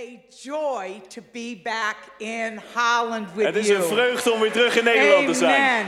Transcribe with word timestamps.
a 0.00 0.18
joy 0.42 1.00
to 1.08 1.22
be 1.32 1.60
back 1.62 1.96
in 2.18 2.60
Holland 2.74 3.34
with 3.34 3.46
Het 3.46 3.56
is 3.56 3.68
een 3.68 3.82
vreugde 3.82 4.32
om 4.32 4.40
weer 4.40 4.52
terug 4.52 4.76
in 4.76 4.84
Nederland 4.84 5.26
te 5.26 5.34
zijn. 5.34 5.86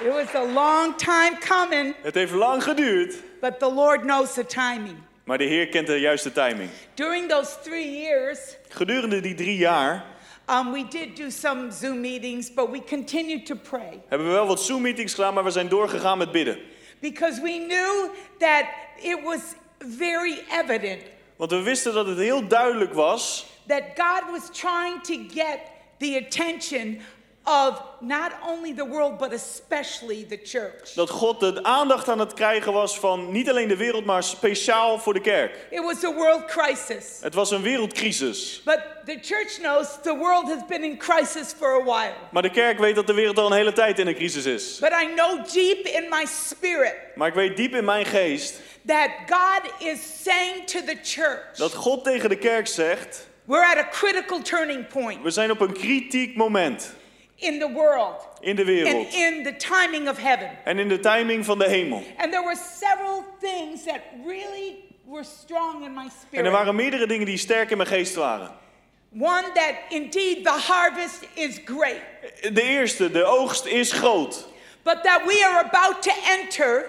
It 0.00 0.12
was 0.12 0.34
a 0.34 0.44
long 0.44 0.96
time 0.96 1.38
coming, 1.48 1.94
Het 2.02 2.14
heeft 2.14 2.32
lang 2.32 2.62
geduurd, 2.62 3.14
but 3.40 3.58
the 3.58 3.72
Lord 3.72 4.00
knows 4.00 4.32
the 4.32 4.46
timing. 4.46 4.96
maar 5.24 5.38
de 5.38 5.44
Heer 5.44 5.68
kent 5.68 5.86
de 5.86 6.00
juiste 6.00 6.32
timing. 6.32 6.70
During 6.94 7.28
those 7.28 7.60
three 7.62 8.00
years, 8.00 8.38
Gedurende 8.68 9.20
die 9.20 9.34
drie 9.34 9.56
jaar 9.56 10.04
um, 10.50 10.72
we 10.72 10.88
did 10.88 11.16
do 11.16 11.30
some 11.30 11.70
Zoom 11.70 12.00
meetings, 12.00 12.54
but 12.54 12.70
we 12.70 12.82
continued 12.84 13.46
to 13.46 13.54
pray 13.54 14.02
hebben 14.08 14.26
we 14.26 14.32
wel 14.32 14.46
wat 14.46 14.62
Zoom-meetings 14.62 15.14
gedaan, 15.14 15.34
maar 15.34 15.44
we 15.44 15.50
zijn 15.50 15.68
doorgegaan 15.68 16.18
met 16.18 16.32
bidden. 16.32 16.58
because 17.00 17.40
we 17.40 17.64
knew 17.66 18.10
that 18.38 18.64
it 19.02 19.22
was 19.24 19.40
very 19.78 20.38
evident 20.50 21.00
Want 21.42 21.54
we 21.54 21.62
wisten 21.62 21.94
dat 21.94 22.06
het 22.06 22.18
heel 22.18 22.48
duidelijk 22.48 22.94
was 22.94 23.46
that 23.66 23.82
God 23.94 24.30
was 24.30 24.58
trying 24.58 25.02
to 25.02 25.14
get 25.40 25.58
the 25.98 26.26
attention 26.26 27.00
of 27.44 27.82
not 28.00 28.32
only 28.46 28.74
the 28.74 28.86
world, 28.86 29.18
but 29.18 29.32
especially 29.32 30.26
the 30.28 30.40
church. 30.44 30.94
dat 30.94 31.10
God 31.10 31.40
de 31.40 31.62
aandacht 31.62 32.08
aan 32.08 32.18
het 32.18 32.34
krijgen 32.34 32.72
was 32.72 32.98
van 32.98 33.32
niet 33.32 33.50
alleen 33.50 33.68
de 33.68 33.76
wereld, 33.76 34.04
maar 34.04 34.22
speciaal 34.22 34.98
voor 34.98 35.14
de 35.14 35.20
kerk. 35.20 35.66
It 35.70 35.82
was 35.82 36.04
a 36.04 36.14
world 36.14 36.44
crisis. 36.44 37.18
Het 37.20 37.34
was 37.34 37.50
een 37.50 37.62
wereldcrisis. 37.62 38.62
But 38.64 38.80
the 39.04 39.18
church 39.22 39.58
knows 39.58 39.88
the 40.02 40.16
world 40.16 40.44
has 40.44 40.66
been 40.68 40.84
in 40.84 40.96
crisis 40.96 41.54
for 41.58 41.80
a 41.80 41.84
while. 41.84 42.14
Maar 42.30 42.42
de 42.42 42.50
kerk 42.50 42.78
weet 42.78 42.94
dat 42.94 43.06
de 43.06 43.14
wereld 43.14 43.38
al 43.38 43.46
een 43.46 43.56
hele 43.56 43.72
tijd 43.72 43.98
in 43.98 44.06
een 44.06 44.14
crisis 44.14 44.44
is. 44.44 44.78
But 44.78 44.92
I 45.02 45.14
know 45.14 45.52
deep 45.52 45.86
in 45.86 46.06
my 46.10 46.26
spirit 46.26 46.96
Maar 47.14 47.28
ik 47.28 47.34
weet 47.34 47.56
diep 47.56 47.74
in 47.74 47.84
mijn 47.84 48.04
geest 48.04 48.60
that 48.86 49.10
God 49.26 49.72
is 49.78 49.98
saying 50.22 50.66
to 50.66 50.80
the 50.84 50.98
church, 51.02 51.56
dat 51.56 51.74
God 51.74 52.04
tegen 52.04 52.28
de 52.28 52.36
kerk 52.36 52.66
zegt: 52.66 53.26
we're 53.44 53.66
at 53.66 53.76
a 53.76 53.88
critical 53.88 54.42
turning 54.42 54.88
point 54.88 55.22
we 55.22 55.30
zijn 55.30 55.50
op 55.50 55.60
een 55.60 55.72
kritiek 55.72 56.36
moment 56.36 56.94
in 57.42 57.58
the 57.58 57.68
world 57.68 58.28
in 58.40 58.56
de 58.56 58.62
and 58.62 58.70
wereld 58.70 59.06
in 59.14 59.42
the 59.42 59.56
timing 59.56 60.08
of 60.08 60.18
heaven. 60.18 60.50
en 60.64 60.78
in 60.78 60.88
de 60.88 61.00
timing 61.00 61.44
van 61.44 61.58
de 61.58 61.68
hemel. 61.68 62.02
And 62.16 62.32
there 62.32 62.44
were 62.44 62.56
several 62.78 63.24
things 63.40 63.84
that 63.84 64.00
really 64.26 64.74
were 65.04 65.24
strong 65.24 65.84
in 65.84 65.94
my 65.94 66.00
En 66.00 66.06
er 66.06 66.12
spirit. 66.28 66.52
waren 66.52 66.74
meerdere 66.74 67.06
dingen 67.06 67.26
die 67.26 67.38
sterk 67.38 67.70
in 67.70 67.76
mijn 67.76 67.88
geest 67.88 68.14
waren. 68.14 68.50
One 69.18 69.52
that 69.54 69.74
indeed 69.88 70.44
the 70.44 70.50
harvest 70.66 71.20
is 71.34 71.60
great, 71.64 72.00
De 72.52 72.62
eerste, 72.62 73.10
de 73.10 73.24
oogst 73.24 73.64
is 73.66 73.92
groot. 73.92 74.46
but 74.82 75.02
that 75.02 75.22
we 75.26 75.44
are 75.44 75.64
about 75.64 76.02
to 76.02 76.10
enter 76.28 76.84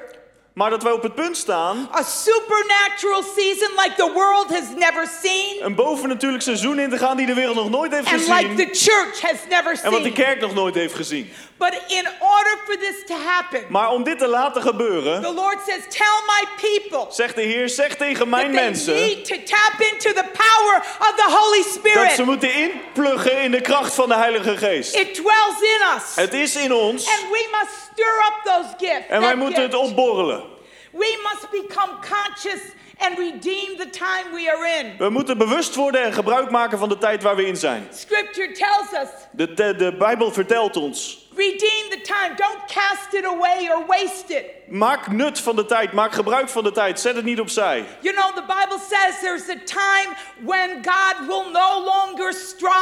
Maar 0.54 0.70
dat 0.70 0.84
wij 0.84 0.92
op 0.92 1.04
het 1.04 1.16
punt 1.16 1.38
staan 1.38 1.90
a 1.96 2.04
supernatural 2.04 3.24
season 3.36 3.70
like 3.76 3.94
the 3.96 4.12
world 4.14 4.50
has 4.50 4.64
never 4.78 5.08
seen 5.24 5.66
een 5.66 5.76
bovennatuurlijk 5.76 6.44
seizoen 6.44 6.80
in 6.80 6.90
te 6.90 6.98
gaan 6.98 7.18
die 7.18 7.26
de 7.26 7.34
wereld 7.34 7.56
nog 7.56 7.70
nooit 7.70 7.92
heeft 7.92 8.08
and 8.08 8.20
like 8.28 8.34
gezien. 8.50 8.56
the 8.56 8.70
church 8.72 9.22
has 9.22 9.40
never 9.50 9.80
En 9.84 9.92
wat 9.92 10.00
de 10.00 10.06
seen. 10.06 10.14
kerk 10.14 10.42
nog 10.42 10.54
nooit 10.54 10.76
heeft 10.76 10.94
gezien. 10.96 11.30
But 11.64 11.74
in 11.88 12.08
order 12.20 12.58
for 12.66 12.78
this 12.78 13.06
to 13.08 13.16
happen, 13.26 13.66
Maar 13.70 13.90
om 13.92 14.04
dit 14.04 14.18
te 14.20 14.28
laten 14.28 14.62
gebeuren, 14.62 15.22
the 15.22 15.34
Lord 15.34 15.58
says, 15.68 15.82
Tell 15.90 16.18
my 16.28 16.44
people 16.62 17.06
zegt 17.14 17.36
de 17.36 17.42
Heer, 17.42 17.70
zeg 17.70 17.96
tegen 17.96 18.30
mijn 18.30 18.52
mensen 18.52 18.94
need 18.94 19.26
to 19.26 19.36
tap 19.46 19.74
into 19.92 20.14
the 20.14 20.26
power 20.34 20.78
of 21.00 21.14
the 21.16 21.26
Holy 21.32 21.58
dat 21.58 21.66
ze 21.74 21.80
Spirit. 21.80 22.26
moeten 22.26 22.54
inpluggen 22.54 23.42
in 23.42 23.52
de 23.52 23.62
kracht 23.62 23.94
van 23.94 24.10
de 24.10 24.16
Heilige 24.16 24.58
Geest. 24.58 24.96
It 24.96 25.14
dwells 25.14 25.62
in 25.62 25.82
us. 25.96 26.16
Het 26.16 26.34
is 26.34 26.56
in 26.56 26.74
ons 26.74 27.08
And 27.08 27.30
we 27.32 27.48
must 27.52 27.74
stir 27.94 28.24
up 28.28 28.42
those 28.44 28.70
gifts. 28.78 29.08
en 29.10 29.22
wij 29.22 29.36
moeten 29.36 29.62
het 29.62 29.74
gift. 29.76 29.90
opborrelen. 29.90 30.44
We 30.92 31.20
must 31.24 31.50
become 31.68 31.92
conscious 32.00 32.62
and 33.06 33.18
redeem 33.18 33.78
the 33.78 33.90
time 33.90 34.34
we 34.34 34.52
are 34.56 34.80
in. 34.80 34.98
We 34.98 35.10
moeten 35.10 35.38
bewust 35.38 35.76
worden 35.76 36.04
en 36.04 36.14
gebruik 36.14 36.50
maken 36.52 36.78
van 36.78 36.90
de 36.90 36.98
tijd 36.98 37.24
waar 37.24 37.36
we 37.36 37.46
in 37.46 37.58
zijn. 37.58 37.88
Scripture 37.94 38.52
tells 38.52 39.04
us 39.04 39.10
De, 39.32 39.54
de, 39.54 39.76
de 39.76 39.96
Bijbel 39.98 40.32
vertelt 40.32 40.78
ons. 40.78 41.22
redeem 41.36 41.90
the 41.90 42.02
time. 42.02 42.36
Don't 42.36 42.60
cast 42.68 43.14
it 43.14 43.26
away 43.26 43.70
or 43.70 43.86
waste 43.88 44.34
it. 44.36 44.46
Maak 44.68 45.12
nut 45.12 45.40
van 45.40 45.56
de 45.56 45.66
tijd, 45.66 45.92
maak 45.94 46.14
gebruik 46.14 46.50
van 46.50 46.64
de 46.64 46.72
tijd, 46.72 47.00
zet 47.00 47.16
het 47.16 47.26
niet 47.26 47.40
opzij. 47.40 47.86
You 48.00 48.16
know, 48.16 48.36
the 48.36 48.42
Bible 48.42 48.80
says 48.90 49.20
there's 49.22 49.50
a 49.50 49.58
time 49.66 50.16
when 50.44 50.70
God 50.84 51.28
will 51.28 51.52
no 51.52 51.84
longer 51.84 52.34
strive 52.34 52.73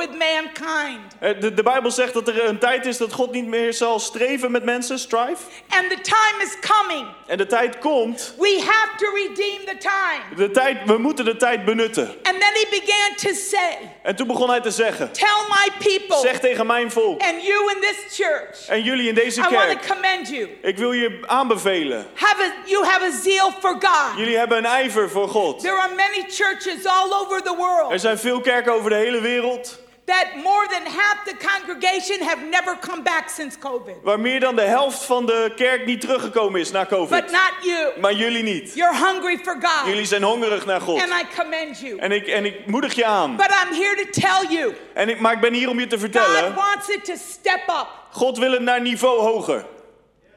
with 0.00 0.18
mankind. 0.18 1.00
Eh, 1.20 1.40
De, 1.40 1.54
de 1.54 1.62
Bijbel 1.62 1.90
zegt 1.90 2.12
dat 2.14 2.28
er 2.28 2.44
een 2.44 2.58
tijd 2.58 2.86
is 2.86 2.96
dat 2.96 3.12
God 3.12 3.32
niet 3.32 3.46
meer 3.46 3.72
zal 3.74 3.98
streven 3.98 4.50
met 4.50 4.64
mensen, 4.64 4.98
strive. 4.98 5.42
And 5.68 5.90
the 5.90 6.00
time 6.00 6.42
is 6.42 6.56
coming. 6.76 7.06
En 7.26 7.38
de 7.38 7.46
tijd 7.46 7.78
komt, 7.78 8.34
We 8.38 8.62
have 8.66 8.96
to 8.96 9.10
redeem 9.14 9.58
the 9.66 9.76
time. 9.78 10.36
de 10.36 10.50
tijd, 10.50 10.78
we 10.86 10.98
moeten 10.98 11.24
de 11.24 11.36
tijd 11.36 11.64
benutten. 11.64 12.04
And 12.22 12.40
then 12.40 12.52
he 12.52 12.66
began 12.70 13.16
to 13.16 13.32
say, 13.34 13.76
En 14.02 14.16
toen 14.16 14.26
begon 14.26 14.50
hij 14.50 14.60
te 14.60 14.70
zeggen, 14.70 15.12
Tell 15.12 15.26
my 15.48 15.68
people 15.78 16.18
zeg 16.20 16.40
tegen 16.40 16.66
mijn 16.66 16.90
volk 16.90 17.20
and 17.22 17.46
you 17.46 17.72
in 17.74 17.80
this 17.80 18.16
church, 18.16 18.66
en 18.68 18.82
jullie 18.82 19.08
in 19.08 19.14
deze 19.14 19.40
I 19.40 19.42
want 19.42 19.54
kerk, 19.56 19.82
to 19.82 19.94
commend 19.94 20.28
you. 20.28 20.48
ik 20.62 20.76
wil 20.78 20.92
je 20.92 21.18
aanbevelen. 21.26 22.06
Have 22.14 22.42
a, 22.42 22.52
you 22.68 22.84
have 22.84 23.04
a 23.04 23.10
zeal 23.22 23.50
for 23.60 23.70
God. 23.80 24.16
Jullie 24.18 24.36
hebben 24.38 24.58
een 24.58 24.64
ijver 24.66 25.10
voor 25.10 25.28
God. 25.28 25.60
There 25.60 25.76
are 25.78 25.94
many 25.94 26.24
churches 26.28 26.86
all 26.86 27.12
over 27.12 27.42
the 27.42 27.54
world 27.56 27.92
Er 27.92 27.98
zijn 27.98 28.18
veel 28.18 28.40
kerken 28.40 28.72
over 28.72 28.90
de 28.90 28.96
hele 28.96 29.20
wereld 29.20 29.78
that 30.10 30.26
more 30.42 30.66
than 30.74 30.84
half 31.00 31.18
the 31.24 31.36
congregation 31.50 32.26
have 32.30 32.40
never 32.50 32.72
come 32.88 33.02
back 33.02 33.28
since 33.28 33.58
COVID. 33.58 33.94
waar 34.02 34.20
meer 34.20 34.40
dan 34.40 34.56
de 34.56 34.62
helft 34.62 35.02
van 35.04 35.26
de 35.26 35.52
kerk 35.56 35.86
niet 35.86 36.00
teruggekomen 36.00 36.60
is 36.60 36.70
na 36.70 36.80
But 36.80 36.88
COVID. 36.88 37.30
not 37.30 37.52
you. 37.60 38.00
Maar 38.00 38.12
jullie 38.12 38.42
niet. 38.42 38.74
You're 38.74 38.96
hungry 38.96 39.38
for 39.42 39.56
God. 39.62 39.86
Jullie 39.86 40.06
zijn 40.06 40.22
hongerig 40.22 40.66
naar 40.66 40.80
God. 40.80 41.00
And 41.02 41.10
I 41.10 41.40
commend 41.40 41.80
you. 41.80 41.98
En 41.98 42.12
ik, 42.12 42.26
en 42.26 42.44
ik 42.44 42.66
moedig 42.66 42.94
je 42.94 43.04
aan. 43.04 43.36
But 43.36 43.50
I'm 43.64 43.74
here 43.74 43.96
to 44.04 44.20
tell 44.20 44.56
you 44.56 44.74
En 44.94 45.08
ik, 45.08 45.20
maar 45.20 45.32
ik 45.32 45.40
ben 45.40 45.52
hier 45.52 45.68
om 45.68 45.80
je 45.80 45.86
te 45.86 45.98
God 45.98 46.00
vertellen, 46.00 46.54
wants 46.54 46.88
it 46.88 47.04
to 47.04 47.14
step 47.16 47.62
up. 47.68 47.86
God 48.10 48.38
wil 48.38 48.52
het 48.52 48.62
naar 48.62 48.80
niveau 48.80 49.20
hoger. 49.20 49.64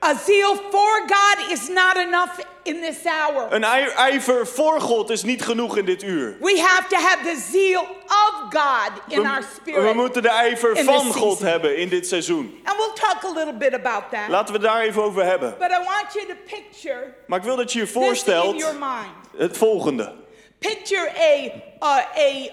A 0.06 0.14
zeal 0.26 0.56
for 0.56 1.04
God 1.08 1.52
is 1.52 1.68
not 1.70 1.96
enough 1.98 2.40
in 2.64 2.82
this 2.82 2.98
hour. 3.06 3.48
Een 3.54 3.64
ij- 3.64 3.90
ijver 3.94 4.48
voor 4.48 4.82
God 4.82 5.10
is 5.10 5.24
niet 5.24 5.44
genoeg 5.44 5.78
in 5.78 5.86
dit 5.86 6.04
uur. 6.04 6.38
We 6.40 6.60
have 6.62 6.88
to 6.88 6.96
have 6.96 7.18
the 7.24 7.42
zeal 7.52 7.82
of 8.08 8.34
God 8.50 8.92
in 9.08 9.26
our 9.26 9.40
We, 9.40 9.46
spirit. 9.62 9.84
we 9.84 9.94
moeten 9.94 10.22
de 10.22 10.30
ijver 10.30 10.78
van 10.78 11.14
God 11.14 11.40
hebben 11.40 11.78
in 11.78 11.90
dit 11.90 12.08
seizoen. 12.08 12.60
And 12.64 12.78
we'll 12.78 12.94
talk 12.94 13.24
a 13.24 13.34
little 13.38 13.54
bit 13.58 13.74
about 13.74 14.04
that. 14.12 14.28
Laten 14.28 14.54
we 14.54 14.60
daar 14.60 14.82
even 14.82 15.04
over 15.04 15.24
hebben. 15.26 15.56
But 15.60 15.70
I 15.72 15.78
want 15.78 16.14
you 16.14 16.26
to 16.28 16.34
picture 16.46 17.14
Maar 17.28 17.40
ik 17.40 17.46
wil 17.46 17.56
dat 17.56 17.72
je 17.74 17.80
je 17.80 17.88
voorstelt 17.88 18.60
your 18.60 18.76
mind. 18.80 19.38
het 19.38 19.58
volgende. 19.58 20.14
Picture 20.60 21.10
a 21.20 21.44
uh, 21.82 21.98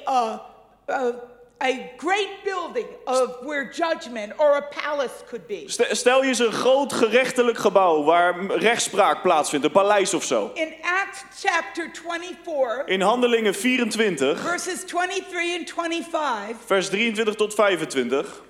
a 0.06 0.12
uh, 0.12 0.38
uh, 0.86 1.14
a 1.62 1.90
great 1.96 2.28
building 2.44 2.86
of 3.04 3.36
where 3.44 3.70
judgment 3.72 4.32
or 4.38 4.56
a 4.56 4.62
palace 4.62 5.12
could 5.28 5.46
be. 5.46 5.64
St- 5.66 5.96
Stel 5.96 6.22
je 6.22 6.28
eens 6.28 6.38
een 6.38 6.52
groot 6.52 6.92
gerechtelijk 6.92 7.58
gebouw 7.58 8.02
waar 8.04 8.46
rechtspraak 8.46 9.22
plaatsvindt, 9.22 9.64
een 9.66 9.72
paleis 9.72 10.14
of 10.14 10.24
zo. 10.24 10.50
In 10.54 10.74
Acts 10.82 11.22
chapter 11.46 11.90
24, 11.92 12.86
In 12.86 13.00
Handelingen 13.00 13.54
24, 13.54 14.40
verses 14.40 14.84
23 14.86 15.58
and 15.58 15.70
25, 15.70 16.56
vers 16.66 16.88
23 16.88 17.34
tot 17.34 17.54
25, 17.54 18.42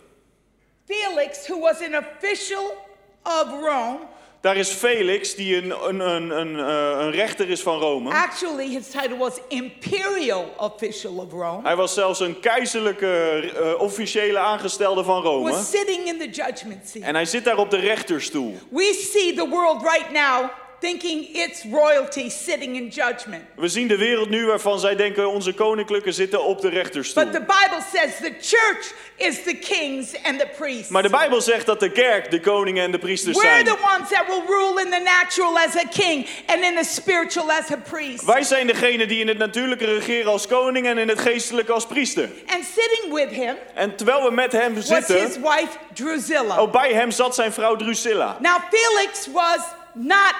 Felix, 0.86 1.46
who 1.46 1.60
was 1.60 1.80
an 1.82 1.94
official 1.96 2.76
of 3.22 3.44
Rome, 3.62 3.98
daar 4.40 4.56
is 4.56 4.68
Felix, 4.68 5.34
die 5.34 5.56
een, 5.56 5.88
een, 5.88 6.00
een, 6.00 6.30
een, 6.30 6.58
eh, 6.58 7.04
een 7.04 7.10
rechter 7.10 7.50
is 7.50 7.62
van 7.62 7.78
Rome. 7.78 8.10
actually 8.10 8.68
his 8.68 8.86
title 8.88 9.16
was 9.16 9.34
imperial 9.48 10.54
official 10.56 11.14
of 11.16 11.32
Rome, 11.32 11.60
Hij 11.62 11.76
was 11.76 11.94
zelfs 11.94 12.20
een 12.20 12.40
keizerlijke 12.40 13.06
eh, 13.56 13.80
officiële 13.80 14.38
aangestelde 14.38 15.04
van 15.04 15.22
Rome. 15.22 15.50
was 15.50 15.70
sitting 15.70 16.06
in 16.06 16.18
the 16.18 16.28
judgment 16.30 16.88
seat. 16.88 17.04
En 17.04 17.14
hij 17.14 17.24
zit 17.24 17.44
daar 17.44 17.58
op 17.58 17.70
de 17.70 17.78
rechterstoel. 17.78 18.56
We 18.70 19.08
see 19.12 19.34
the 19.34 19.48
world 19.48 19.82
right 19.82 20.10
now 20.10 20.50
thinking 20.80 21.28
it's 21.36 21.64
royalty 21.70 22.28
sitting 22.28 22.76
in 22.76 22.88
judgment. 22.88 23.42
We 23.56 23.68
zien 23.68 23.88
de 23.88 23.96
wereld 23.96 24.28
nu 24.28 24.46
waarvan 24.46 24.80
zij 24.80 24.96
denken 24.96 25.28
onze 25.30 25.52
koninklijke 25.52 26.12
zitten 26.12 26.44
op 26.44 26.60
de 26.60 26.68
rechterstoel. 26.68 27.24
But 27.24 27.32
the 27.32 27.40
Bible 27.40 27.82
says 27.92 28.16
the 28.16 28.34
church 28.40 28.92
is 29.16 29.42
the 29.42 29.54
kings 29.54 30.22
and 30.22 30.38
the 30.38 30.48
priests. 30.58 30.88
Maar 30.88 31.02
de 31.02 31.10
Bijbel 31.10 31.40
zegt 31.40 31.66
dat 31.66 31.80
de 31.80 31.92
kerk 31.92 32.30
de 32.30 32.40
koningen 32.40 32.84
en 32.84 32.90
de 32.90 32.98
priesters 32.98 33.36
We're 33.36 33.48
zijn. 33.48 33.64
the 33.64 33.76
ones 33.96 34.08
that 34.08 34.24
will 34.26 34.42
rule 34.46 34.80
in 34.84 34.90
the 34.90 35.00
natural 35.04 35.58
as 35.58 35.76
a 35.76 35.88
king 35.90 36.26
and 36.46 36.64
in 36.64 36.74
the 36.76 36.84
spiritual 36.84 37.50
as 37.50 37.70
a 37.70 37.76
priest. 37.76 38.24
Wij 38.24 38.42
zijn 38.42 38.66
degene 38.66 39.06
die 39.06 39.20
in 39.20 39.28
het 39.28 39.38
natuurlijke 39.38 39.84
regeren 39.84 40.30
als 40.32 40.46
koning 40.46 40.86
en 40.86 40.98
in 40.98 41.08
het 41.08 41.20
geestelijke 41.20 41.72
als 41.72 41.86
priester. 41.86 42.28
And 42.46 42.64
sitting 42.74 43.12
with 43.14 43.30
him 43.30 43.56
En 43.74 43.96
terwijl 43.96 44.22
we 44.22 44.30
met 44.30 44.52
hem 44.52 44.74
was 44.74 44.88
his 44.88 45.06
zitten, 45.06 45.42
wife 45.42 45.68
Drusilla. 45.94 46.56
ook 46.56 46.72
bij 46.72 46.92
hem 46.92 47.10
zat 47.10 47.34
zijn 47.34 47.52
vrouw 47.52 47.76
Drusilla. 47.76 48.36
Now 48.40 48.58
Felix 48.70 49.26
was 49.32 49.58
not 49.92 50.34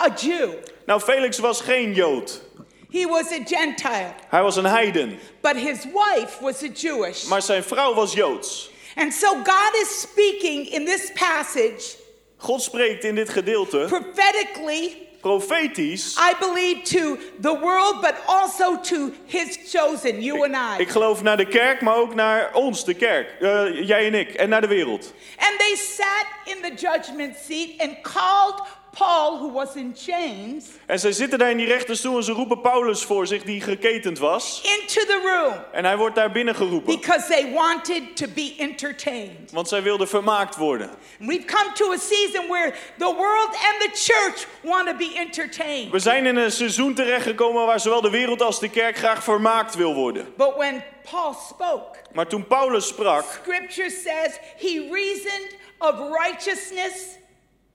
a 0.00 0.08
Jew. 0.14 0.52
Nou, 0.86 1.00
Felix 1.00 1.38
was 1.38 1.60
geen 1.60 1.92
Jood. 1.94 2.42
He 2.90 3.06
was 3.06 3.32
a 3.32 3.44
Gentile. 3.44 4.14
Hij 4.28 4.42
was 4.42 4.56
een 4.56 4.64
heiden. 4.64 5.18
But 5.40 5.56
his 5.56 5.84
wife 5.84 6.40
was 6.40 6.62
a 6.62 6.68
Jewish. 6.74 7.24
Maar 7.24 7.42
zijn 7.42 7.62
vrouw 7.62 7.94
was 7.94 8.12
Joods. 8.12 8.70
And 8.94 9.14
so 9.14 9.28
God 9.28 9.74
is 9.74 10.00
speaking 10.00 10.72
in 10.72 10.84
this 10.84 11.12
passage 11.12 12.04
God 12.36 12.62
spreekt 12.62 13.04
in 13.04 13.14
dit 13.14 13.28
gedeelte 13.28 13.84
prophetically 13.88 15.06
profetisch. 15.20 16.16
I 16.16 16.34
believe 16.38 16.82
to 16.82 17.18
the 17.40 17.58
world, 17.60 18.00
but 18.00 18.14
also 18.26 18.80
to 18.80 19.12
his 19.26 19.58
chosen, 19.72 20.22
you 20.22 20.44
and 20.44 20.54
I. 20.54 20.82
Ik 20.82 20.88
geloof 20.88 21.22
naar 21.22 21.36
de 21.36 21.46
kerk, 21.46 21.80
maar 21.80 21.96
ook 21.96 22.14
naar 22.14 22.54
ons, 22.54 22.84
de 22.84 22.94
kerk. 22.94 23.40
Eh, 23.40 23.86
jij 23.86 24.06
en 24.06 24.14
ik. 24.14 24.34
En 24.34 24.48
naar 24.48 24.60
de 24.60 24.66
wereld. 24.66 25.12
And 25.38 25.58
they 25.58 25.76
sat 25.76 26.26
in 26.44 26.62
the 26.62 26.86
judgment 26.86 27.36
seat 27.46 27.68
and 27.78 28.00
called 28.02 28.62
Paul, 28.98 29.38
who 29.38 29.52
was 29.52 29.74
in 29.74 29.94
chains, 29.96 30.64
En 30.86 30.98
zij 30.98 31.12
zitten 31.12 31.38
daar 31.38 31.50
in 31.50 31.56
die 31.56 31.66
rechterstoel 31.66 32.16
en 32.16 32.22
ze 32.22 32.32
roepen 32.32 32.60
Paulus 32.60 33.02
voor 33.04 33.26
zich 33.26 33.42
die 33.42 33.60
geketend 33.60 34.18
was. 34.18 34.60
into 34.78 35.00
the 35.06 35.20
room 35.24 35.54
En 35.72 35.84
hij 35.84 35.96
wordt 35.96 36.14
daar 36.14 36.32
binnen 36.32 36.54
geroepen. 36.54 36.94
because 37.00 37.26
they 37.28 37.52
wanted 37.52 38.16
to 38.16 38.26
be 38.34 38.54
entertained. 38.58 39.50
Want 39.52 39.68
zij 39.68 39.82
wilden 39.82 40.08
vermaakt 40.08 40.56
worden. 40.56 40.90
We've 41.18 41.44
come 41.44 41.72
to 41.74 41.92
a 41.92 41.96
season 41.98 42.46
where 42.48 42.74
the 42.98 43.14
world 43.14 43.48
and 43.48 43.80
the 43.80 43.90
church 43.92 44.46
want 44.62 44.86
to 44.88 44.94
be 44.94 45.12
entertained. 45.16 45.90
We 45.90 45.98
zijn 45.98 46.26
in 46.26 46.36
een 46.36 46.52
seizoen 46.52 46.94
terechtgekomen 46.94 47.66
waar 47.66 47.80
zowel 47.80 48.00
de 48.00 48.10
wereld 48.10 48.42
als 48.42 48.60
de 48.60 48.68
kerk 48.70 48.96
graag 48.96 49.24
vermaakt 49.24 49.74
wil 49.74 49.94
worden. 49.94 50.32
But 50.36 50.54
when 50.56 50.84
Paul 51.10 51.34
spoke, 51.48 51.98
Maar 52.12 52.26
toen 52.26 52.46
Paulus 52.46 52.86
sprak, 52.86 53.24
scripture 53.42 53.90
says 53.90 54.38
he 54.58 54.88
reasoned 54.92 55.54
of 55.78 55.94
righteousness, 56.24 56.92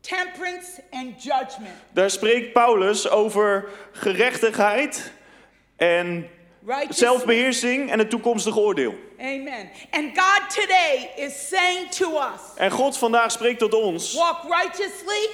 temperance, 0.01 0.81
and 0.91 1.23
judgment. 1.23 1.75
daar 1.93 2.09
spreekt 2.09 2.53
Paulus 2.53 3.09
over 3.09 3.69
gerechtigheid 3.91 5.11
en 5.75 6.29
zelfbeheersing 6.89 7.91
en 7.91 7.99
het 7.99 8.09
toekomstige 8.09 8.59
oordeel. 8.59 8.95
Amen. 9.19 9.69
And 9.91 10.17
God 10.17 10.49
today 10.49 11.09
is 11.15 11.47
saying 11.47 11.89
to 11.89 12.17
us 12.17 12.41
En 12.55 12.71
God 12.71 12.97
vandaag 12.97 13.31
spreekt 13.31 13.59
tot 13.59 13.73
ons, 13.73 14.13
walk 14.13 14.43
righteously, 14.43 15.29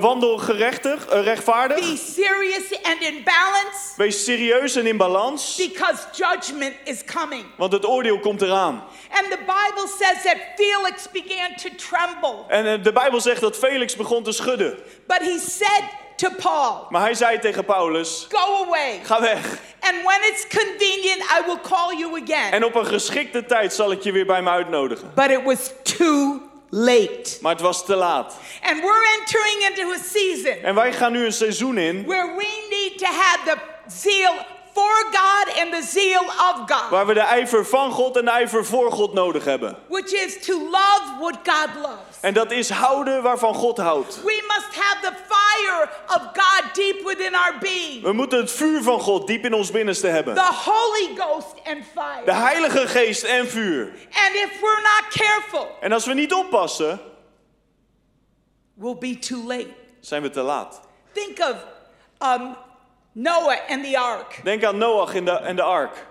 wandel 0.00 0.38
gerechtig, 0.38 1.06
eh, 1.06 1.22
rechtvaardig, 1.22 1.78
be 1.78 1.96
serious 1.96 2.82
and 2.82 3.00
in 3.00 3.22
balance, 3.24 3.92
wees 3.96 4.24
serieus 4.24 4.76
en 4.76 4.86
in 4.86 4.96
balans, 4.96 5.56
because 5.56 6.06
judgment 6.12 6.74
is 6.84 7.04
coming. 7.04 7.44
want 7.56 7.72
het 7.72 7.86
oordeel 7.88 8.18
komt 8.20 8.42
eraan. 8.42 8.84
And 9.10 9.30
the 9.30 9.38
Bible 9.38 9.86
says 9.98 10.22
that 10.22 10.36
Felix 10.56 11.10
began 11.12 11.56
to 11.56 11.68
tremble. 11.88 12.44
En 12.48 12.66
eh, 12.66 12.82
de 12.84 12.92
Bijbel 12.92 13.20
zegt 13.20 13.40
dat 13.40 13.56
Felix 13.56 13.96
begon 13.96 14.22
te 14.22 14.32
schudden. 14.32 14.78
But 15.06 15.18
he 15.18 15.38
said 15.38 15.82
to 16.16 16.28
Paul, 16.42 16.86
Maar 16.90 17.00
hij 17.02 17.14
zei 17.14 17.38
tegen 17.38 17.64
Paulus, 17.64 18.26
Go 18.30 18.64
away. 18.64 19.00
ga 19.02 19.20
weg. 19.20 19.58
And 19.80 19.94
when 20.04 20.20
it's 20.22 20.46
convenient, 20.48 21.22
I 21.22 21.42
will 21.46 21.58
call 21.62 21.96
you 21.98 22.22
again. 22.22 22.52
En 22.52 22.64
op 22.64 22.74
een 22.74 22.86
geschikte 22.86 23.44
tijd 23.46 23.72
zal 23.74 23.90
ik 23.92 24.02
je 24.02 24.12
weer 24.12 24.26
bij 24.26 24.42
me 24.42 24.50
uitnodigen. 24.50 25.12
But 25.14 25.30
it 25.30 25.42
was 25.44 25.70
too 25.98 26.40
late. 26.74 27.38
Maar 27.40 27.52
het 27.52 27.60
was 27.60 27.84
te 27.84 27.94
laat. 27.94 28.34
And 28.62 28.80
we're 28.80 29.18
entering 29.18 29.68
into 29.68 29.92
a 29.92 29.98
season 29.98 30.62
En 30.62 30.74
wij 30.74 30.92
gaan 30.92 31.12
nu 31.12 31.24
een 31.24 31.32
seizoen 31.32 31.78
in 31.78 32.04
where 32.06 32.36
we 32.36 32.66
need 32.70 32.98
to 32.98 33.06
have 33.06 33.38
the 33.44 33.56
zeal 33.86 34.34
for 34.74 35.04
God 35.12 35.58
and 35.58 35.72
the 35.72 35.82
zeal 35.82 36.20
of 36.24 36.56
God, 36.66 36.90
waar 36.90 37.06
we 37.06 37.14
de 37.14 37.20
ijver 37.20 37.66
van 37.66 37.90
God 37.90 38.16
en 38.16 38.24
de 38.24 38.30
ijver 38.30 38.64
voor 38.64 38.92
God 38.92 39.12
nodig 39.12 39.44
hebben. 39.44 39.76
which 39.88 40.12
is 40.12 40.46
to 40.46 40.52
love 40.58 41.02
what 41.20 41.34
God 41.44 41.68
loves. 41.82 42.00
En 42.20 42.34
dat 42.34 42.50
is 42.50 42.70
houden 42.70 43.22
waarvan 43.22 43.54
God 43.54 43.76
houdt. 43.78 44.22
We 44.22 44.42
must 44.46 44.80
have 44.80 45.00
the 45.00 45.12
fire 45.28 45.88
of 46.06 46.22
God 46.32 46.74
deep 46.74 47.02
within 47.04 47.34
our 47.34 47.54
being, 47.60 48.02
We 48.02 48.12
moeten 48.12 48.38
het 48.38 48.52
vuur 48.52 48.82
van 48.82 49.00
God 49.00 49.26
diep 49.26 49.44
in 49.44 49.54
ons 49.54 49.70
binnenste 49.70 50.06
hebben. 50.06 50.34
the 50.34 50.52
Holy 50.64 51.16
Ghost 51.16 51.54
and 51.64 51.84
fire. 51.94 52.24
De 52.24 52.32
Heilige 52.34 52.86
Geest 52.88 53.22
en 53.22 53.48
vuur. 53.48 53.82
And 54.26 54.34
if 54.34 54.60
we're 54.60 54.82
not 54.82 55.04
careful, 55.08 55.68
En 55.80 55.92
als 55.92 56.06
we 56.06 56.14
niet 56.14 56.32
oppassen, 56.32 57.00
we'll 58.74 58.96
be 58.98 59.18
too 59.18 59.42
late. 59.46 59.68
zijn 60.00 60.22
we 60.22 60.30
te 60.30 60.40
laat. 60.42 60.80
Think 61.12 61.38
of 61.38 61.54
um, 62.40 62.56
Noah 63.14 63.58
and 63.68 63.84
the 63.84 63.98
ark. 63.98 64.40
Denk 64.44 64.64
aan 64.64 64.78
Noach 64.78 65.14
in 65.14 65.24
de, 65.24 65.30
en 65.30 65.56
de 65.56 65.62
ark. 65.62 66.06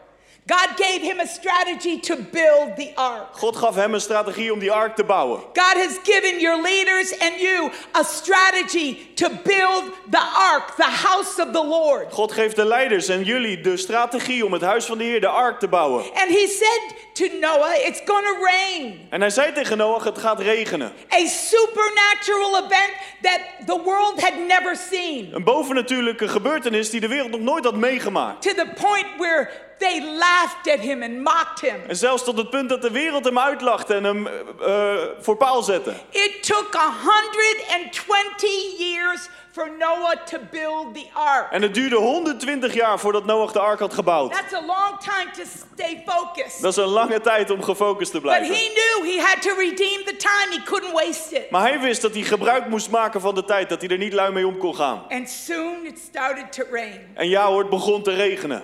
God 0.48 0.76
gave 0.76 1.02
him 1.02 1.20
a 1.20 1.28
strategy 1.28 2.00
to 2.00 2.16
build 2.16 2.76
the 2.76 2.92
ark. 2.96 3.38
God 3.38 3.56
gaf 3.56 3.76
hem 3.76 3.94
een 3.94 4.02
strategie 4.02 4.54
om 4.54 4.60
die 4.60 4.72
ark 4.72 4.96
te 4.96 5.04
bouwen. 5.04 5.40
God 5.40 5.78
has 5.78 6.00
given 6.04 6.40
your 6.40 6.62
leaders 6.62 7.20
and 7.20 7.40
you 7.40 7.72
a 7.94 8.04
strategy 8.04 9.14
to 9.16 9.30
build 9.30 9.84
the 10.10 10.24
ark, 10.54 10.76
the 10.76 10.92
house 11.08 11.40
of 11.40 11.52
the 11.52 11.64
Lord. 11.64 12.12
God 12.12 12.32
geeft 12.32 12.56
de 12.56 12.66
leiders 12.66 13.08
en 13.08 13.24
jullie 13.24 13.62
de 13.62 13.78
strategie 13.78 14.46
om 14.46 14.54
het 14.54 14.62
huis 14.62 14.86
van 14.86 14.98
de 14.98 15.04
Heer, 15.04 15.22
de 15.22 15.28
ark, 15.28 15.60
te 15.60 15.68
bouwen. 15.68 16.04
And 16.04 16.30
he 16.30 16.48
said 16.48 16.96
to 17.14 17.38
Noah, 17.40 17.76
It's 17.76 18.02
going 18.06 18.26
to 18.26 18.44
rain. 18.44 19.08
En 19.10 19.22
hij 19.22 19.30
zei 19.30 19.54
tegen 19.54 19.78
Noach, 19.78 20.04
het 20.04 20.18
gaat 20.18 20.40
regenen. 20.40 20.94
A 21.14 21.26
supernatural 21.26 22.56
event 22.56 22.94
that 23.22 23.40
the 23.66 23.82
world 23.84 24.22
had 24.22 24.34
never 24.48 24.76
seen. 24.76 25.30
Een 25.34 25.44
bovennatuurlijke 25.44 26.28
gebeurtenis 26.28 26.90
die 26.90 27.00
de 27.00 27.08
wereld 27.08 27.32
nog 27.32 27.42
nooit 27.42 27.64
had 27.64 27.76
meegemaakt. 27.76 28.42
To 28.42 28.54
the 28.54 28.68
point 28.76 29.08
where 29.18 29.50
they 29.82 30.02
laughed 30.18 30.68
at 30.68 30.80
him 30.80 31.02
and 31.04 31.22
mocked 31.24 31.62
him. 31.62 31.76
En 31.88 31.96
zelfs 31.96 32.24
tot 32.24 32.38
het 32.38 32.50
punt 32.50 32.70
dat 32.70 32.82
de 32.82 32.92
wereld 32.92 33.26
hem 33.26 33.40
uitlachte 33.40 33.94
en 33.94 34.04
hem 34.04 34.28
eh, 34.28 34.94
voor 35.20 35.36
paal 35.38 35.64
zette. 35.64 35.94
It 36.10 36.44
took 36.44 36.76
120 36.76 38.78
years 38.78 39.28
for 39.52 39.70
Noah 39.80 40.16
to 40.26 40.38
build 40.52 40.94
the 40.94 41.06
ark. 41.14 41.52
En 41.52 41.62
het 41.62 41.74
duurde 41.74 41.96
120 41.96 42.74
jaar 42.74 43.00
voordat 43.00 43.26
Noach 43.26 43.52
de 43.52 43.60
ark 43.60 43.80
had 43.80 43.94
gebouwd. 43.94 44.32
That's 44.32 44.54
a 44.54 44.66
long 44.66 45.00
time 45.00 45.32
to 45.32 45.44
stay 45.74 46.04
focused. 46.06 46.62
Dat 46.62 46.72
is 46.72 46.78
een 46.84 46.90
lange 46.90 47.22
tijd 47.22 47.50
om 47.50 47.64
gefocust 47.64 48.12
te 48.12 48.20
But 48.20 48.30
blijven. 48.30 48.56
he 48.56 48.72
knew 48.74 49.14
he 49.14 49.22
had 49.22 49.42
to 49.42 49.56
redeem 49.56 50.04
the 50.06 50.16
time. 50.18 50.48
He 50.50 50.64
couldn't 50.64 50.92
waste 50.94 51.36
it. 51.36 51.50
Maar 51.50 51.62
hij 51.62 51.80
wist 51.80 52.02
dat 52.02 52.14
hij 52.14 52.24
gebruik 52.24 52.68
moest 52.68 52.90
maken 52.90 53.22
van 53.22 53.36
de 53.36 53.44
tijd, 53.44 53.70
dat 53.70 53.82
hij 53.82 53.90
er 53.90 53.98
niet 53.98 54.14
lui 54.14 54.32
mee 54.34 54.48
om 54.48 54.58
kon 54.58 54.76
gaan. 54.76 55.04
And 55.10 55.30
soon 55.30 55.86
it 55.86 56.00
started 56.10 56.52
to 56.54 56.64
rain. 56.72 57.12
En 57.14 57.30
ja 57.30 57.46
hoor, 57.46 57.60
het 57.60 57.70
begon 57.70 58.04
te 58.04 58.14
regenen. 58.14 58.64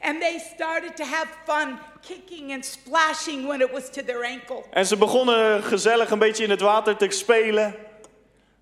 And 0.00 0.20
they 0.20 0.38
started 0.54 0.96
to 0.96 1.04
have 1.04 1.28
fun 1.44 1.78
kicking 2.00 2.52
and 2.52 2.64
splashing 2.64 3.46
when 3.46 3.60
it 3.60 3.72
was 3.72 3.90
to 3.90 4.02
their 4.04 4.24
ankle. 4.24 4.64
En 4.70 4.86
ze 4.86 4.96
begonnen 4.96 5.62
gezellig 5.62 6.10
een 6.10 6.18
beetje 6.18 6.44
in 6.44 6.50
het 6.50 6.60
water 6.60 6.96
te 6.96 7.06
spelen. 7.10 7.74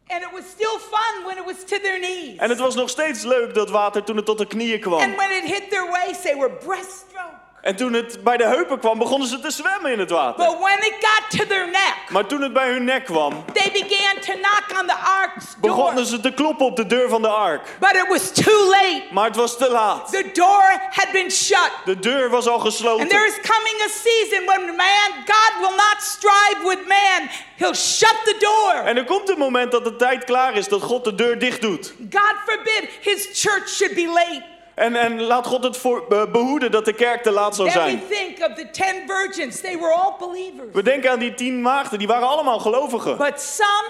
And 0.09 0.23
it 0.23 0.31
was 0.33 0.45
still 0.51 0.79
fun 0.79 1.25
when 1.25 1.37
it 1.37 1.45
was 1.45 1.65
to 1.65 1.79
their 1.81 1.99
knees. 1.99 2.37
En 2.37 2.49
het 2.49 2.59
was 2.59 2.75
nog 2.75 2.91
steeds 2.91 3.25
leuk, 3.25 3.55
dat 3.55 3.71
water, 3.71 4.05
toen 4.05 4.17
het 4.17 4.25
tot 4.25 4.39
de 4.39 4.47
knieën 4.47 4.81
kwam. 4.81 5.01
And 5.01 5.17
when 5.17 5.31
it 5.31 5.45
hit 5.45 5.71
their 5.71 5.91
waist, 5.91 6.23
they 6.23 6.37
were 6.37 6.51
breaststroke. 6.51 7.46
En 7.67 7.77
toen 7.77 7.93
het 7.93 8.25
bij 8.25 8.37
de 8.37 8.45
heupen 8.47 8.79
kwam, 8.79 8.99
begonnen 8.99 9.29
ze 9.29 9.41
te 9.41 9.51
zwemmen 9.51 9.93
in 9.93 9.99
het 9.99 10.11
water. 10.11 10.47
But 10.47 10.59
when 10.59 10.79
it 10.79 10.95
got 11.01 11.39
to 11.41 11.47
their 11.47 11.67
neck, 11.67 11.97
Maar 12.11 12.27
toen 12.27 12.43
het 12.43 12.53
bij 12.53 12.69
hun 12.69 12.85
nek 12.85 13.05
kwam, 13.05 13.45
they 13.53 13.71
began 13.73 14.15
to 14.21 14.33
knock 14.33 14.81
on 14.81 14.87
the 14.87 14.95
ark's 14.95 15.45
door. 15.61 15.71
begonnen 15.71 16.07
ze 16.07 16.21
te 16.21 16.31
kloppen 16.33 16.67
op 16.67 16.77
de 16.77 16.87
deur 16.87 17.09
van 17.09 17.23
de 17.23 17.29
ark. 17.29 17.77
But 17.81 17.95
it 17.95 18.07
was 18.09 18.31
too 18.31 18.69
late. 18.71 19.03
Maar 19.11 19.25
het 19.25 19.37
was 19.37 19.57
te 19.57 19.71
laat. 19.71 20.11
The 20.13 20.31
door 20.33 20.81
had 20.91 21.09
been 21.13 21.31
shut. 21.31 21.71
De 21.85 21.99
deur 21.99 22.31
was 22.31 22.47
al 22.47 22.53
And 22.53 22.63
there 22.63 22.71
gesloten. 22.71 23.27
is 23.27 23.41
coming 23.41 23.83
a 23.85 23.89
season 23.89 24.45
when 24.47 24.77
man, 24.77 25.09
God 25.25 25.53
will 25.61 25.77
not 25.77 25.97
strive 26.03 26.59
with 26.63 26.87
man. 26.89 27.29
He'll 27.57 27.75
shut 27.75 28.17
the 28.25 28.37
door. 28.39 28.85
En 28.85 28.97
er 28.97 29.05
komt 29.05 29.29
een 29.29 29.39
moment 29.39 29.71
dat 29.71 29.85
de 29.85 29.97
tijd 29.97 30.25
klaar 30.25 30.55
is 30.55 30.69
dat 30.69 30.83
God 30.83 31.05
de 31.05 31.15
deur 31.15 31.39
dicht 31.39 31.61
doet. 31.61 31.95
God 32.11 32.35
forbid 32.47 32.89
his 33.01 33.29
church 33.33 33.69
should 33.69 33.95
be 33.95 34.07
late. 34.07 34.55
En, 34.77 34.97
en 34.97 35.21
laat 35.23 35.47
God 35.47 35.65
het 35.65 35.77
voor, 35.77 36.05
be- 36.09 36.29
behoeden 36.33 36.71
dat 36.71 36.85
de 36.85 36.93
kerk 36.93 37.23
te 37.23 37.31
laat 37.31 37.55
zou 37.57 37.71
Then 37.71 37.81
zijn. 37.83 37.99
we 37.99 38.15
think 38.15 38.51
of 38.51 38.57
the 38.57 38.71
ten 38.71 38.95
virgins. 39.07 39.61
They 39.61 39.79
were 39.79 39.93
all 39.93 40.13
believers. 40.19 40.69
We 40.73 40.83
denken 40.83 41.11
aan 41.11 41.19
die 41.19 41.35
tien 41.35 41.63
maagden, 41.63 41.99
die 41.99 42.09
waren 42.09 42.29
allemaal 42.29 42.59
gelovigen. 42.59 43.17
But 43.17 43.41
some 43.41 43.89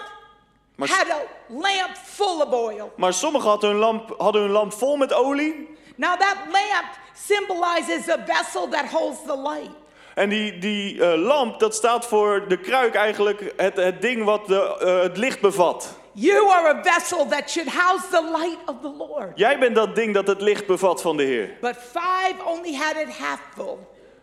Maar, 0.74 0.88
had 0.88 1.10
a 1.10 1.20
lamp 1.48 1.96
full 2.04 2.40
of 2.40 2.52
oil. 2.52 2.92
maar 2.96 3.12
sommigen 3.12 3.48
hadden 3.48 3.70
hun, 3.70 3.78
lamp, 3.78 4.14
hadden 4.18 4.42
hun 4.42 4.50
lamp 4.50 4.72
vol 4.72 4.96
met 4.96 5.12
olie. 5.14 5.76
Now 5.96 6.20
that 6.20 6.36
lamp 6.52 6.86
symbolizes 7.14 8.08
a 8.08 8.18
vessel 8.26 8.68
that 8.68 8.84
holds 8.90 9.18
the 9.26 9.38
light. 9.38 9.70
En 10.14 10.28
die, 10.28 10.58
die 10.58 11.02
eh, 11.04 11.18
lamp, 11.20 11.60
dat 11.60 11.74
staat 11.74 12.06
voor 12.06 12.48
de 12.48 12.56
kruik 12.58 12.94
eigenlijk, 12.94 13.52
het, 13.56 13.76
het 13.76 14.00
ding 14.02 14.24
wat 14.24 14.46
de, 14.46 14.76
eh, 14.78 15.00
het 15.00 15.16
licht 15.16 15.40
bevat. 15.40 15.98
You 16.18 16.48
are 16.50 16.68
a 16.78 16.82
vessel 16.82 17.26
that 17.26 17.50
should 17.50 17.68
house 17.68 18.08
the 18.10 18.22
light 18.38 18.58
of 18.66 18.74
the 18.80 18.88
Lord. 18.98 19.32
Jij 19.34 19.58
bent 19.58 19.74
dat 19.74 19.94
ding 19.94 20.14
dat 20.14 20.26
het 20.26 20.40
licht 20.40 20.66
bevat 20.66 21.02
van 21.02 21.16
de 21.16 21.22
Heer. 21.22 21.56
But 21.60 21.76
five 21.76 22.34
only 22.46 22.74
had 22.74 22.96
it 22.96 23.16
half 23.18 23.40
full. 23.54 23.76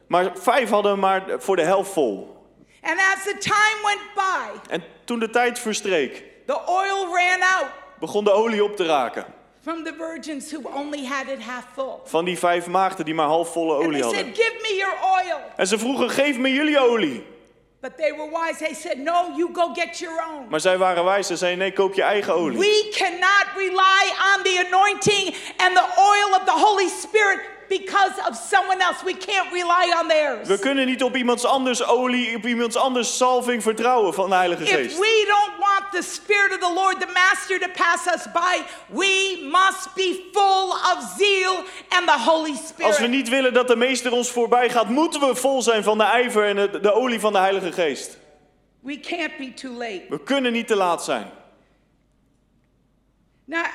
Maar 0.08 0.32
vijf 0.36 0.70
hadden 0.70 1.00
maar 1.00 1.24
voor 1.38 1.56
de 1.56 1.62
helft 1.62 1.92
vol. 1.92 2.36
And 2.82 2.98
as 3.00 3.24
the 3.24 3.38
time 3.38 3.78
went 3.84 4.02
by, 4.16 4.74
En 4.74 4.84
toen 5.04 5.20
de 5.20 5.30
tijd 5.30 5.60
verstreek, 5.60 6.24
the 6.46 6.60
oil 6.66 7.06
ran 7.06 7.42
out 7.42 7.72
begon 8.00 8.24
de 8.24 8.32
olie 8.32 8.64
op 8.64 8.76
te 8.76 8.86
raken. 8.86 9.26
from 9.62 9.84
the 9.84 9.94
virgins 9.98 10.52
who 10.52 10.62
only 10.76 11.06
had 11.06 11.28
it 11.28 11.42
half 11.44 11.66
full. 11.74 12.00
Van 12.04 12.26
die 12.26 12.38
vijf 12.40 12.68
maagden 12.68 13.06
die 13.06 13.14
maar 13.14 13.28
halfvolle 13.28 13.74
And 13.74 13.84
olie 13.86 13.92
they 14.02 14.02
hadden. 14.02 14.26
said, 14.26 14.36
Give 14.36 14.58
me 14.62 14.76
your 14.76 14.96
oil. 15.04 15.38
En 15.56 15.68
ze 15.68 15.78
vroegen, 15.80 16.10
geef 16.10 16.38
me 16.38 16.54
jullie 16.54 16.80
olie. 16.80 17.26
But 17.84 17.98
they 17.98 18.14
were 18.14 18.30
wise. 18.32 18.60
They 18.60 18.74
said, 18.74 18.98
No, 18.98 19.36
you 19.36 19.50
go 19.50 19.74
get 19.74 20.00
your 20.00 20.22
own. 20.22 20.48
Maar 20.50 20.60
zij 20.60 20.78
waren 20.78 21.04
wijs. 21.04 21.28
Ze 21.28 21.36
zeiden, 21.36 21.60
nee, 21.60 21.74
koop 21.74 21.94
je 21.94 22.02
eigen 22.02 22.34
olie. 22.34 22.58
We 22.58 22.90
cannot 22.92 23.46
rely 23.56 24.04
on 24.36 24.44
the 24.44 24.66
anointing 24.68 25.36
and 25.58 25.76
the 25.76 25.88
oil 25.98 26.36
of 26.40 26.46
the 26.46 26.66
Holy 26.66 26.88
Spirit 26.88 27.40
because 27.70 28.14
of 28.30 28.36
someone 28.52 28.84
else. 28.84 29.04
We 29.06 29.18
can't 29.18 29.52
rely 29.52 29.94
on 30.02 30.08
theirs. 30.08 30.48
We 30.48 30.60
kunnen 30.60 30.86
niet 30.86 31.04
op 31.04 31.16
iemands 31.16 31.46
anders 31.46 31.84
olie, 31.86 32.36
op 32.36 32.46
iemands 32.46 32.76
anders 32.76 33.18
salving 33.18 33.64
vertrouwen 33.64 34.14
van 34.14 34.30
de 34.30 34.36
Heilige 34.36 34.64
If 34.64 34.70
Geest. 34.70 35.00
we 35.00 35.26
don't 35.28 35.58
want 35.60 35.92
the 35.92 36.12
Spirit 36.14 36.52
of 36.52 36.60
the 36.68 36.74
Lord, 36.74 37.00
the 37.00 37.12
Master, 37.14 37.60
to 37.60 37.68
pass 37.84 38.08
us 38.16 38.32
by, 38.32 38.62
we 38.88 39.40
must 39.52 39.94
be 39.96 40.30
full 40.34 40.70
of 40.70 40.98
zeal 41.18 41.56
and 41.90 42.08
the 42.08 42.20
Holy 42.26 42.50
Als 42.52 42.60
we 42.78 42.84
Spirit. 42.94 43.10
niet 43.12 43.30
willen 43.30 43.54
dat 43.54 43.68
de 43.68 43.76
meester 43.76 44.12
ons 44.12 44.30
voorbij 44.32 44.70
gaat, 44.70 44.90
moeten 44.90 45.20
we 45.28 45.36
vol 45.36 45.62
zijn 45.62 45.84
van 45.84 45.98
de 45.98 46.04
ijver 46.04 46.48
en 46.48 46.58
het- 46.58 46.84
de 46.84 46.94
olie 46.94 47.20
van 47.20 47.34
de 47.34 47.40
Heilige 47.40 47.72
Geest. 47.72 48.18
We 48.80 49.00
can't 49.00 49.38
be 49.38 49.54
too 49.54 49.72
late. 49.72 50.06
We 50.10 50.20
kunnen 50.24 50.52
niet 50.52 50.68
te 50.68 50.76
laat 50.76 51.04
zijn. 51.04 51.32
Now, 53.46 53.66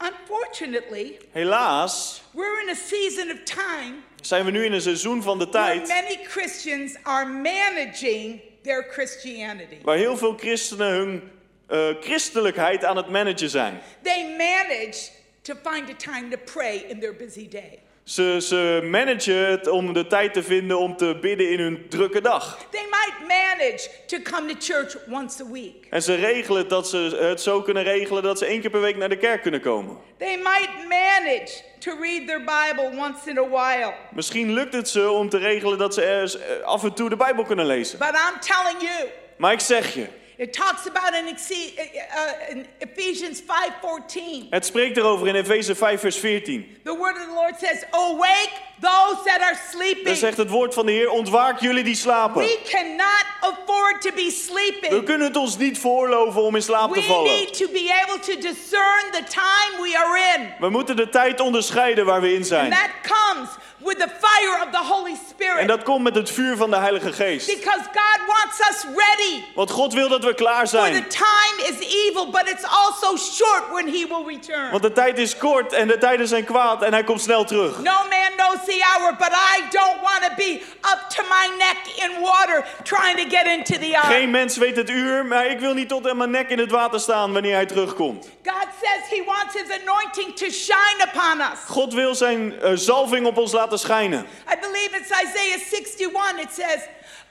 unfortunately, 0.00 1.18
Helaas 1.32 2.20
we're 2.34 2.60
in 2.62 2.68
a 2.70 2.74
season 2.74 3.30
of 3.30 3.44
time 3.44 3.94
zijn 4.20 4.44
we 4.44 4.50
nu 4.50 4.64
in 4.64 4.72
een 4.72 4.80
seizoen 4.80 5.22
van 5.22 5.38
de 5.38 5.46
where 5.50 5.74
tijd 5.74 5.88
many 5.88 6.24
Christians 6.24 6.96
are 7.02 7.26
managing 7.26 8.40
their 8.62 8.86
Christianity. 8.90 9.76
waar 9.82 9.96
heel 9.96 10.16
veel 10.16 10.36
christenen 10.36 10.88
hun 10.88 11.22
eh, 11.66 11.88
christelijkheid 12.00 12.84
aan 12.84 12.96
het 12.96 13.08
managen 13.08 13.50
zijn. 13.50 13.80
They 14.02 14.36
manage 14.36 15.10
to 15.42 15.54
find 15.54 15.90
a 15.90 15.94
time 15.96 16.28
to 16.30 16.52
pray 16.52 16.76
in 16.88 17.00
their 17.00 17.16
busy 17.16 17.48
day. 17.48 17.78
Ze, 18.08 18.36
ze 18.40 18.80
managen 18.90 19.50
het 19.50 19.68
om 19.68 19.92
de 19.92 20.06
tijd 20.06 20.32
te 20.32 20.42
vinden 20.42 20.78
om 20.78 20.96
te 20.96 21.18
bidden 21.20 21.50
in 21.50 21.60
hun 21.60 21.86
drukke 21.88 22.20
dag. 22.20 22.58
They 22.70 22.86
might 22.90 23.28
manage 23.28 23.88
to 24.06 24.18
come 24.22 24.46
to 24.46 24.54
church 24.58 24.96
once 25.10 25.42
a 25.42 25.46
week. 25.52 25.86
En 25.90 26.02
ze 26.02 26.14
regelen 26.14 26.60
het 26.60 26.70
dat 26.70 26.88
ze 26.88 27.18
het 27.20 27.40
zo 27.40 27.62
kunnen 27.62 27.82
regelen 27.82 28.22
dat 28.22 28.38
ze 28.38 28.46
één 28.46 28.60
keer 28.60 28.70
per 28.70 28.80
week 28.80 28.96
naar 28.96 29.08
de 29.08 29.16
kerk 29.16 29.42
kunnen 29.42 29.60
komen. 29.60 29.96
They 30.18 30.36
might 30.36 30.88
manage 30.88 31.62
to 31.78 31.90
read 32.00 32.26
their 32.26 32.38
Bible 32.38 32.98
once 32.98 33.30
in 33.30 33.38
a 33.38 33.48
while. 33.48 33.94
Misschien 34.10 34.52
lukt 34.52 34.72
het 34.72 34.88
ze 34.88 35.10
om 35.10 35.28
te 35.28 35.38
regelen 35.38 35.78
dat 35.78 35.94
ze 35.94 36.02
er 36.02 36.40
eh, 36.40 36.64
af 36.64 36.84
en 36.84 36.94
toe 36.94 37.08
de 37.08 37.16
Bijbel 37.16 37.44
kunnen 37.44 37.66
lezen. 37.66 37.98
But 37.98 38.08
I'm 38.08 38.40
telling 38.40 38.80
you, 38.80 39.08
Maar 39.36 39.52
ik 39.52 39.60
zeg 39.60 39.94
je, 39.94 40.06
it 40.38 40.52
talks 40.52 40.86
about 40.86 41.14
in, 41.14 41.26
Exe- 41.26 41.72
uh, 41.76 42.50
in 42.56 42.66
Ephesians 42.78 43.40
5:14. 43.40 44.46
het 44.50 44.66
spreekt 44.66 44.96
erover 44.96 45.28
in 45.28 45.34
Efeze 45.34 45.74
5 45.74 46.00
vers 46.00 46.16
14. 46.18 46.76
The 46.84 46.96
word 46.96 47.16
of 47.16 47.22
the 47.22 47.32
Lord 47.34 47.54
says, 47.58 47.84
"Awake 47.90 48.50
those 48.80 49.22
that 49.24 49.40
are 49.40 49.58
sleeping." 49.72 50.04
Dan 50.06 50.16
zegt 50.16 50.36
het 50.36 50.50
woord 50.50 50.74
van 50.74 50.86
de 50.86 50.92
Heer, 50.92 51.10
ontwaak 51.10 51.60
jullie 51.60 51.84
die 51.84 51.94
slapen. 51.96 52.42
We 52.42 52.58
cannot 52.70 53.24
afford 53.40 54.00
to 54.02 54.10
be 54.10 54.22
We 54.24 54.30
sleeping. 54.30 55.04
kunnen 55.04 55.26
het 55.26 55.36
ons 55.36 55.56
niet 55.56 55.78
voorloven 55.78 56.42
om 56.42 56.54
in 56.56 56.62
slaap 56.62 56.92
te 56.94 57.00
We 57.00 57.06
vallen. 57.06 57.32
need 57.32 57.58
to 57.58 57.66
be 57.72 58.02
able 58.06 58.18
to 58.34 58.40
discern 58.40 59.04
the 59.10 59.22
time 59.28 59.82
we 59.82 59.98
are 59.98 60.34
in. 60.38 60.48
We 60.60 60.70
moeten 60.70 60.96
de 60.96 61.08
tijd 61.08 61.40
onderscheiden 61.40 62.04
waar 62.04 62.20
we 62.20 62.30
in 62.30 62.36
And 62.36 62.46
zijn. 62.46 62.70
that 62.70 62.90
comes 63.02 63.48
with 63.88 63.98
the 63.98 64.08
fire 64.20 64.66
of 64.66 64.70
the 64.72 64.92
Holy 64.94 65.10
En 65.10 65.18
Spirit. 65.28 65.68
dat 65.68 65.82
komt 65.82 66.02
met 66.02 66.14
het 66.14 66.30
vuur 66.30 66.56
van 66.56 66.70
de 66.70 66.76
Heilige 66.76 67.12
Geest. 67.12 67.46
Because 67.46 67.80
God 67.84 68.20
wants 68.26 68.60
us 68.70 68.84
ready. 68.96 69.44
Want 69.54 69.70
God 69.70 69.92
wil 69.92 70.08
dat 70.08 70.24
we 70.24 70.34
klaar 70.34 70.68
For 70.68 70.78
the 70.84 70.90
zijn. 70.92 71.08
time 71.08 71.56
is 71.78 71.86
evil, 72.08 72.30
but 72.30 72.42
it's 72.48 72.64
also 72.64 73.16
short 73.16 73.62
when 73.72 73.86
he 73.86 74.06
will 74.08 74.24
return. 74.26 74.70
Want 74.70 74.82
de 74.82 74.92
tijd 74.92 75.18
is 75.18 75.36
kort 75.36 75.72
en 75.72 75.88
de 75.88 75.98
tijden 75.98 76.28
zijn 76.28 76.44
kwaad 76.44 76.82
en 76.82 76.92
hij 76.92 77.04
komt 77.04 77.20
snel 77.20 77.44
terug. 77.44 77.76
No 77.76 77.92
man 78.08 78.36
knows 78.48 78.66
the 78.66 78.80
hour, 78.90 79.12
but 79.12 79.32
I 79.34 79.68
don't 79.70 80.02
want 80.02 80.24
to 80.24 80.36
be 80.36 80.62
up 80.84 81.10
to 81.10 81.22
my 81.22 81.56
neck 81.58 81.98
in 82.02 82.22
water 82.22 82.64
trying 82.84 83.16
to 83.16 83.24
get 83.24 83.46
into 83.46 83.78
the 83.78 83.96
ark. 83.96 84.06
Geen 84.06 84.30
mens 84.30 84.56
weet 84.56 84.76
het 84.76 84.90
uur, 84.90 85.26
maar 85.26 85.46
ik 85.46 85.60
wil 85.60 85.74
niet 85.74 85.88
tot 85.88 86.08
aan 86.08 86.16
mijn 86.16 86.30
nek 86.30 86.50
in 86.50 86.58
het 86.58 86.70
water 86.70 87.00
staan 87.00 87.32
wanneer 87.32 87.54
hij 87.54 87.66
terugkomt. 87.66 88.28
God 88.44 88.68
says 88.82 89.18
he 89.18 89.24
wants 89.24 89.54
his 89.54 89.70
anointing 89.80 90.36
to 90.36 90.50
shine 90.50 91.02
upon 91.02 91.40
us. 91.40 91.58
God 91.66 91.94
wil 91.94 92.14
zijn 92.14 92.60
eh, 92.60 92.72
zalving 92.74 93.26
op 93.26 93.36
ons 93.36 93.52
laten 93.52 93.78
schijnen. 93.78 94.26
I 94.52 94.56
believe 94.60 94.96
it's 94.96 95.10
Isaiah 95.10 95.58
61. 95.58 96.38
It 96.40 96.52
says, 96.52 96.80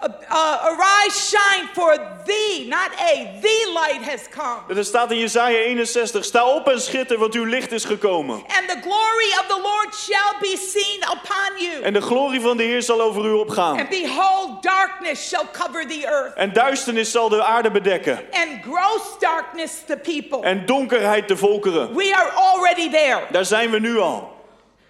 uh, 0.01 0.07
uh, 0.29 0.65
Arise, 0.65 1.15
shine, 1.29 1.67
for 1.73 1.97
thee, 2.25 2.67
not 2.67 2.91
a, 2.99 3.39
the 3.41 3.71
light 3.73 4.01
has 4.03 4.27
come. 4.29 4.77
Er 4.77 4.83
staat 4.85 5.11
in 5.11 5.17
Jesaja 5.17 5.57
61, 5.57 6.23
sta 6.23 6.45
op 6.45 6.67
en 6.69 6.81
schitter, 6.81 7.17
want 7.17 7.33
uw 7.33 7.43
licht 7.43 7.71
is 7.71 7.85
gekomen. 7.85 8.35
And 8.35 8.67
the 8.69 8.77
glory 8.81 9.29
of 9.39 9.45
the 9.47 9.59
Lord 9.61 9.95
shall 9.95 10.33
be 10.39 10.57
seen 10.57 11.01
upon 11.03 11.57
you. 11.63 11.81
En 11.83 11.93
de 11.93 12.01
glorie 12.01 12.41
van 12.41 12.57
de 12.57 12.63
Heer 12.63 12.81
zal 12.81 13.01
over 13.01 13.25
u 13.25 13.31
opgaan. 13.31 13.79
And 13.79 13.89
behold, 13.89 14.63
darkness 14.63 15.27
shall 15.27 15.45
cover 15.51 15.87
the 15.87 16.05
earth, 16.07 16.33
En 16.35 16.53
duisternis 16.53 17.11
zal 17.11 17.29
de 17.29 17.43
aarde 17.43 17.71
bedekken. 17.71 18.19
and 18.31 18.61
gross 18.63 19.19
darkness 19.19 19.71
the 19.85 19.97
people. 19.97 20.41
En 20.47 20.65
donkerheid 20.65 21.27
de 21.27 21.37
volkeren. 21.37 21.95
We 21.95 22.15
are 22.15 22.29
already 22.31 22.89
there. 22.89 23.21
Daar 23.31 23.45
zijn 23.45 23.71
we 23.71 23.79
nu 23.79 23.97
al. 23.99 24.35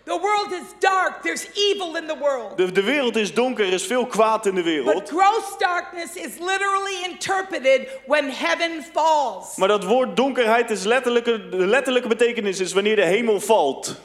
The 0.08 0.20
world 0.22 0.52
is 0.54 0.74
dark, 0.80 1.22
there's 1.22 1.48
evil 1.54 1.98
in 1.98 2.08
the 2.08 2.16
world. 2.16 2.58
De, 2.58 2.72
de 2.72 2.84
wereld 2.84 3.16
is 3.16 3.34
donker, 3.34 3.66
er 3.66 3.74
is 3.74 3.86
veel 3.86 4.06
kwaad 4.06 4.46
in 4.46 4.56
de 4.56 4.62
But 4.64 4.72
wereld. 4.86 5.10
gross 5.10 5.58
darkness 5.58 6.16
is 6.16 6.40
literally 6.40 7.04
interpreted 7.04 7.88
when 8.06 8.30
heaven 8.30 8.84
falls. 8.94 9.56
Maar 9.58 9.68
dat 9.68 9.84
woord 9.84 10.16
donkerheid 10.16 10.70
is 10.70 10.84
letterlijke, 10.84 11.50
de 11.50 11.68
letterlijke 11.68 12.08
betekenis 12.08 12.60
is 12.60 12.74
wanneer 12.74 12.96
de 12.96 13.06
hemel 13.06 13.40
valt. 13.40 13.96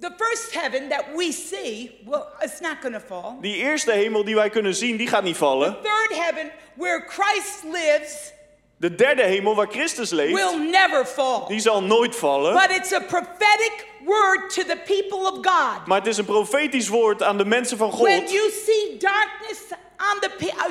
The 0.00 0.10
first 0.16 0.54
heaven 0.54 0.88
that 0.88 1.04
we 1.16 1.32
see, 1.32 2.00
well, 2.04 2.26
it's 2.40 2.60
not 2.60 2.76
going 2.80 2.94
to 2.94 3.00
fall. 3.06 3.36
Die 3.40 3.56
eerste 3.56 3.92
hemel 3.92 4.24
die 4.24 4.34
wij 4.34 4.50
kunnen 4.50 4.74
zien, 4.74 4.96
die 4.96 5.08
gaat 5.08 5.22
niet 5.22 5.36
vallen. 5.36 5.76
Third 5.82 6.18
heaven, 6.20 6.50
where 6.74 7.04
Christ 7.06 7.62
lives, 7.64 8.32
De 8.82 8.94
derde 8.94 9.22
hemel 9.22 9.54
waar 9.54 9.66
Christus 9.70 10.10
leeft, 10.10 10.34
will 10.34 10.58
never 10.70 11.06
fall. 11.06 11.46
die 11.48 11.60
zal 11.60 11.82
nooit 11.82 12.16
vallen. 12.16 12.52
But 12.52 12.70
it's 12.76 12.92
a 12.92 13.00
prophetic 13.00 13.86
word 14.04 14.50
to 14.54 14.62
the 14.62 14.76
people 14.84 15.18
of 15.18 15.34
God. 15.34 15.86
Maar 15.86 15.98
het 15.98 16.06
is 16.06 16.16
een 16.18 16.24
profetisch 16.24 16.88
woord 16.88 17.22
aan 17.22 17.38
de 17.38 17.44
mensen 17.44 17.76
van 17.76 17.90
When 17.90 18.20
God. 18.20 18.32
you 18.32 18.50
see 18.66 18.96
darkness 18.98 19.60
on 20.10 20.20
the 20.20 20.30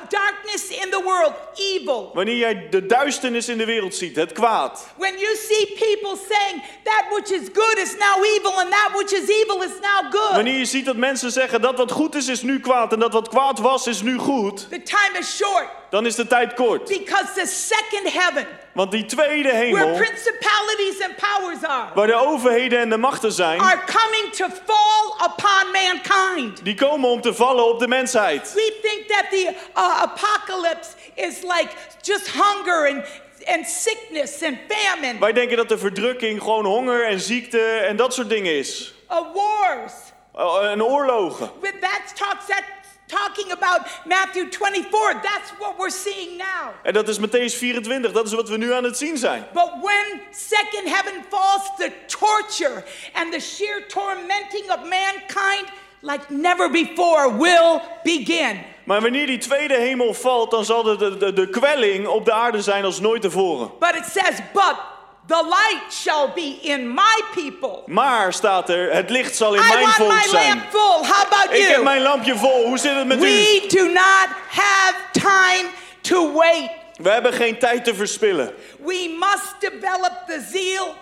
darkness 0.09 0.69
in 0.69 0.89
the 0.89 1.01
world, 1.05 1.33
evil. 1.55 2.11
Wanneer 2.13 2.37
jij 2.37 2.67
de 2.69 2.85
duisternis 2.85 3.49
in 3.49 3.57
de 3.57 3.65
wereld 3.65 3.95
ziet, 3.95 4.15
het 4.15 4.31
kwaad. 4.31 4.87
When 4.97 5.17
you 5.19 5.35
see 5.35 5.65
people 5.65 6.17
saying 6.29 6.63
that 6.83 7.03
which 7.11 7.29
is 7.31 7.49
good 7.53 7.77
is 7.77 7.95
now 7.97 8.23
evil 8.35 8.59
and 8.59 8.71
that 8.71 8.89
which 8.95 9.11
is 9.13 9.29
evil 9.29 9.61
is 9.63 9.71
now 9.81 10.11
good. 10.11 10.31
Wanneer 10.35 10.57
je 10.57 10.65
ziet 10.65 10.85
dat 10.85 10.95
mensen 10.95 11.31
zeggen 11.31 11.61
dat 11.61 11.77
wat 11.77 11.91
goed 11.91 12.15
is, 12.15 12.27
is 12.27 12.41
nu 12.41 12.59
kwaad. 12.59 12.93
En 12.93 12.99
dat 12.99 13.13
wat 13.13 13.29
kwaad 13.29 13.59
was, 13.59 13.87
is 13.87 14.01
nu 14.01 14.17
goed. 14.17 14.69
The 14.69 14.81
time 14.83 15.17
is 15.19 15.35
short 15.35 15.67
Dan 15.89 16.05
is 16.05 16.15
de 16.15 16.27
tijd 16.27 16.53
kort. 16.53 16.87
because 16.87 17.33
the 17.35 17.45
second 17.45 18.13
heaven, 18.13 18.47
Want 18.73 18.91
die 18.91 19.05
tweede 19.05 19.49
where 19.49 19.65
hemel, 19.65 19.95
principalities 19.97 21.01
and 21.03 21.15
powers 21.15 21.63
are, 21.63 21.87
waar 21.95 22.07
de 22.07 22.15
overheden 22.15 22.79
en 22.79 22.89
de 22.89 22.97
machten 22.97 23.31
zijn, 23.31 23.59
are 23.59 23.79
coming 23.85 24.33
to 24.33 24.45
fall 24.65 25.27
upon 25.29 25.71
mankind. 25.71 26.63
die 26.65 26.75
komen 26.75 27.09
om 27.09 27.21
te 27.21 27.33
vallen 27.33 27.65
op 27.65 27.79
de 27.79 27.87
mensheid. 27.87 28.53
We 28.53 28.79
think 28.81 29.07
that 29.07 29.29
the 29.29 29.53
uh, 29.77 30.01
apocalypse 30.01 30.89
is 31.15 31.41
like 31.41 31.69
just 32.01 32.27
hunger 32.33 32.87
and, 32.87 33.05
and 33.57 33.67
sickness 33.67 34.43
and 34.43 34.57
famine, 34.67 35.19
Wij 35.19 35.33
denken 35.33 35.57
dat 35.57 35.69
de 35.69 35.77
verdrukking 35.77 36.39
gewoon 36.41 36.65
honger 36.65 37.05
en 37.07 37.19
ziekte 37.19 37.61
en 37.61 37.95
dat 37.95 38.13
soort 38.13 38.29
dingen 38.29 38.57
is. 38.57 38.93
uh, 39.11 39.17
wars. 39.33 39.93
Oh, 40.33 40.63
En 40.71 40.83
oorlogen. 40.83 41.51
That 41.61 42.15
talks 42.15 42.45
that 42.47 42.63
talking 43.11 43.51
about 43.51 43.81
Matthew 44.05 44.49
24. 44.49 45.13
That's 45.21 45.51
what 45.59 45.77
we're 45.77 45.89
seeing 45.89 46.37
now. 46.37 46.73
En 46.83 46.93
dat 46.93 47.07
is 47.07 47.19
Matthäus 47.19 47.57
24, 47.57 48.11
dat 48.11 48.25
is 48.25 48.33
wat 48.33 48.49
we 48.49 48.57
nu 48.57 48.73
aan 48.73 48.83
het 48.83 48.97
zien 48.97 49.17
zijn. 49.17 49.47
But 49.53 49.71
when 49.81 50.21
second 50.31 50.89
heaven 50.89 51.23
falls, 51.29 51.69
the 51.77 51.91
torture 52.07 52.83
and 53.13 53.33
the 53.33 53.39
sheer 53.39 53.87
tormenting 53.87 54.71
of 54.71 54.79
mankind 54.89 55.67
like 56.01 56.29
never 56.29 56.69
before 56.69 57.37
will 57.37 57.81
begin. 58.03 58.59
Maar 58.83 59.01
wanneer 59.01 59.25
die 59.27 59.37
tweede 59.37 59.77
hemel 59.77 60.13
valt, 60.13 60.51
dan 60.51 60.65
zal 60.65 60.83
de, 60.83 61.17
de, 61.17 61.33
de, 61.33 61.49
kwelling 61.49 62.07
op 62.07 62.25
de 62.25 62.33
aarde 62.33 62.61
zijn 62.61 62.83
als 62.83 62.99
nooit 62.99 63.21
tevoren. 63.21 63.71
But 63.79 63.95
it 63.95 64.05
says, 64.05 64.39
but 64.53 64.75
the 65.27 65.43
light 65.49 65.91
shall 65.93 66.27
be 66.35 66.59
in 66.61 66.93
my 66.93 67.21
people. 67.33 67.83
Maar 67.85 68.33
staat 68.33 68.69
er, 68.69 68.93
het 68.93 69.09
licht 69.09 69.35
zal 69.35 69.53
in 69.53 69.61
I 69.61 69.73
mijn 69.73 69.87
volk 69.87 70.13
my 70.13 70.27
zijn. 70.29 70.47
lamp 70.47 70.69
full. 70.69 71.07
How 71.07 71.25
about 71.31 71.53
Ik 71.57 71.67
heb 71.67 71.83
mijn 71.83 72.01
lampje 72.01 72.35
vol. 72.37 72.65
Hoe 72.65 72.77
zit 72.77 72.95
het 72.95 73.07
met 73.07 73.17
u? 73.17 73.21
We 73.21 73.65
do 73.67 73.83
not 73.85 74.27
have 74.49 74.95
time 75.11 75.69
to 76.01 76.33
wait. 76.33 76.69
We 76.95 77.09
hebben 77.09 77.33
geen 77.33 77.59
tijd 77.59 77.83
te 77.83 77.95
verspillen. 77.95 78.53
We 78.79 79.17
must 79.19 79.55
develop 79.59 80.11
the 80.27 80.45
zeal 80.51 80.95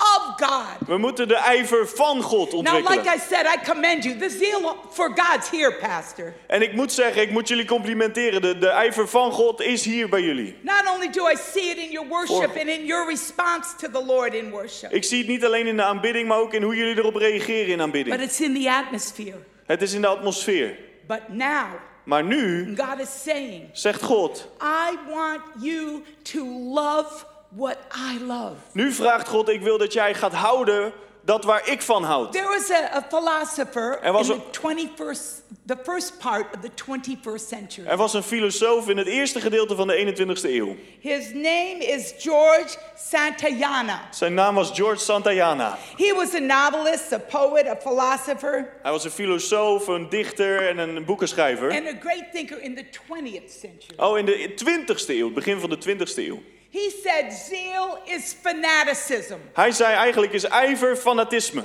of 0.00 0.32
God. 0.36 0.88
We 0.88 0.98
moeten 0.98 1.28
de 1.28 1.34
ijver 1.34 1.88
van 1.88 2.22
God 2.22 2.52
Now, 2.52 2.62
like 2.62 2.76
ontwikkelen. 2.76 3.16
I 3.16 3.18
said, 3.18 3.46
I 3.46 3.70
commend 3.70 4.04
you. 4.04 4.16
The 4.18 4.30
zeal 4.30 4.76
for 4.90 5.12
God's 5.14 5.50
here, 5.50 5.74
Pastor. 5.74 6.34
En 6.46 6.62
ik 6.62 6.72
moet 6.72 6.92
zeggen, 6.92 7.22
ik 7.22 7.30
moet 7.30 7.48
jullie 7.48 7.64
complimenteren. 7.64 8.42
De, 8.42 8.58
de 8.58 8.68
ijver 8.68 9.08
van 9.08 9.32
God 9.32 9.60
is 9.60 9.84
hier 9.84 10.08
bij 10.08 10.22
jullie. 10.22 10.56
Not 10.62 10.94
only 10.94 11.10
do 11.10 11.28
I 11.28 11.36
see 11.52 11.70
it 11.70 11.76
in 11.76 11.90
your 11.90 12.08
worship 12.08 12.56
and 12.56 12.68
in 12.68 12.84
your 12.86 13.08
response 13.08 13.76
to 13.78 13.90
the 13.90 14.04
Lord 14.04 14.34
in 14.34 14.50
worship, 14.50 14.92
Ik 14.92 15.04
zie 15.04 15.18
het 15.18 15.26
niet 15.26 15.44
alleen 15.44 15.66
in 15.66 15.76
de 15.76 15.82
aanbidding, 15.82 16.28
maar 16.28 16.38
ook 16.38 16.54
in 16.54 16.62
hoe 16.62 16.76
jullie 16.76 16.98
erop 16.98 17.16
reageren 17.16 17.66
in 17.66 17.76
but 17.76 17.80
aanbidding. 17.80 18.20
it's 18.20 18.40
in 18.40 18.54
the 18.62 18.70
atmosphere. 18.70 19.38
Het 19.66 19.82
is 19.82 19.92
in 19.92 20.00
de 20.00 20.06
atmosfeer. 20.06 20.78
But 21.06 21.28
now, 21.28 21.66
Maar 22.04 22.24
nu 22.24 22.74
God 22.76 23.00
is 23.00 23.22
saying, 23.22 23.68
zegt 23.72 24.02
God, 24.02 24.48
I 24.62 24.96
want 25.08 25.40
you 25.60 26.02
to 26.22 26.44
love 26.74 27.24
what 27.50 27.76
I 28.14 28.24
love. 28.24 28.54
nu 28.72 28.92
vraagt 28.92 29.28
God, 29.28 29.48
ik 29.48 29.60
wil 29.60 29.78
dat 29.78 29.92
jij 29.92 30.14
gaat 30.14 30.32
houden 30.34 30.92
dat 31.24 31.44
waar 31.44 31.68
ik 31.68 31.82
van 31.82 32.02
houd. 32.04 32.32
There 32.32 32.48
was 32.48 32.70
a, 32.70 32.94
a 32.96 33.06
philosopher 33.08 33.98
Er 34.02 34.12
was 34.12 34.28
in 34.28 34.34
een- 34.34 34.42
the 34.50 34.88
21st, 34.88 35.42
the 35.66 35.76
first 35.84 36.18
part 36.18 36.46
of 36.54 36.60
the 36.60 36.70
21st 36.74 37.48
century. 37.48 37.86
Er 37.88 37.96
was 37.96 38.14
een 38.14 38.22
filosoof 38.22 38.88
in 38.88 38.96
het 38.96 39.06
eerste 39.06 39.40
gedeelte 39.40 39.74
van 39.76 39.86
de 39.86 39.94
21ste 39.94 40.50
eeuw. 40.50 40.76
His 41.00 41.32
name 41.32 41.76
is 41.78 42.14
George 42.18 42.76
Santayana. 42.96 44.00
Zijn 44.10 44.34
naam 44.34 44.54
was 44.54 44.70
George 44.74 45.00
Santayana. 45.04 45.78
He 45.96 46.14
was 46.14 46.34
a 46.34 46.38
novelist, 46.38 47.12
a 47.12 47.18
poet, 47.18 47.66
a 47.68 47.76
philosopher, 47.76 48.72
Hij 48.82 48.90
was 48.92 49.04
een 49.04 49.10
filosoof, 49.10 49.86
een 49.86 50.08
dichter 50.08 50.68
en 50.68 50.78
een 50.78 51.04
boekenschrijver. 51.04 51.70
and 51.70 51.86
a 51.86 51.98
great 52.00 52.32
thinker 52.32 52.62
in 52.62 52.74
the 52.74 52.84
20th 52.84 53.50
century. 53.60 53.94
Oh, 53.98 54.18
in 54.18 54.24
de 54.24 54.54
20ste 54.54 55.08
eeuw, 55.14 55.32
begin 55.32 55.60
van 55.60 55.70
de 55.70 55.78
20ste 55.78 56.18
eeuw. 56.26 56.42
He 56.72 56.90
said, 57.02 57.32
Zeal 57.32 57.98
is 58.04 58.34
fanaticism. 58.42 59.38
Hij 59.52 59.72
zei 59.72 59.94
eigenlijk 59.94 60.32
is 60.32 60.44
ijver 60.44 60.96
fanatisme. 60.96 61.62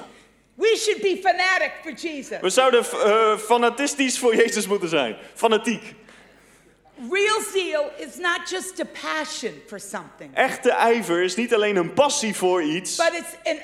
We 0.56 0.78
should 0.78 1.02
be 1.02 1.20
fanatic 1.24 1.72
for 1.84 1.92
Jesus. 1.92 2.40
We 2.42 2.50
zouden 2.50 2.86
eh, 2.92 3.38
fanatistisch 3.38 4.20
voor 4.20 4.36
Jezus 4.36 4.68
moeten 4.68 4.90
zijn. 4.90 5.16
Fanatiek. 5.34 5.96
Real 7.10 7.42
zeal 7.54 7.92
is 7.98 8.18
not 8.18 8.50
just 8.50 8.80
a 8.80 8.86
passion 9.02 9.54
for 9.68 9.80
something, 9.80 10.36
Echte 10.36 10.72
ijver 10.72 11.24
is 11.24 11.36
niet 11.36 11.54
alleen 11.54 11.76
een 11.76 11.94
passie 11.94 12.36
voor 12.36 12.64
iets, 12.64 12.96
but 12.96 13.14
it's 13.14 13.36
an 13.44 13.58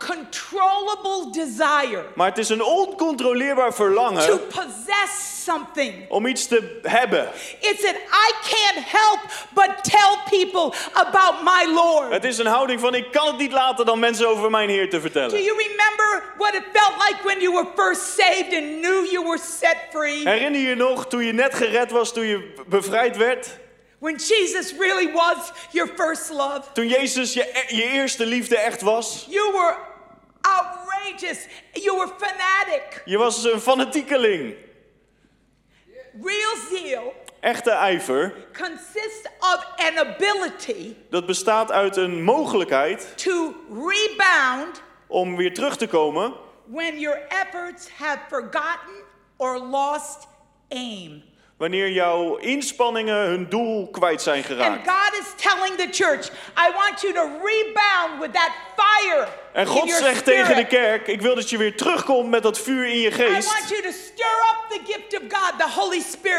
uncontrollable 0.00 1.30
desire 1.32 2.04
maar 2.14 2.28
het 2.28 2.38
is 2.38 2.48
een 2.48 2.62
oncontroleerbaar 2.62 3.70
to 3.70 3.74
verlangen 3.76 4.46
possess 4.46 5.44
something. 5.44 6.08
om 6.08 6.26
iets 6.26 6.46
te 6.46 6.78
hebben. 6.82 7.28
It's 7.60 7.84
an 7.84 7.94
I 7.94 8.32
can't 8.42 8.84
help 8.86 9.20
but 9.54 9.84
tell 9.84 10.16
people 10.30 10.72
about 10.92 11.42
my 11.42 11.72
Lord. 11.74 12.12
Het 12.12 12.24
is 12.24 12.38
een 12.38 12.46
houding 12.46 12.80
van 12.80 12.94
ik 12.94 13.12
kan 13.12 13.26
het 13.26 13.38
niet 13.38 13.52
laten 13.52 13.86
dan 13.86 13.98
mensen 13.98 14.28
over 14.28 14.50
mijn 14.50 14.68
Heer 14.68 14.90
te 14.90 14.96
Do 14.96 15.02
vertellen. 15.02 15.42
you 15.42 15.56
remember 15.56 16.34
what 16.38 16.54
it 16.54 16.62
felt 16.72 16.94
like 17.08 17.16
when 17.24 17.40
you 17.40 17.52
were 17.54 17.66
first 17.76 18.14
saved 18.16 18.52
and 18.54 18.80
knew 18.80 19.10
you 19.10 19.24
were 19.24 19.38
set 19.38 19.76
free? 19.90 20.28
Herinner 20.28 20.60
je 20.60 20.74
nog 20.74 21.06
toen 21.06 21.24
je 21.24 21.32
net 21.32 21.54
gered 21.54 21.90
was, 21.90 22.12
toen 22.12 22.26
je 22.26 22.54
bevrijd 22.66 23.16
werd? 23.16 23.58
When 23.98 24.16
Jesus 24.16 24.72
really 24.78 25.12
was 25.12 25.52
your 25.72 25.88
first 25.96 26.30
love? 26.30 26.72
Toen 26.72 26.88
Jezus 26.88 27.32
je, 27.32 27.42
e- 27.42 27.76
je 27.76 27.82
eerste 27.82 28.26
liefde 28.26 28.58
echt 28.58 28.80
was? 28.80 29.26
You 29.28 29.52
were 29.52 29.76
outrageous. 30.40 31.46
You 31.72 31.96
were 31.96 32.12
fanatic. 32.18 33.02
Je 33.04 33.18
was 33.18 33.44
een 33.44 33.60
fanatiekeling. 33.60 34.54
Real 36.22 36.56
zeal 36.70 37.14
Echte 37.40 37.70
ijver, 37.70 38.34
consists 38.58 39.28
of 39.40 39.66
an 39.76 39.98
ability 39.98 40.94
dat 41.10 41.26
bestaat 41.26 41.72
uit 41.72 41.96
een 41.96 42.22
mogelijkheid 42.22 43.12
to 43.16 43.54
rebound 43.68 44.82
om 45.06 45.36
weer 45.36 45.54
terug 45.54 45.76
te 45.76 45.86
komen 45.86 46.34
when 46.64 46.98
your 46.98 47.18
efforts 47.28 47.88
have 47.88 48.18
forgotten 48.28 49.04
or 49.36 49.58
lost 49.58 50.26
aim. 50.68 51.22
Wanneer 51.56 51.90
jouw 51.90 52.36
inspanningen 52.36 53.16
hun 53.16 53.48
doel 53.48 53.88
kwijt 53.90 54.22
zijn 54.22 54.36
And 54.36 54.46
geraakt. 54.46 54.88
God 54.88 55.20
is 55.20 55.32
telling 55.36 55.76
the 55.76 55.88
church, 56.04 56.28
I 56.56 56.70
want 56.74 57.00
you 57.00 57.12
to 57.12 57.22
rebound 57.22 58.20
with 58.20 58.32
that 58.32 58.52
fire 58.76 59.28
En 59.56 59.66
God 59.66 59.90
zegt 59.90 60.24
tegen 60.24 60.56
de 60.56 60.66
kerk, 60.66 61.06
ik 61.06 61.20
wil 61.20 61.34
dat 61.34 61.50
je 61.50 61.56
weer 61.56 61.76
terugkomt 61.76 62.30
met 62.30 62.42
dat 62.42 62.58
vuur 62.58 62.86
in 62.88 62.98
je 62.98 63.10
geest. 63.10 63.52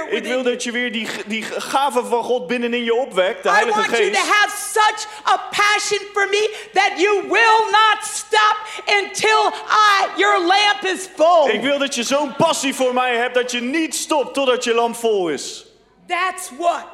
Ik 0.10 0.24
wil 0.24 0.44
dat 0.44 0.64
je 0.64 0.72
weer 0.72 0.92
die, 0.92 1.08
die 1.26 1.44
gave 1.44 2.06
van 2.06 2.24
God 2.24 2.48
binnenin 2.48 2.84
je 2.84 2.94
opwekt, 2.94 3.44
de 3.44 3.50
I 3.50 3.52
Heilige 3.52 3.80
want 3.80 3.92
you 3.92 4.12
to 4.12 4.20
Geest. 4.20 4.32
have 4.32 4.72
such 4.72 5.08
a 5.24 5.38
passion 5.38 6.08
for 6.14 6.28
me 6.30 6.68
that 6.74 6.92
you 6.96 7.22
will 7.22 7.72
not 7.72 7.98
stop 8.02 8.58
until 9.04 9.52
I 9.70 10.08
your 10.16 10.40
lamp 10.40 10.84
is 10.84 11.08
full. 11.16 11.52
Ik 11.52 11.62
wil 11.62 11.78
dat 11.78 11.96
je 11.96 12.04
zo'n 12.04 12.36
passie 12.36 12.76
voor 12.76 12.94
mij 12.94 13.16
hebt 13.16 13.34
dat 13.34 13.52
je 13.52 13.62
niet 13.62 13.96
stopt 13.96 14.34
totdat 14.34 14.64
je 14.64 14.74
lamp 14.74 14.96
vol 14.96 15.30
is. 15.30 15.66
That's 16.08 16.50
what 16.58 16.86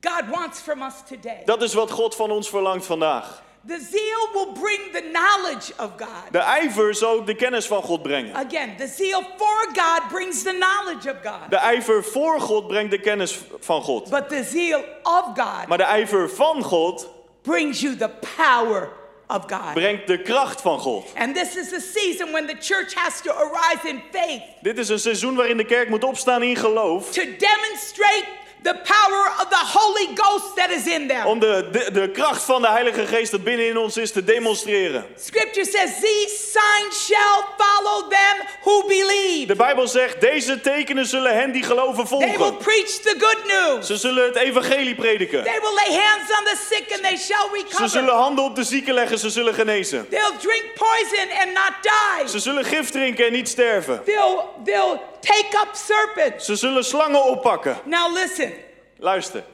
God 0.00 0.22
wants 0.30 0.60
from 0.60 0.82
us 0.82 0.94
today. 1.08 1.42
Dat 1.44 1.62
is 1.62 1.74
wat 1.74 1.90
God 1.90 2.14
van 2.14 2.30
ons 2.30 2.48
verlangt 2.48 2.86
vandaag. 2.86 3.42
The 3.66 3.78
zeal 3.90 4.28
will 4.32 4.52
bring 4.52 4.80
the 4.92 5.08
knowledge 5.12 5.72
of 5.78 5.90
God. 5.96 6.32
De 6.32 6.38
ijver 6.38 6.94
zal 6.94 7.24
de 7.24 7.34
kennis 7.34 7.66
van 7.66 7.82
God 7.82 8.02
brengen. 8.02 8.34
Again, 8.34 8.76
the 8.76 8.86
zeal 8.86 9.22
for 9.36 9.66
God 9.74 10.08
brings 10.08 10.42
the 10.42 10.50
knowledge 10.58 11.10
of 11.10 11.16
God. 11.22 11.50
De 11.50 11.56
ijver 11.56 12.04
voor 12.04 12.40
God 12.40 12.66
brengt 12.66 12.90
de 12.90 13.00
kennis 13.00 13.38
van 13.60 13.82
God. 13.82 14.10
But 14.10 14.28
the 14.28 14.42
zeal 14.44 14.84
of 15.02 15.24
God 15.24 15.66
Maar 15.68 15.78
de 15.78 15.84
ijver 15.84 16.30
van 16.30 16.62
God 16.62 17.08
brings 17.42 17.80
you 17.80 17.96
the 17.96 18.10
power 18.36 18.88
of 19.28 19.42
God. 19.46 19.74
brengt 19.74 20.06
de 20.06 20.22
kracht 20.22 20.60
van 20.60 20.78
God. 20.78 21.04
And 21.18 21.34
this 21.34 21.56
is 21.56 21.72
a 21.72 21.80
season 21.80 22.32
when 22.32 22.46
the 22.46 22.56
church 22.60 22.94
has 22.94 23.20
to 23.20 23.30
arise 23.32 23.88
in 23.88 24.02
faith 24.12 24.42
Dit 24.60 24.78
is 24.78 24.88
een 24.88 24.98
seizoen 25.00 25.34
waarin 25.36 25.56
de 25.56 25.64
kerk 25.64 25.88
moet 25.88 26.04
opstaan 26.04 26.42
in 26.42 26.56
geloof. 26.56 27.10
to 27.12 27.22
demonstrate 27.22 28.24
the 28.62 28.74
power 28.84 29.26
of 29.40 29.46
the 29.48 29.78
Holy 29.78 30.08
Ghost 30.14 30.56
that 30.56 30.70
is 30.70 30.86
in 30.86 31.08
them. 31.08 31.26
Om 31.26 31.38
de, 31.40 31.68
de, 31.72 31.90
de 31.92 32.10
kracht 32.10 32.42
van 32.42 32.62
de 32.62 32.68
Heilige 32.68 33.06
Geest 33.06 33.30
dat 33.30 33.44
binnenin 33.44 33.76
ons 33.76 33.96
is 33.96 34.12
te 34.12 34.24
demonstreren. 34.24 35.04
Scripture 35.18 35.64
says, 35.66 35.90
These 36.00 36.36
signs 36.52 37.04
shall 37.06 37.44
follow 37.58 38.08
them 38.10 38.46
who 38.62 38.86
believe. 38.86 39.46
De 39.46 39.54
Bijbel 39.56 39.86
zegt, 39.88 40.20
deze 40.20 40.60
tekenen 40.60 41.06
zullen 41.06 41.34
hen 41.36 41.52
die 41.52 41.62
geloven 41.62 42.04
They 42.06 42.18
will 42.18 42.36
volgen. 42.36 42.56
preach 42.56 42.86
the 42.90 43.14
good 43.18 43.44
news. 43.46 43.86
Ze 43.86 43.96
zullen 43.96 44.24
het 44.24 44.36
evangelie 44.36 44.94
prediken. 44.94 45.44
They 45.44 45.60
will 45.60 45.74
lay 45.74 46.00
hands 46.00 46.30
on 46.38 46.44
the 46.44 46.56
sick 46.70 46.92
and 46.92 47.02
they 47.02 47.16
shall 47.16 47.48
Ze 47.52 47.56
recover. 47.62 47.88
zullen 47.88 48.14
handen 48.14 48.44
op 48.44 48.56
de 48.56 48.64
zieken 48.64 48.94
leggen, 48.94 49.18
ze 49.18 49.30
zullen 49.30 49.54
genezen. 49.54 50.08
They'll 50.08 50.36
drink 50.40 50.64
poison 50.74 51.28
and 51.40 51.52
not 51.52 51.72
die. 51.82 52.28
Ze 52.28 52.38
zullen 52.38 52.64
gif 52.64 52.90
drinken 52.90 53.26
en 53.26 53.32
niet 53.32 53.48
sterven. 53.48 54.02
They'll, 54.04 54.38
they'll 54.64 55.00
take 55.22 55.54
up 55.62 55.74
serpents. 55.74 56.44
Ze 56.44 56.56
zullen 56.56 56.84
slangen 56.84 57.24
oppakken. 57.24 57.76
Now 57.84 58.12
listen, 58.12 58.52
Luister, 58.98 59.44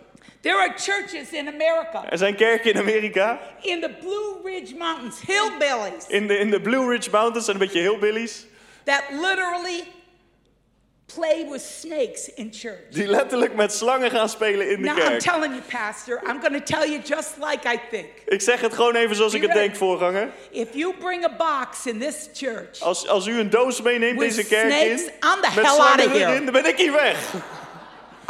there 0.41 0.57
are 0.57 0.73
churches 0.77 1.33
in 1.33 1.49
America, 1.49 2.11
er 2.11 2.19
zijn 2.19 2.35
kerken 2.35 2.73
in 2.73 2.79
Amerika, 2.81 3.41
in 3.61 3.81
the 3.81 3.91
Blue 4.01 4.41
Ridge 4.45 4.75
Mountains, 4.77 5.21
hillbillies, 5.27 6.07
in 6.07 6.27
de, 6.27 6.39
in 6.39 6.51
de 6.51 6.61
Blue 6.61 6.89
Ridge 6.91 7.11
Mountains, 7.11 7.47
en 7.47 7.53
een 7.53 7.59
beetje 7.59 7.81
hillbillies, 7.81 8.47
that 8.85 9.03
literally 9.11 9.85
play 11.15 11.47
with 11.51 11.61
snakes 11.81 12.35
in 12.35 12.51
church. 12.53 12.79
die 12.91 13.07
letterlijk 13.07 13.55
met 13.55 13.73
slangen 13.73 14.11
gaan 14.11 14.29
spelen 14.29 14.71
in 14.71 14.83
de 14.83 14.89
Now, 14.89 14.99
I'm 14.99 15.05
kerk. 15.05 15.21
telling 15.21 15.53
you, 15.55 15.61
Pastor, 15.83 16.21
I'm 16.29 16.41
going 16.41 16.65
to 16.65 16.77
tell 16.77 16.91
you 16.91 17.01
just 17.05 17.31
like 17.51 17.69
I 17.75 17.79
think. 17.91 18.07
Ik 18.27 18.41
zeg 18.41 18.61
het 18.61 18.75
gewoon 18.75 18.95
even 18.95 19.17
zoals 19.17 19.35
ik 19.35 19.43
het 19.43 19.53
denk, 19.53 19.77
voorganger. 19.77 20.29
If 20.51 20.69
you 20.73 20.95
bring 20.99 21.25
a 21.25 21.31
box 21.37 21.87
in 21.87 21.99
this 21.99 22.29
church 22.35 22.81
Als, 22.81 23.09
als 23.09 23.27
u 23.27 23.39
een 23.39 23.51
doos 23.51 23.83
meeneemt 23.83 24.19
With 24.19 24.29
deze 24.37 24.49
kerk 24.49 24.71
snakes, 24.73 25.03
in, 25.03 25.07
I'm 25.07 25.41
the 25.41 25.53
met 25.55 25.65
hell 25.67 25.75
slangen 25.75 25.99
outta 26.01 26.09
here. 26.19 26.31
erin, 26.31 26.45
dan 26.45 26.53
ben 26.53 26.67
ik 26.67 26.77
hier 26.79 26.93
weg. 26.93 27.33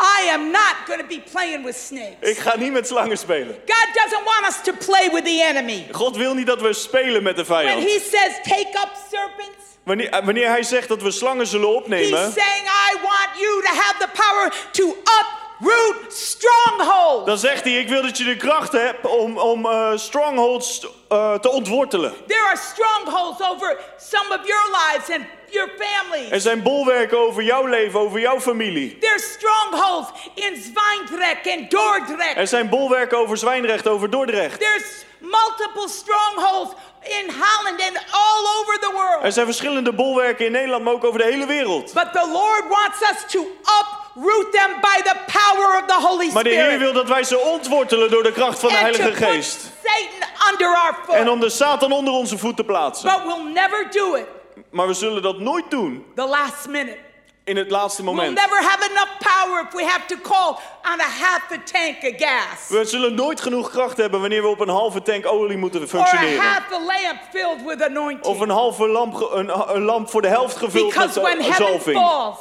I 0.01 0.29
am 0.31 0.51
not 0.51 0.75
going 0.87 1.01
to 1.01 1.07
be 1.07 1.23
playing 1.33 1.65
with 1.65 1.77
snakes. 1.77 2.29
Ik 2.31 2.39
ga 2.39 2.57
niet 2.57 2.73
met 2.73 2.87
slangen 2.87 3.19
spelen. 3.19 3.55
God 3.67 3.95
doesn't 3.95 4.25
want 4.25 4.47
us 4.49 4.61
to 4.63 4.73
play 4.87 5.11
with 5.11 5.25
the 5.25 5.43
enemy. 5.49 5.87
God 5.93 6.17
wil 6.17 6.35
niet 6.35 6.47
dat 6.47 6.61
we 6.61 6.73
spelen 6.73 7.23
met 7.23 7.37
de 7.37 7.45
When 7.45 7.65
vijand. 7.67 7.83
he 7.83 7.99
says 8.01 8.35
take 8.43 8.69
up 8.69 8.89
serpents, 9.11 9.65
Wanneer, 9.83 10.11
eh, 10.11 10.25
wanneer 10.25 10.49
hij 10.49 10.63
zegt 10.63 10.89
dat 10.89 11.03
we 11.03 11.11
slangen 11.11 11.47
zullen 11.47 11.69
he's 11.69 11.77
opnemen, 11.77 12.33
saying 12.33 12.67
I 12.67 12.97
want 13.03 13.29
you 13.39 13.63
to 13.63 13.69
have 13.75 13.95
the 13.99 14.09
power 14.13 14.53
to 14.71 14.97
uproot 15.21 16.13
strongholds. 16.13 17.27
dan 17.27 17.39
zegt 17.39 17.65
hij: 17.65 17.73
Ik 17.79 17.89
wil 17.89 18.03
dat 18.03 18.19
je 18.19 18.25
de 18.25 18.37
kracht 18.37 18.73
hebt 18.73 19.07
om, 19.07 19.39
om 19.39 19.67
eh, 19.67 19.93
strongholds 19.97 20.87
eh, 21.09 21.35
te 21.35 21.51
ontwortelen. 21.51 22.15
There 22.27 22.45
are 22.47 22.57
strongholds 22.73 23.41
over 23.43 23.79
some 23.99 24.35
of 24.41 24.47
your 24.47 24.71
lives 24.71 25.11
and 25.11 25.25
your 25.51 25.71
families. 25.79 26.31
Er 26.31 26.41
zijn 26.41 26.63
bolwerken 26.63 27.19
over 27.19 27.43
jouw 27.43 27.67
leven, 27.67 28.01
over 28.01 28.21
jouw 28.21 28.41
familie. 28.41 28.99
There's 28.99 29.33
strongholds 29.33 30.11
in 30.35 30.57
Zwijndrecht 30.57 31.47
and 31.57 31.71
Dordrecht. 31.71 32.37
Er 32.37 32.47
zijn 32.47 32.69
bolwerken 32.69 33.19
over 33.19 33.37
Zwijndrecht, 33.37 33.89
over 33.89 34.11
Dordrecht. 34.11 34.61
There's 34.61 35.05
multiple 35.19 35.89
strongholds 35.89 36.73
in 37.03 37.31
Holland 37.31 37.81
and 37.81 37.97
all 38.11 38.61
over 38.61 38.79
the 38.81 38.91
world. 38.93 39.25
Er 39.25 39.33
zijn 39.33 39.47
verschillende 39.47 39.93
bolwerken 39.93 40.47
in 40.47 40.53
Nederland, 40.53 40.85
maar 40.85 40.93
ook 40.93 41.05
over 41.05 41.19
de 41.19 41.25
hele 41.25 41.47
wereld. 41.47 41.93
But 41.93 42.13
the 42.13 42.29
Lord 42.33 42.65
wants 42.69 43.01
us 43.03 43.31
to 43.33 43.41
uproot 43.41 44.53
them 44.53 44.71
by 44.81 45.03
the 45.03 45.17
power 45.27 45.79
of 45.79 45.87
the 45.87 46.07
Holy 46.07 46.33
Maar 46.33 46.45
de 46.45 46.51
Heer 46.51 46.63
Spirit. 46.63 46.81
wil 46.81 46.93
dat 46.93 47.09
wij 47.09 47.25
ze 47.25 47.39
ontwortelen 47.39 48.11
door 48.11 48.23
de 48.23 48.33
kracht 48.33 48.59
van 48.59 48.69
de 48.69 48.79
and 48.79 48.97
Heilige 48.97 49.25
Geest. 49.25 49.71
Satan 49.85 50.53
under 50.53 50.77
our 50.77 50.95
foot. 51.05 51.15
En 51.15 51.29
om 51.29 51.41
de 51.41 51.51
Satan 51.51 51.93
onder 51.93 52.13
onze 52.13 52.39
voet 52.39 52.57
te 52.57 52.65
plaatsen. 52.65 53.11
But 53.11 53.23
we'll 53.25 53.53
never 53.53 53.89
do 53.91 54.15
it 54.15 54.38
Maar 54.71 54.87
we 54.87 54.95
zullen 54.95 55.23
dat 55.23 55.39
nooit 55.39 55.71
doen 55.71 56.05
the 56.15 56.27
last 56.27 56.69
minute. 56.69 56.97
in 57.45 57.57
het 57.57 57.71
laatste 57.71 58.03
We'll 58.03 58.15
moment. 58.15 58.35
never 58.37 58.63
have 58.63 58.91
enough 58.91 59.19
power 59.19 59.65
if 59.67 59.73
we 59.73 59.85
have 59.85 60.07
to 60.07 60.17
call 60.23 60.49
on 60.93 61.01
a 61.01 61.09
half 61.21 61.43
a 61.53 61.57
tank 61.73 61.97
of 62.03 62.13
gas. 62.29 62.69
We 62.69 62.85
zullen 62.85 63.15
nooit 63.15 63.41
genoeg 63.41 63.71
kracht 63.71 63.97
hebben 63.97 64.21
wanneer 64.21 64.43
we 64.43 64.49
op 64.49 64.61
een 64.61 64.69
halve 64.69 65.03
tank 65.03 65.27
olie 65.27 65.57
moeten 65.57 65.81
Or 65.81 65.87
a 65.87 65.89
functioneren. 65.89 66.41
half 66.45 66.73
a 66.73 66.81
lamp 66.81 67.21
filled 67.33 67.65
with 67.67 67.83
anointing. 67.83 68.25
Of 68.25 68.41
een 68.41 68.51
halve 68.51 68.89
lamp, 68.89 69.29
een, 69.33 69.75
een 69.77 69.83
lamp 69.83 70.11
voor 70.11 70.23
de 70.23 70.29
helft 70.29 70.57
gevuld 70.57 70.85
met 70.85 70.95
because 70.95 71.21
when 71.21 71.41
heaven 71.41 71.67
zalving. 71.67 71.97
falls, 71.99 72.37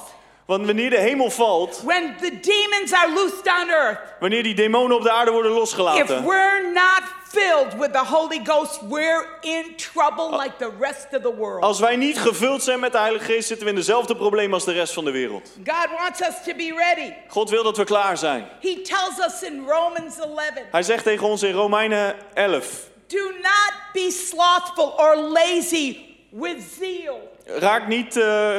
Want 0.47 0.65
wanneer 0.65 0.89
de 0.89 0.99
hemel 0.99 1.29
valt, 1.29 1.81
when 1.83 2.15
the 2.21 2.39
demons 2.41 2.93
are 2.93 3.13
loosed 3.13 3.47
on 3.47 3.69
earth, 3.69 3.99
wanneer 4.19 4.43
die 4.43 4.55
demonen 4.55 4.97
op 4.97 5.03
de 5.03 5.11
aarde 5.11 5.31
worden 5.31 5.51
if 5.51 5.57
losgelaten, 5.57 6.25
we're 6.25 6.71
not 6.73 7.01
filled 7.29 7.73
with 7.77 7.93
the 7.93 8.05
Holy 8.05 8.39
Ghost, 8.43 8.81
we're 8.81 9.25
in 9.41 9.75
trouble 9.75 10.37
like 10.37 10.57
the 10.57 10.71
rest 10.79 11.07
of 11.13 11.21
the 11.21 11.35
world. 11.35 11.63
als 11.63 11.79
wij 11.79 11.95
niet 11.95 12.19
gevuld 12.19 12.63
zijn 12.63 12.79
met 12.79 12.91
de 12.91 12.97
Heilige 12.97 13.25
Geest, 13.25 13.47
zitten 13.47 13.65
we 13.65 13.71
in 13.71 13.77
dezelfde 13.77 14.15
probleem 14.15 14.53
als 14.53 14.65
de 14.65 14.71
rest 14.71 14.93
van 14.93 15.05
de 15.05 15.11
wereld. 15.11 15.51
God 15.65 15.87
wants 15.97 16.21
us 16.21 16.35
to 16.45 16.53
be 16.55 16.73
ready. 16.77 17.13
God 17.27 17.49
wil 17.49 17.63
dat 17.63 17.77
we 17.77 17.83
klaar 17.83 18.17
zijn. 18.17 18.47
He 18.61 18.81
tells 18.81 19.19
us 19.27 19.49
in 19.49 19.65
Romans 19.67 20.19
11 20.19 20.51
Hij 20.71 20.83
zegt 20.83 21.03
tegen 21.03 21.27
ons 21.27 21.43
in 21.43 21.53
Romeinen 21.53 22.15
11, 22.33 22.89
do 23.07 23.31
not 23.41 23.73
be 23.93 24.11
slothful 24.11 24.93
or 24.97 25.15
lazy 25.17 25.97
with 26.29 26.57
zeal. 26.79 27.35
Raak 27.47 27.87
niet, 27.87 28.17
eh, 28.17 28.57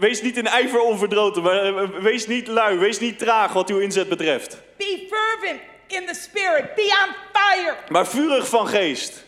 wees 0.00 0.22
niet 0.22 0.36
in 0.36 0.46
ijver 0.46 0.80
onverdroten, 0.80 1.42
maar 1.42 1.64
eh, 1.64 1.88
wees 1.88 2.26
niet 2.26 2.46
lui, 2.46 2.78
wees 2.78 2.98
niet 2.98 3.18
traag 3.18 3.52
wat 3.52 3.70
uw 3.70 3.78
inzet 3.78 4.08
betreft. 4.08 4.58
Be 4.76 5.06
fervent 5.10 5.60
in 5.86 6.06
the 6.06 6.14
spirit. 6.14 6.74
Be 6.74 7.04
on 7.06 7.14
fire. 7.32 7.76
Maar 7.88 8.06
vurig 8.06 8.48
van 8.48 8.68
geest. 8.68 9.24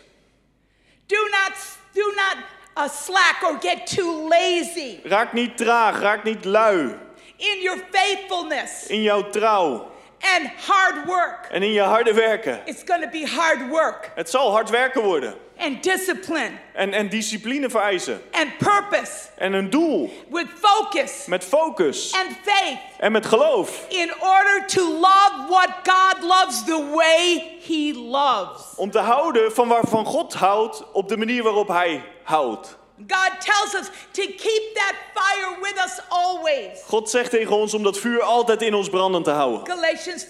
Do 1.05 1.17
not 1.17 1.77
do 1.93 2.13
not 2.15 2.35
uh, 2.77 2.89
slack 2.89 3.43
or 3.43 3.57
get 3.59 3.95
too 3.95 4.27
lazy 4.27 4.99
Raak 5.03 5.33
niet 5.33 5.57
traag, 5.57 5.99
raak 5.99 6.23
niet 6.23 6.45
lui 6.45 6.95
in 7.37 7.61
your 7.61 7.77
faithfulness 7.91 8.87
in 8.87 9.01
jouw 9.01 9.29
trouw 9.29 9.91
and 10.19 10.47
hard 10.67 11.05
work. 11.05 11.47
en 11.51 11.63
in 11.63 11.71
je 11.71 11.81
harde 11.81 12.13
werken. 12.13 12.61
It's 12.65 12.83
going 12.85 13.03
to 13.03 13.09
be 13.09 13.27
hard 13.27 13.69
work 13.69 14.11
Het 14.15 14.29
zal 14.29 14.51
hard 14.51 14.69
werken 14.69 15.01
worden 15.01 15.35
and 15.59 15.83
discipline 15.83 16.51
en, 16.73 16.93
en 16.93 17.09
discipline 17.09 17.69
vereisen 17.69 18.21
and 18.31 18.57
purpose 18.57 19.11
en 19.37 19.53
een 19.53 19.69
doel 19.69 20.09
with 20.29 20.47
focus 20.59 21.25
met 21.25 21.43
focus 21.43 22.13
and 22.13 22.35
faith 22.41 22.79
en 22.99 23.11
met 23.11 23.25
geloof. 23.25 23.85
in 23.89 24.13
order 24.21 24.65
to 24.65 24.81
love 24.81 25.47
what 25.49 25.69
God 25.83 26.23
loves 26.23 26.63
the 26.63 26.91
way 26.95 27.57
he 27.67 27.93
loves. 27.93 28.75
Om 28.75 28.91
te 28.91 28.99
houden 28.99 29.51
van 29.51 29.67
waarvan 29.67 30.05
God 30.05 30.33
houdt 30.33 30.83
op 30.91 31.09
de 31.09 31.17
manier 31.17 31.43
waarop 31.43 31.67
Hij 31.67 32.03
houdt. 32.23 32.77
God 33.07 33.31
tells 33.39 33.73
us 33.73 33.89
to 34.11 34.21
keep 34.21 34.75
that 34.75 34.93
fire 35.13 35.61
with 35.61 35.85
us 35.85 35.99
always. 36.09 36.81
God 36.87 37.09
zegt 37.09 37.29
tegen 37.29 37.55
ons 37.55 37.73
om 37.73 37.83
dat 37.83 37.97
vuur 37.97 38.21
altijd 38.21 38.61
in 38.61 38.73
ons 38.73 38.89
brandend 38.89 39.25
te 39.25 39.31
houden. 39.31 39.67
Galatians 39.67 40.25
4:18. 40.25 40.29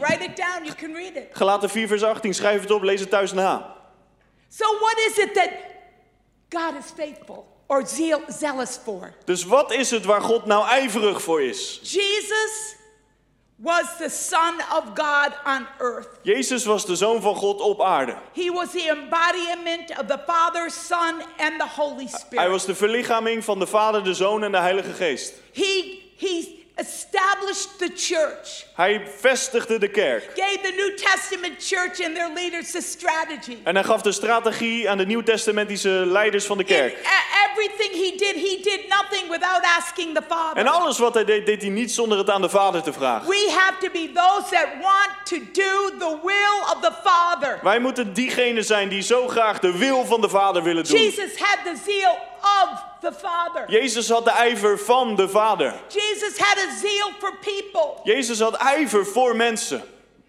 Write 0.00 0.24
it 0.24 0.36
down. 0.36 0.64
You 0.64 0.74
can 0.74 0.94
read 0.94 1.16
it. 1.16 1.26
Galaten 1.32 1.70
4 1.70 1.86
vers 1.88 2.02
18, 2.02 2.34
schrijf 2.34 2.60
het 2.60 2.70
op, 2.70 2.82
lees 2.82 3.00
het 3.00 3.10
thuis 3.10 3.32
na. 3.32 3.80
So 4.52 4.64
what 4.80 4.98
is 4.98 5.18
it 5.18 5.34
that 5.34 5.50
God 6.50 6.74
is 6.76 6.90
faithful 6.90 7.46
or 7.68 7.86
zeal, 7.86 8.20
zealous 8.28 8.76
for? 8.84 9.14
Dus 9.24 9.44
wat 9.44 9.72
is 9.72 9.90
het 9.90 10.04
waar 10.04 10.20
God 10.20 10.46
nou 10.46 10.66
ijverig 10.66 11.22
voor 11.22 11.42
is? 11.42 11.80
Jesus 11.82 12.76
was 13.56 13.96
the 13.98 14.08
son 14.08 14.54
of 14.54 14.84
God 14.94 15.32
on 15.46 15.66
earth. 15.78 16.08
Jezus 16.22 16.64
was 16.64 16.86
de 16.86 16.96
zoon 16.96 17.20
van 17.20 17.34
God 17.34 17.60
op 17.60 17.80
aarde. 17.82 18.16
He 18.34 18.50
was 18.52 18.70
the 18.70 18.88
embodiment 18.88 19.90
of 19.90 20.06
the 20.06 20.18
Father, 20.26 20.70
Son 20.70 21.22
and 21.38 21.58
the 21.58 21.68
Holy 21.76 22.06
Hij 22.10 22.18
Spirit. 22.18 22.48
was 22.50 22.64
de 22.64 22.74
verlichaming 22.74 23.44
van 23.44 23.58
de 23.58 23.66
Vader, 23.66 24.04
de 24.04 24.14
Zoon 24.14 24.42
en 24.42 24.52
de 24.52 24.58
Heilige 24.58 24.92
Geest. 24.92 25.32
He 25.52 26.00
he 26.16 26.61
established 26.82 27.78
the 27.78 27.90
church. 27.96 28.64
Hij 28.74 29.02
vestigde 29.20 29.78
de 29.78 29.88
kerk. 29.88 30.24
Gave 30.34 30.58
the 30.62 30.72
New 30.76 30.96
Testament 30.96 31.54
church 31.64 32.04
and 32.06 32.14
their 32.14 32.30
leaders 32.34 32.70
the 32.70 32.80
strategy. 32.80 33.56
En 33.64 33.74
hij 33.74 33.84
gaf 33.84 34.02
de 34.02 34.12
strategie 34.12 34.90
aan 34.90 34.98
de 34.98 35.06
nieuwtestamentische 35.06 35.88
leiders 36.06 36.44
van 36.44 36.56
de 36.58 36.64
In 36.64 36.74
kerk. 36.76 36.92
e- 36.92 37.30
everything 37.50 37.92
he 37.92 38.16
did, 38.16 38.34
he 38.34 38.60
did 38.62 38.80
nothing 38.88 39.30
without 39.30 39.62
asking 39.78 40.14
the 40.14 40.22
Father. 40.28 40.56
En 40.56 40.66
alles 40.66 40.98
wat 40.98 41.14
hij 41.14 41.24
deed, 41.24 41.46
deed 41.46 41.60
hij 41.60 41.70
niet 41.70 41.92
zonder 41.92 42.18
het 42.18 42.30
aan 42.30 42.42
de 42.42 42.48
Vader 42.48 42.82
te 42.82 42.92
vragen. 42.92 43.28
We 43.28 43.52
have 43.58 43.74
to 43.86 43.90
be 43.92 44.10
those 44.14 44.50
that 44.50 44.66
want 44.80 45.10
to 45.24 45.36
do 45.52 45.90
the 45.98 46.18
will 46.22 46.60
of 46.74 46.78
the 46.80 46.92
Father. 47.04 47.58
Wij 47.62 47.78
moeten 47.78 48.12
diegenen 48.12 48.64
zijn 48.64 48.88
die 48.88 49.02
zo 49.02 49.28
graag 49.28 49.58
de 49.58 49.78
wil 49.78 50.04
van 50.04 50.20
de 50.20 50.28
Vader 50.28 50.62
willen 50.62 50.84
doen. 50.84 51.00
Jesus 51.00 51.36
had 51.38 51.58
the 51.64 51.74
zeal 51.86 52.18
of 52.42 52.90
the 53.02 53.12
Father. 53.12 53.64
Jezus 53.68 54.08
had 54.08 54.24
de 54.24 54.30
ijver 54.30 54.78
van 54.78 55.16
de 55.16 55.28
Vader. 55.28 55.74
Jesus 55.88 56.38
had 56.38 56.58
a 56.58 56.78
zeal 56.80 57.10
for 57.18 57.32
people. 57.40 58.00
Jezus 58.04 58.40
had 58.40 58.54
ijver 58.54 59.06
voor 59.06 59.36
mensen. 59.36 59.82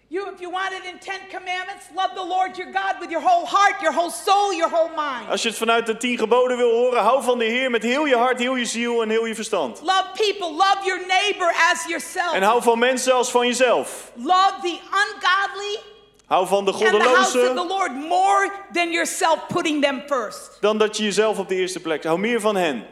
You, 0.08 0.28
if 0.32 0.40
you 0.40 0.52
want 0.52 0.72
it 0.72 0.84
in 0.84 0.98
Ten 0.98 1.20
Commandments, 1.30 1.86
love 1.94 2.14
the 2.14 2.24
Lord 2.24 2.56
your 2.56 2.72
God 2.72 3.00
with 3.00 3.10
your 3.10 3.22
whole 3.22 3.46
heart, 3.46 3.80
your 3.80 3.92
whole 3.92 4.10
soul, 4.10 4.52
your 4.52 4.70
whole 4.70 4.90
mind. 4.90 5.30
Als 5.30 5.42
je 5.42 5.48
het 5.48 5.58
vanuit 5.58 5.86
de 5.86 5.96
tien 5.96 6.18
geboden 6.18 6.56
wil 6.56 6.70
horen, 6.70 7.02
hou 7.02 7.22
van 7.22 7.38
de 7.38 7.44
Heer 7.44 7.70
met 7.70 7.82
heel 7.82 8.04
je 8.04 8.16
hart, 8.16 8.38
heel 8.38 8.54
je 8.54 8.64
ziel 8.64 9.02
en 9.02 9.10
heel 9.10 9.24
je 9.24 9.34
verstand. 9.34 9.80
Love 9.82 10.06
people, 10.14 10.50
love 10.50 10.78
your 10.84 11.06
neighbor 11.06 11.54
as 11.72 11.84
yourself. 11.86 12.32
En 12.32 12.42
hou 12.42 12.62
van 12.62 12.78
mensen 12.78 13.14
als 13.14 13.30
van 13.30 13.46
jezelf. 13.46 14.12
Love 14.14 14.54
the 14.62 14.78
ungodly 14.92 15.78
Hou 16.26 16.46
van 16.46 16.64
de 16.64 16.72
the 16.72 16.78
the 16.78 16.84
goddelozen 16.84 17.54
dan 20.60 20.78
dat 20.78 20.96
je 20.96 21.02
jezelf 21.02 21.38
op 21.38 21.48
de 21.48 21.54
eerste 21.54 21.80
plek. 21.80 22.04
Hou 22.04 22.18
meer 22.18 22.40
van 22.40 22.56
hen. 22.56 22.86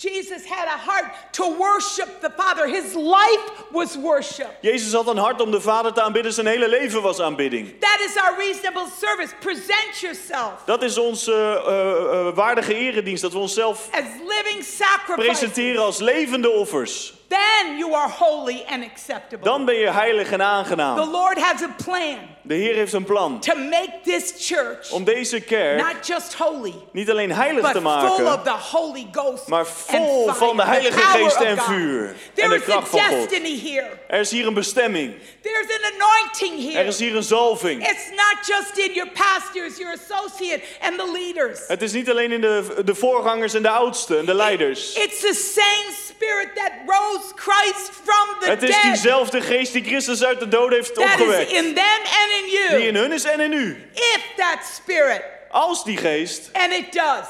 Jesus 0.00 0.46
had 0.46 0.66
a 0.66 0.78
heart 0.78 1.12
to 1.32 1.56
worship 1.56 2.08
the 2.20 2.30
Father. 2.36 2.66
His 2.66 2.94
life 2.94 3.64
was 3.70 3.96
worship. 3.96 4.48
Jezus 4.60 4.92
had 4.92 5.06
een 5.06 5.16
hart 5.16 5.40
om 5.40 5.50
de 5.50 5.60
Vader 5.60 5.92
te 5.92 6.02
aanbidden. 6.02 6.32
Zijn 6.32 6.46
hele 6.46 6.68
leven 6.68 7.02
was 7.02 7.20
aanbidding. 7.20 7.74
That 7.80 8.00
is 8.04 8.16
our 8.16 8.34
reasonable 8.38 8.86
service. 9.00 9.34
Present 9.40 9.98
yourself 10.00 10.52
Dat 10.64 10.82
is 10.82 10.98
onze 10.98 11.62
eh, 11.66 12.34
waardige 12.36 12.74
eredienst. 12.74 13.22
Dat 13.22 13.32
we 13.32 13.38
onszelf 13.38 13.88
as 13.92 14.02
living 14.26 14.64
sacrifices. 14.64 15.24
presenteren 15.24 15.82
als 15.82 15.98
levende 15.98 16.50
offers. 16.50 17.14
Then 17.28 17.76
you 17.78 17.94
are 17.94 18.10
holy 18.10 18.64
and 18.68 18.84
acceptable. 18.84 19.44
Dan 19.44 19.64
ben 19.64 19.74
je 19.74 19.90
heilig 19.90 20.30
en 20.30 20.38
The 20.38 20.44
aangenaam. 20.44 21.10
Lord 21.10 21.38
has 21.38 21.62
a 21.62 21.74
plan 21.84 22.18
De 22.50 22.56
Heer 22.56 22.74
heeft 22.74 22.92
een 22.92 23.04
plan 23.04 23.40
to 23.40 23.54
make 23.54 23.92
this 24.04 24.34
church 24.38 24.90
om 24.90 25.04
deze 25.04 25.40
kerk 25.40 25.82
not 25.82 26.06
just 26.06 26.34
holy, 26.34 26.74
niet 26.92 27.10
alleen 27.10 27.32
heilig 27.32 27.64
te 27.64 27.68
full 27.70 27.76
of 27.76 27.82
maken, 27.82 28.42
the 28.44 28.76
Holy 28.76 29.06
Ghost 29.12 29.46
maar 29.46 29.66
vol 29.66 30.32
van 30.34 30.56
de 30.56 30.62
Heilige 30.64 30.98
Geest 31.00 31.36
en 31.40 31.58
vuur 31.58 32.08
en 32.08 32.16
There 32.34 32.48
de 32.48 32.54
is 32.54 32.62
a 32.62 32.64
kracht 32.64 32.88
van 32.88 33.00
God. 33.00 33.30
here. 33.30 33.88
Er 34.08 34.20
is 34.20 34.30
hier 34.30 34.46
een 34.46 34.54
bestemming. 34.54 35.14
There's 35.42 35.66
an 35.66 35.92
anointing 35.92 36.66
Er 36.66 36.72
here. 36.72 36.84
is 36.88 36.98
hier 36.98 37.16
een 37.16 37.22
zalving. 37.22 37.88
It's 37.88 38.08
not 38.10 38.46
just 38.46 38.78
in 38.88 38.92
your 38.94 39.10
pastors, 39.10 39.78
your 39.78 39.92
associate, 39.94 40.60
and 40.80 40.98
the 40.98 41.10
leaders. 41.12 41.60
Het 41.66 41.82
is 41.82 41.92
niet 41.92 42.10
alleen 42.10 42.32
in 42.32 42.40
de, 42.40 42.82
de 42.84 42.94
voorgangers 42.94 43.54
en 43.54 43.62
de 43.62 43.70
oudsten 43.70 44.18
en 44.18 44.26
de 44.26 44.34
leiders. 44.34 44.92
It's 44.94 45.20
the 45.20 45.34
same 45.34 45.92
spirit 46.06 46.48
that 46.54 46.72
rose 46.86 47.32
Christ 47.34 47.90
from 48.04 48.38
the 48.40 48.50
Het 48.50 48.62
is 48.62 48.70
dead. 48.70 48.82
diezelfde 48.82 49.40
geest 49.40 49.72
die 49.72 49.84
Christus 49.84 50.24
uit 50.24 50.40
de 50.40 50.48
dood 50.48 50.70
heeft 50.70 50.94
That 50.94 51.04
is 51.04 51.10
opgewekt. 51.10 51.50
in 51.50 51.74
them 51.74 52.00
and 52.04 52.30
in 52.39 52.39
Die 52.44 52.58
you. 52.70 52.80
in 52.82 52.94
hun 52.94 53.12
is 53.12 53.24
en 53.24 53.40
in 53.40 53.52
u. 53.52 53.88
If 53.94 54.22
that 54.36 54.58
spirit, 54.74 55.22
Als 55.50 55.84
die 55.84 55.96
geest, 55.96 56.50
and 56.52 56.72
it 56.72 56.92
does. 56.92 57.26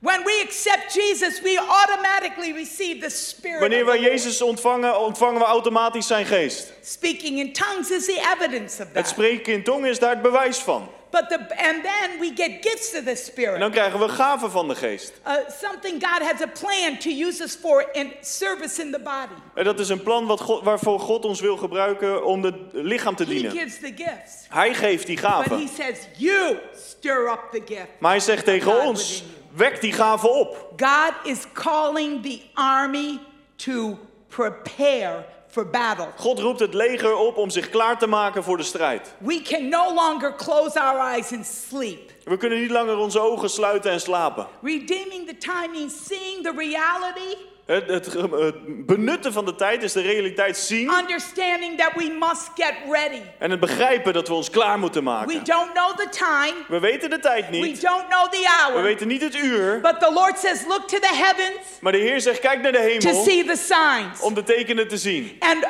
When 0.00 0.22
we 0.24 0.42
accept 0.44 0.94
Jesus, 0.94 1.40
we 1.40 1.58
automatically 1.58 2.52
receive 2.52 3.00
the 3.00 3.10
spirit. 3.10 3.60
wanneer 3.60 3.84
wij. 3.84 4.00
Jezus 4.00 4.42
ontvangen, 4.42 5.00
ontvangen 5.00 5.38
we 5.38 5.44
automatisch 5.46 6.06
zijn 6.06 6.26
geest. 6.26 6.72
Speaking 6.82 7.38
in 7.38 7.52
tongues 7.52 7.90
is 7.90 8.04
the 8.04 8.34
evidence 8.36 8.82
of 8.82 8.88
Het 8.88 8.92
that. 8.94 9.08
spreken 9.08 9.52
in 9.52 9.62
tongen 9.62 9.90
is 9.90 9.98
daar 9.98 10.10
het 10.10 10.22
bewijs 10.22 10.58
van. 10.58 10.90
But 11.14 11.28
the 11.28 11.38
and 11.56 11.82
then 11.82 12.18
we 12.20 12.32
get 12.34 12.50
gifts 12.62 12.94
of 12.94 13.04
the 13.04 13.10
En 13.10 13.16
spirit. 13.16 13.58
dan 13.60 13.70
krijgen 13.70 13.98
we 14.00 14.08
gaven 14.08 14.50
van 14.50 14.68
de 14.68 14.74
geest. 14.74 15.12
Uh, 15.26 15.32
something 15.60 16.02
God 16.06 16.30
has 16.30 16.40
a 16.40 16.46
plan 16.60 16.98
to 16.98 17.10
use 17.10 17.42
us 17.42 17.54
for 17.60 17.88
in 17.92 18.12
service 18.20 18.82
in 18.82 18.90
the 18.92 18.98
body. 18.98 19.40
En 19.54 19.64
dat 19.64 19.80
is 19.80 19.88
een 19.88 20.02
plan 20.02 20.26
wat 20.26 20.40
God, 20.40 20.62
waarvoor 20.64 21.00
God 21.00 21.24
ons 21.24 21.40
wil 21.40 21.56
gebruiken 21.56 22.24
om 22.24 22.42
het 22.44 22.54
lichaam 22.72 23.16
te 23.16 23.22
He 23.24 23.28
dienen. 23.30 23.50
gives 23.50 23.78
the 23.78 23.92
gifts. 23.96 24.46
Hij 24.48 24.74
geeft 24.74 25.06
die 25.06 25.20
But 25.20 25.24
he 25.24 25.30
gaven. 25.30 25.68
says, 25.68 25.96
You 26.16 26.56
stir 26.76 27.30
up 27.32 27.48
the 27.52 27.62
gift. 27.74 27.88
Maar 27.98 28.10
hij 28.10 28.20
zegt 28.20 28.44
tegen 28.44 28.72
God 28.72 28.84
ons, 28.86 29.22
wek 29.56 29.80
die 29.80 29.92
gaven 29.92 30.32
op. 30.34 30.72
God 30.76 31.12
is 31.22 31.38
calling 31.52 32.22
the 32.22 32.40
army 32.54 33.18
to 33.56 33.98
prepare 34.28 35.24
for 35.54 35.64
battle. 35.64 36.08
God 36.16 36.38
roept 36.38 36.60
het 36.60 36.74
leger 36.74 37.16
op 37.16 37.36
om 37.36 37.50
zich 37.50 37.70
klaar 37.70 37.98
te 37.98 38.06
maken 38.06 38.44
voor 38.44 38.56
de 38.56 38.62
strijd. 38.62 39.14
We 39.18 39.42
can 39.42 39.68
no 39.68 39.94
longer 39.94 40.34
close 40.34 40.80
our 40.80 40.98
eyes 40.98 41.32
and 41.32 41.46
sleep. 41.46 42.12
We 42.24 42.36
kunnen 42.36 42.60
niet 42.60 42.70
langer 42.70 42.96
onze 42.96 43.20
ogen 43.20 43.50
sluiten 43.50 43.90
en 43.90 44.00
slapen. 44.00 44.46
Redeeming 44.62 45.26
the 45.26 45.36
time 45.38 45.68
means 45.72 45.94
seeing 46.06 46.42
the 46.42 46.52
reality, 46.56 47.36
Het, 47.66 47.86
het, 47.88 48.12
het 48.30 48.86
benutten 48.86 49.32
van 49.32 49.44
de 49.44 49.54
tijd 49.54 49.82
is 49.82 49.92
de 49.92 50.00
realiteit 50.00 50.56
zien 50.56 50.90
understanding 50.90 51.78
that 51.78 51.90
we 51.94 52.16
must 52.20 52.48
get 52.54 52.74
ready. 52.90 53.20
en 53.38 53.50
het 53.50 53.60
begrijpen 53.60 54.12
dat 54.12 54.28
we 54.28 54.34
ons 54.34 54.50
klaar 54.50 54.78
moeten 54.78 55.04
We 55.04 55.10
maken. 55.10 55.44
don't 55.44 55.72
know 55.72 55.96
the 55.96 56.08
time, 56.10 56.54
We 56.68 56.78
weten 56.78 57.10
de 57.10 57.18
tijd 57.18 57.50
we 57.50 57.56
niet, 57.56 57.80
don't 57.82 58.08
know 58.08 58.30
the 58.30 58.38
we 58.38 58.64
hour, 58.70 58.82
weten 58.82 59.08
niet 59.08 59.22
het 59.22 59.34
uur, 59.36 59.80
but 59.80 60.00
the 60.00 60.12
Lord 60.12 60.38
says, 60.38 60.64
Look 60.66 60.88
to 60.88 60.98
the 60.98 61.14
heavens 61.14 61.58
maar 61.80 61.92
de 61.92 61.98
Heer 61.98 62.20
zegt 62.20 62.38
kijk 62.40 62.60
naar 62.62 62.72
de 62.72 62.78
to 62.78 62.84
hemel 63.08 63.24
see 63.24 63.44
the 63.44 63.56
signs. 63.56 64.20
om 64.20 64.34
de 64.34 64.42
tekenen 64.42 64.88
te 64.88 64.96
zien. 64.98 65.36
And 65.38 65.62
uh, 65.64 65.68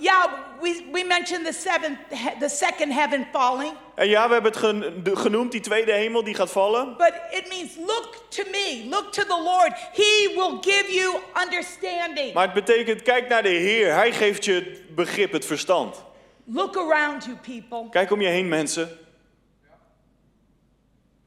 yeah, 0.00 0.24
we, 0.60 0.84
we 0.92 1.04
mentioned 1.08 1.46
the 1.46 1.52
seventh, 1.52 1.98
he- 2.08 2.38
the 2.40 2.48
second 2.48 2.92
heaven 2.92 3.26
falling. 3.32 3.72
En 3.94 4.08
ja, 4.08 4.26
we 4.26 4.32
hebben 4.32 4.52
het 4.52 5.18
genoemd, 5.18 5.52
die 5.52 5.60
tweede 5.60 5.92
hemel 5.92 6.24
die 6.24 6.34
gaat 6.34 6.50
vallen. 6.50 6.96
But 6.96 7.12
it 7.30 7.48
means 7.48 7.76
look 7.76 8.24
to 8.28 8.42
me, 8.50 8.86
look 8.90 9.12
to 9.12 9.22
the 9.22 9.42
Lord. 9.44 9.72
He 9.92 10.32
will 10.34 10.58
give 10.60 10.92
you 10.92 11.16
understanding. 11.44 12.32
Maar 12.32 12.44
het 12.44 12.54
betekent, 12.54 13.02
kijk 13.02 13.28
naar 13.28 13.42
de 13.42 13.48
Heer. 13.48 13.94
Hij 13.94 14.12
geeft 14.12 14.44
je 14.44 14.52
het 14.52 14.94
begrip, 14.94 15.32
het 15.32 15.46
verstand. 15.46 16.04
Look 16.44 16.76
around 16.76 17.24
you, 17.24 17.36
people. 17.36 17.90
Kijk 17.90 18.10
om 18.10 18.20
je 18.20 18.28
heen, 18.28 18.48
mensen. 18.48 18.98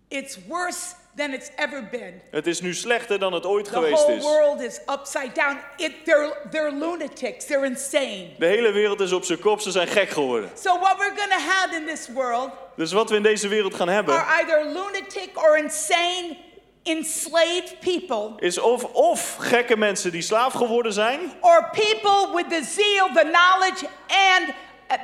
It's 0.08 0.38
worse 0.48 0.86
than 1.18 1.34
it's 1.34 1.50
ever 1.56 1.88
been. 1.92 2.22
Het 2.32 2.48
is 2.48 2.62
nu 2.62 2.74
slechter 2.74 3.20
dan 3.20 3.34
het 3.34 3.46
ooit 3.46 3.66
The 3.66 3.72
geweest 3.72 4.04
whole 4.04 4.16
is. 4.16 4.24
world 4.24 4.62
is 4.62 4.80
upside 4.90 5.32
down. 5.34 5.58
It, 5.78 5.92
they're, 6.06 6.38
they're 6.52 6.72
lunatics. 6.72 7.46
They're 7.46 7.66
insane. 7.66 8.28
De 8.38 8.46
hele 8.46 8.72
wereld 8.72 9.00
is 9.00 9.12
op 9.12 9.24
zijn 9.24 9.40
kop, 9.40 9.62
ze 9.62 9.72
zijn 9.72 9.88
gek 9.88 10.10
geworden. 10.10 10.50
So 10.62 10.80
what 10.80 10.98
we're 10.98 11.16
to 11.16 11.40
have 11.40 11.76
in 11.76 11.86
this 11.86 12.08
world 12.14 12.52
Dus 12.76 12.92
wat 12.92 13.10
we 13.10 13.16
in 13.16 13.24
deze 13.24 13.48
wereld 13.48 13.74
gaan 13.74 13.90
hebben, 13.90 14.14
are 14.14 14.42
either 14.42 14.66
lunatic 14.66 15.30
or 15.34 15.58
insane 15.58 16.38
enslaved 16.84 17.80
people 17.80 18.32
is 18.40 18.58
of, 18.60 18.84
of 18.84 19.36
gekke 19.40 19.78
mensen 19.78 20.12
die 20.12 20.22
slaaf 20.22 20.54
geworden 20.54 20.94
zijn, 20.94 21.20
or 21.42 21.70
people 21.72 22.36
with 22.36 22.50
the 22.50 22.64
zeal, 22.64 23.08
the 23.14 23.30
knowledge, 23.32 23.88
and 24.08 24.54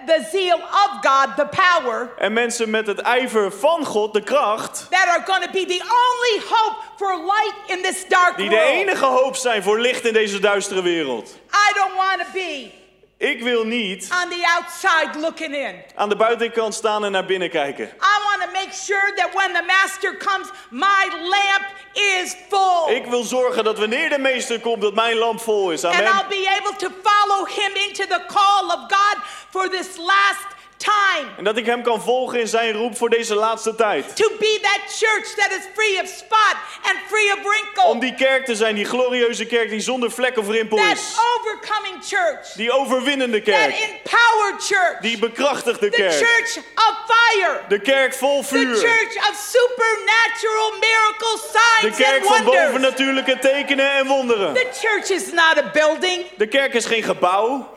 the 0.06 0.28
zeal 0.32 0.58
of 0.58 1.02
God, 1.02 1.36
the 1.36 1.46
power, 1.46 2.14
en 2.18 2.34
mensen 2.34 2.70
met 2.70 2.88
het 2.88 3.00
ijver 3.00 3.52
van 3.52 3.86
God, 3.86 4.14
de 4.14 4.22
kracht, 4.22 4.88
that 4.90 5.08
are 5.08 5.24
going 5.26 5.44
to 5.44 5.52
be 5.52 5.66
the 5.66 5.82
only 5.82 6.44
hope 6.50 6.76
for 6.96 7.18
light 7.18 7.56
in 7.68 7.82
this 7.82 8.06
dark 8.08 8.38
die 8.38 8.50
de 8.50 8.60
enige 8.60 9.06
hoop 9.06 9.36
zijn 9.36 9.64
voor 9.64 9.80
licht 9.80 10.06
in 10.06 10.14
deze 10.14 10.40
duistere 10.40 10.82
wereld. 10.82 11.36
I 11.52 11.74
don't 11.74 11.96
want 11.96 12.20
to 12.20 12.26
be 12.34 12.82
Ik 13.24 13.44
wil 13.44 13.64
niet 13.64 14.10
on 14.24 14.30
the 14.30 14.56
outside 14.56 15.20
looking 15.20 15.56
in. 15.56 15.84
aan 15.96 16.10
de 16.10 16.16
buitenkant 16.16 16.74
staan 16.74 17.06
en 17.06 17.12
naar 17.12 17.26
binnen 17.26 17.50
kijken. 17.50 17.86
I 17.86 18.20
want 18.24 18.42
to 18.42 18.52
make 18.52 18.74
sure 18.76 19.14
that 19.16 19.30
when 19.34 19.54
the 19.54 19.64
master 19.68 20.18
comes, 20.18 20.48
my 20.70 21.10
lamp 21.12 21.66
is 21.94 22.36
full. 22.50 22.96
Ik 22.96 23.06
wil 23.06 23.24
zorgen 23.24 23.64
dat 23.64 23.78
wanneer 23.80 24.10
de 24.10 24.18
meester 24.20 24.60
komt, 24.60 24.82
dat 24.82 24.94
mijn 24.94 25.18
lamp 25.18 25.42
vol 25.42 25.72
is. 25.72 25.84
and 25.84 25.94
I'll 25.96 26.08
Amen. 26.08 26.26
be 26.30 26.58
able 26.62 26.76
to 26.78 26.90
follow 27.04 27.48
him 27.48 27.72
into 27.88 28.06
the 28.08 28.22
call 28.28 28.66
of 28.66 28.80
God 28.88 29.18
for 29.50 29.70
this 29.70 29.98
last 29.98 30.46
time. 30.78 31.28
En 31.38 31.44
dat 31.44 31.58
ik 31.58 31.66
hem 31.66 31.84
kan 31.84 32.02
volgen 32.02 32.40
in 32.40 32.48
zijn 32.48 32.72
roep 32.74 32.98
voor 32.98 33.10
deze 33.10 33.36
laatste 33.36 33.76
tijd. 33.76 34.16
To 34.16 34.30
be 34.40 34.60
that 34.62 34.80
church 34.98 35.28
that 35.36 35.52
is 35.52 35.66
free 35.74 36.02
of 36.02 36.08
spot 36.08 36.56
and 36.84 36.98
free 37.08 37.34
of 37.34 37.40
wrinkle. 37.44 37.84
Om 37.84 38.00
die 38.00 38.14
kerk 38.16 38.46
te 38.46 38.56
zijn, 38.56 38.76
die 38.76 38.86
glorieuze 38.86 39.46
kerk 39.46 39.70
die 39.70 39.80
zonder 39.80 40.12
vlek 40.12 40.38
of 40.38 40.48
rimpel 40.50 40.78
that 40.78 40.92
is. 40.98 41.16
overcoming 41.36 42.04
church. 42.06 42.52
Die 42.56 42.72
overwinnende 42.72 43.42
That 43.42 43.54
kerk. 43.56 43.74
empowered 43.80 44.62
church. 44.66 44.98
Die 45.02 45.18
bekrachtigde 45.20 45.90
the 45.90 45.96
kerk. 45.98 46.12
church 46.14 46.58
of 46.76 46.96
fire. 47.08 47.62
De 47.68 47.80
kerk 47.80 48.14
vol 48.14 48.42
The 48.42 48.48
vuur. 48.48 48.76
church 48.76 49.16
of 49.30 49.36
supernatural 49.50 50.72
miracle 50.80 51.38
De 51.38 51.60
signs 51.82 51.98
kerk 51.98 52.18
and 52.18 52.26
van 52.28 52.44
wonders. 52.44 52.66
bovennatuurlijke 52.66 53.40
tekenen 53.40 53.92
en 53.92 54.08
wonderen. 54.08 54.54
The 54.54 54.68
church 54.82 55.10
is 55.10 55.32
not 55.32 55.58
a 55.58 55.70
building. 55.74 56.26
De 56.38 56.48
kerk 56.48 56.74
is 56.74 56.86
geen 56.86 57.04
gebouw. 57.04 57.72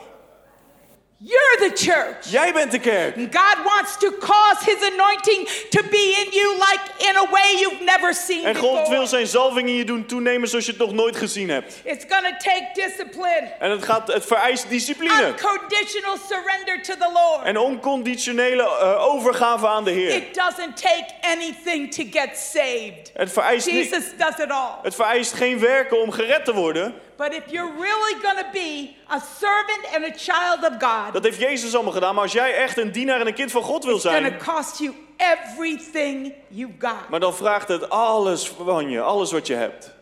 You're 1.19 1.71
the 1.71 1.85
church. 1.85 2.31
Jij 2.31 2.53
bent 2.53 2.71
de 2.71 2.79
kerk. 2.79 3.15
God 3.17 3.57
wants 3.65 3.97
to 3.99 4.11
cause 4.19 4.65
his 4.65 4.83
anointing 4.93 5.49
to 5.71 5.83
be 5.91 6.25
in 6.25 6.33
you 6.33 6.55
like 6.55 7.09
in 7.09 7.17
a 7.17 7.31
way 7.31 7.57
you've 7.59 7.85
never 7.85 8.15
seen 8.15 8.45
En 8.45 8.57
God 8.57 8.73
wil 8.73 8.83
before. 8.89 9.07
zijn 9.07 9.27
zalving 9.27 9.69
in 9.69 9.75
je 9.75 9.85
doen 9.85 10.07
toenemen 10.07 10.49
zoals 10.49 10.65
je 10.65 10.71
het 10.71 10.81
nog 10.81 10.93
nooit 10.93 11.17
gezien 11.17 11.49
hebt. 11.49 11.81
It's 11.85 12.05
to 12.07 12.17
take 12.39 12.69
discipline, 12.75 13.53
En 13.59 13.71
het, 13.71 13.85
gaat, 13.85 14.13
het 14.13 14.27
vereist 14.27 14.69
discipline. 14.69 15.27
unconditional 15.27 16.17
surrender 16.29 16.83
to 16.83 16.95
the 16.95 17.11
Lord. 17.13 17.45
En 17.45 17.59
onconditionele 17.59 18.63
eh, 18.63 19.05
overgave 19.05 19.67
aan 19.67 19.85
de 19.85 19.91
Heer. 19.91 20.11
It 20.11 20.35
doesn't 20.35 20.77
take 20.77 21.07
anything 21.21 21.95
to 21.95 22.05
get 22.21 22.39
saved. 22.39 23.11
Het 23.15 23.33
vereist, 23.33 23.67
Jesus 23.67 24.05
does 24.19 24.39
it 24.39 24.51
all. 24.51 24.71
het 24.83 24.95
vereist 24.95 25.33
geen 25.33 25.59
werken 25.59 26.01
om 26.01 26.11
gered 26.11 26.45
te 26.45 26.55
worden. 26.55 26.95
But 27.17 27.33
if 27.33 27.51
you're 27.51 27.73
really 27.81 28.21
to 28.23 28.51
be 28.53 28.97
a 29.09 29.19
servant 29.19 29.95
and 29.95 30.05
a 30.05 30.13
child 30.17 30.73
of 30.73 30.79
God, 30.79 31.13
Dat 31.13 31.25
heeft 31.25 31.41
Jezus 31.41 31.75
allemaal 31.75 31.93
gedaan. 31.93 32.15
Maar 32.15 32.23
als 32.23 32.33
jij 32.33 32.55
echt 32.55 32.77
een 32.77 32.93
dienaar 32.93 33.21
en 33.21 33.27
een 33.27 33.35
kind 33.35 33.51
van 33.51 33.63
God 33.63 33.85
wil 33.85 33.95
it's 33.95 34.03
zijn... 34.03 34.39
to 34.39 34.53
cost 34.53 34.79
you 34.79 34.95
everything 35.17 36.35
you've 36.49 36.75
got. 36.79 37.09
Maar 37.09 37.21
dan 37.21 37.35
vraagt 37.35 37.69
het 37.69 37.91
alles 37.91 38.49
van 38.49 38.91
je, 38.91 39.01
alles 39.01 39.33
wat 39.33 39.47
je 39.47 39.55
hebt. 39.55 39.95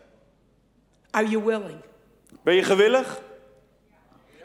Are 1.11 1.27
you 1.27 1.43
willing? 1.43 1.81
Ben 2.43 2.55
je 2.55 2.63
gewillig? 2.63 3.21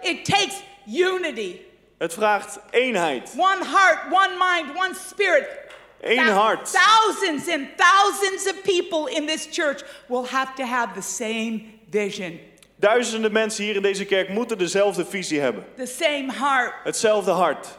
It 0.01 0.25
takes 0.25 0.63
unity. 0.87 1.61
Het 1.99 2.15
vraagt 2.15 2.59
eenheid. 2.71 3.35
One 3.37 3.65
heart, 3.65 3.99
one 4.11 4.37
mind, 4.39 4.77
one 4.77 4.95
spirit. 5.09 5.49
Eén 6.01 6.29
hart. 6.29 6.73
Thousands 6.73 7.49
and 7.49 7.67
thousands 7.77 8.47
of 8.47 8.63
people 8.63 9.15
in 9.15 9.27
this 9.27 9.49
church 9.51 9.83
will 10.07 10.25
have 10.25 10.55
to 10.55 10.65
have 10.65 10.95
the 10.95 11.03
same 11.03 11.63
vision, 11.91 12.41
Duizenden 12.81 13.33
mensen 13.33 13.65
hier 13.65 13.77
in 13.77 13.83
deze 13.83 14.05
kerk 14.05 14.29
moeten 14.29 14.59
dezelfde 14.59 15.05
visie 15.07 15.41
hebben. 15.41 15.65
the 15.77 15.87
same 15.87 16.33
heart. 16.33 16.75
Hetzelfde 16.85 17.31
hart. 17.31 17.79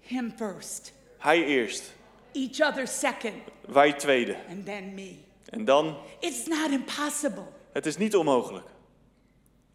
Him 0.00 0.32
first, 0.36 0.92
Hij 1.18 1.44
eerst. 1.44 1.92
each 2.32 2.60
other 2.70 2.86
second, 2.86 3.34
Wij 3.68 3.92
tweede. 3.92 4.36
and 4.50 4.64
then 4.66 4.94
me. 4.94 5.14
En 5.48 5.64
dan, 5.64 5.96
It's 6.20 6.46
not 6.46 6.70
impossible. 6.70 7.44
het 7.72 7.86
is 7.86 7.96
niet 7.96 8.16
onmogelijk. 8.16 8.66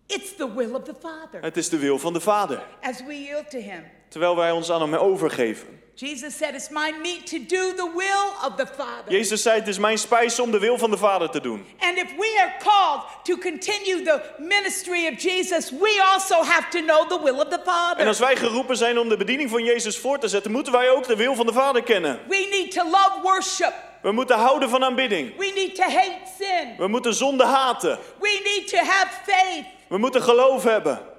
It's 0.06 0.36
the 0.36 0.54
will 0.56 0.74
of 0.74 0.84
the 0.84 0.96
Father 1.00 1.42
Het 1.42 1.58
is 1.58 1.70
de 1.70 1.78
wil 1.78 2.00
van 2.00 2.14
de 2.14 2.20
Vader. 2.20 2.64
as 2.82 3.04
we 3.06 3.14
yield 3.24 3.50
to 3.50 3.60
Him. 3.60 3.84
Terwijl 4.10 4.36
wij 4.36 4.52
ons 4.52 4.72
aan 4.72 4.82
hem 4.82 4.96
overgeven. 4.96 5.82
Jesus 6.00 6.38
said, 6.38 6.54
It's 6.54 6.70
my 6.70 6.92
meat 7.02 7.26
to 7.28 7.40
do 7.40 7.74
the 7.74 7.92
will 7.96 8.30
of 8.46 8.56
the 8.56 8.68
Father. 8.68 9.12
Jezus 9.12 9.42
zei, 9.42 9.60
het 9.60 9.68
is 9.68 9.78
mijn 9.78 9.98
spijs 9.98 10.40
om 10.40 10.52
de 10.52 10.60
wil 10.60 10.78
van 10.78 10.92
de 10.92 10.98
Vader 10.98 11.30
te 11.30 11.42
doen. 11.42 11.66
And 11.80 11.98
if 11.98 12.16
we 12.18 12.40
are 12.40 12.54
called 12.64 13.04
to 13.24 13.38
continue 13.38 14.04
the 14.04 14.22
ministry 14.38 15.08
of 15.08 15.22
Jesus, 15.22 15.72
we 15.72 16.04
also 16.14 16.36
have 16.44 16.70
to 16.70 16.80
know 16.80 17.10
the 17.10 17.20
will 17.24 17.40
of 17.40 17.48
the 17.48 17.56
En 17.56 17.64
Father. 17.66 18.08
als 18.08 18.20
wij 18.20 18.36
geroepen 18.36 18.78
zijn 18.78 19.00
om 19.00 19.10
de 19.10 19.18
bediening 19.18 19.50
van 19.50 19.64
Jezus 19.64 19.98
voor 19.98 20.20
te 20.20 20.28
zetten, 20.28 20.52
moeten 20.52 20.72
wij 20.74 20.90
ook 20.90 21.08
de 21.08 21.16
wil 21.16 21.36
van 21.36 21.46
de 21.46 21.54
Vader 21.54 21.84
kennen. 21.84 22.20
We 22.28 22.48
need 22.52 22.72
to 22.72 22.84
love 22.84 23.20
worship. 23.24 23.74
We 24.02 24.12
moeten 24.12 24.38
houden 24.38 24.70
van 24.70 24.84
aanbidding. 24.84 25.38
We 25.38 25.52
need 25.56 25.76
to 25.76 25.84
hate 25.84 26.20
sin. 26.40 26.76
We 26.78 26.88
moeten 26.88 27.14
zonde 27.14 27.46
haten. 27.46 28.00
We 28.20 28.42
need 28.44 28.68
to 28.68 28.78
have 28.78 29.08
faith. 29.26 29.66
We 29.88 29.98
moeten 29.98 30.22
geloof 30.22 30.64
hebben. 30.64 31.16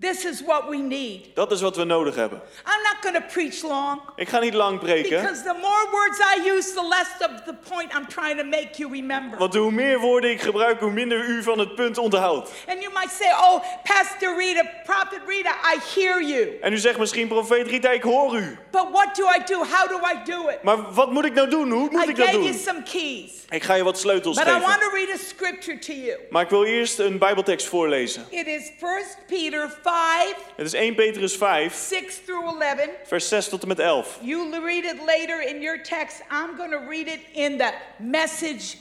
This 0.00 0.24
is 0.24 0.42
what 0.42 0.68
we 0.68 0.76
need. 0.76 1.34
Dat 1.34 1.52
is 1.52 1.60
wat 1.60 1.76
we 1.76 1.84
nodig 1.84 2.14
hebben. 2.14 2.40
I'm 2.66 2.82
not 2.82 2.96
going 3.00 3.14
to 3.14 3.32
preach 3.32 3.62
long 3.62 4.00
Ik 4.16 4.28
ga 4.28 4.38
niet 4.38 4.54
lang 4.54 4.78
preken. 4.78 5.20
because 5.20 5.42
the 5.42 5.54
more 5.60 5.88
words 5.92 6.18
I 6.20 6.50
use, 6.56 6.72
the 6.74 6.86
less 6.88 7.08
of 7.20 7.44
the 7.44 7.54
point 7.70 7.94
I'm 7.94 8.06
trying 8.06 8.36
to 8.38 8.44
make 8.44 8.68
you 8.76 8.90
remember. 8.92 9.38
Want 9.38 9.54
hoe 9.54 9.70
meer 9.70 9.98
woorden 9.98 10.30
ik 10.30 10.40
gebruik, 10.40 10.80
hoe 10.80 10.90
minder 10.90 11.28
u 11.28 11.42
van 11.42 11.58
het 11.58 11.74
punt 11.74 11.98
onthoudt. 11.98 12.50
And 12.68 12.82
you 12.82 12.92
might 12.92 13.10
say, 13.10 13.30
Oh, 13.30 13.62
Pastor 13.84 14.36
Rita, 14.36 14.62
Prophet 14.84 15.20
Rita, 15.26 15.50
I 15.50 15.78
hear 15.94 16.22
you. 16.22 16.58
En 16.60 16.72
u 16.72 16.78
zegt 16.78 16.98
misschien, 16.98 17.28
profeet 17.28 17.66
Rita, 17.66 17.90
ik 17.90 18.02
hoor 18.02 18.36
u. 18.36 18.58
But 18.70 18.86
what 18.92 19.16
do 19.16 19.24
I 19.24 19.38
do? 19.46 19.56
How 19.64 19.88
do 19.88 19.96
I 19.96 20.24
do 20.24 20.48
it? 20.48 20.62
Maar 20.62 20.92
wat 20.92 21.10
moet 21.10 21.24
ik 21.24 21.34
nou 21.34 21.50
doen? 21.50 21.70
Hoe 21.70 21.88
moet 21.90 22.06
I 22.06 22.08
ik 22.08 22.16
dat 22.16 22.26
gave 22.26 22.38
you 22.38 22.50
doen? 22.50 22.60
some 22.60 22.82
keys. 22.82 23.44
Ik 23.50 23.62
ga 23.62 23.74
je 23.74 23.82
wat 23.84 23.98
sleutels 23.98 24.36
But 24.36 24.46
I 24.46 24.50
want 24.50 24.64
geven. 24.64 24.80
to 24.80 24.96
read 24.96 25.10
a 25.14 25.16
scripture 25.18 25.78
to 25.78 25.92
you. 25.92 26.18
Maar 26.30 26.42
ik 26.42 26.48
wil 26.50 26.64
eerst 26.64 26.98
een 26.98 27.18
bijbeltekst 27.18 27.66
voorlezen. 27.66 28.26
It 28.30 28.46
is 28.46 28.70
1 28.80 29.04
Peter 29.26 29.70
5, 29.90 30.34
Het 30.56 30.66
is 30.66 30.72
1 30.72 30.94
Petrus 30.94 31.36
5, 31.36 31.74
6 31.74 32.20
through 32.24 32.62
11. 32.62 32.88
vers 33.04 33.28
6 33.28 33.48
tot 33.48 33.62
en 33.62 33.68
met 33.68 33.78
11. 33.78 34.18
You'll 34.20 34.60
read 34.64 34.84
it 34.84 34.96
later 35.06 35.40
in 35.48 35.60
your 35.60 35.82
text. 35.82 36.20
I'm 36.30 36.56
going 36.56 36.70
to 36.70 36.78
read 36.88 37.06
it 37.06 37.20
in 37.32 37.58
the 37.58 37.72
message 37.98 38.76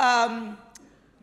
um, 0.00 0.56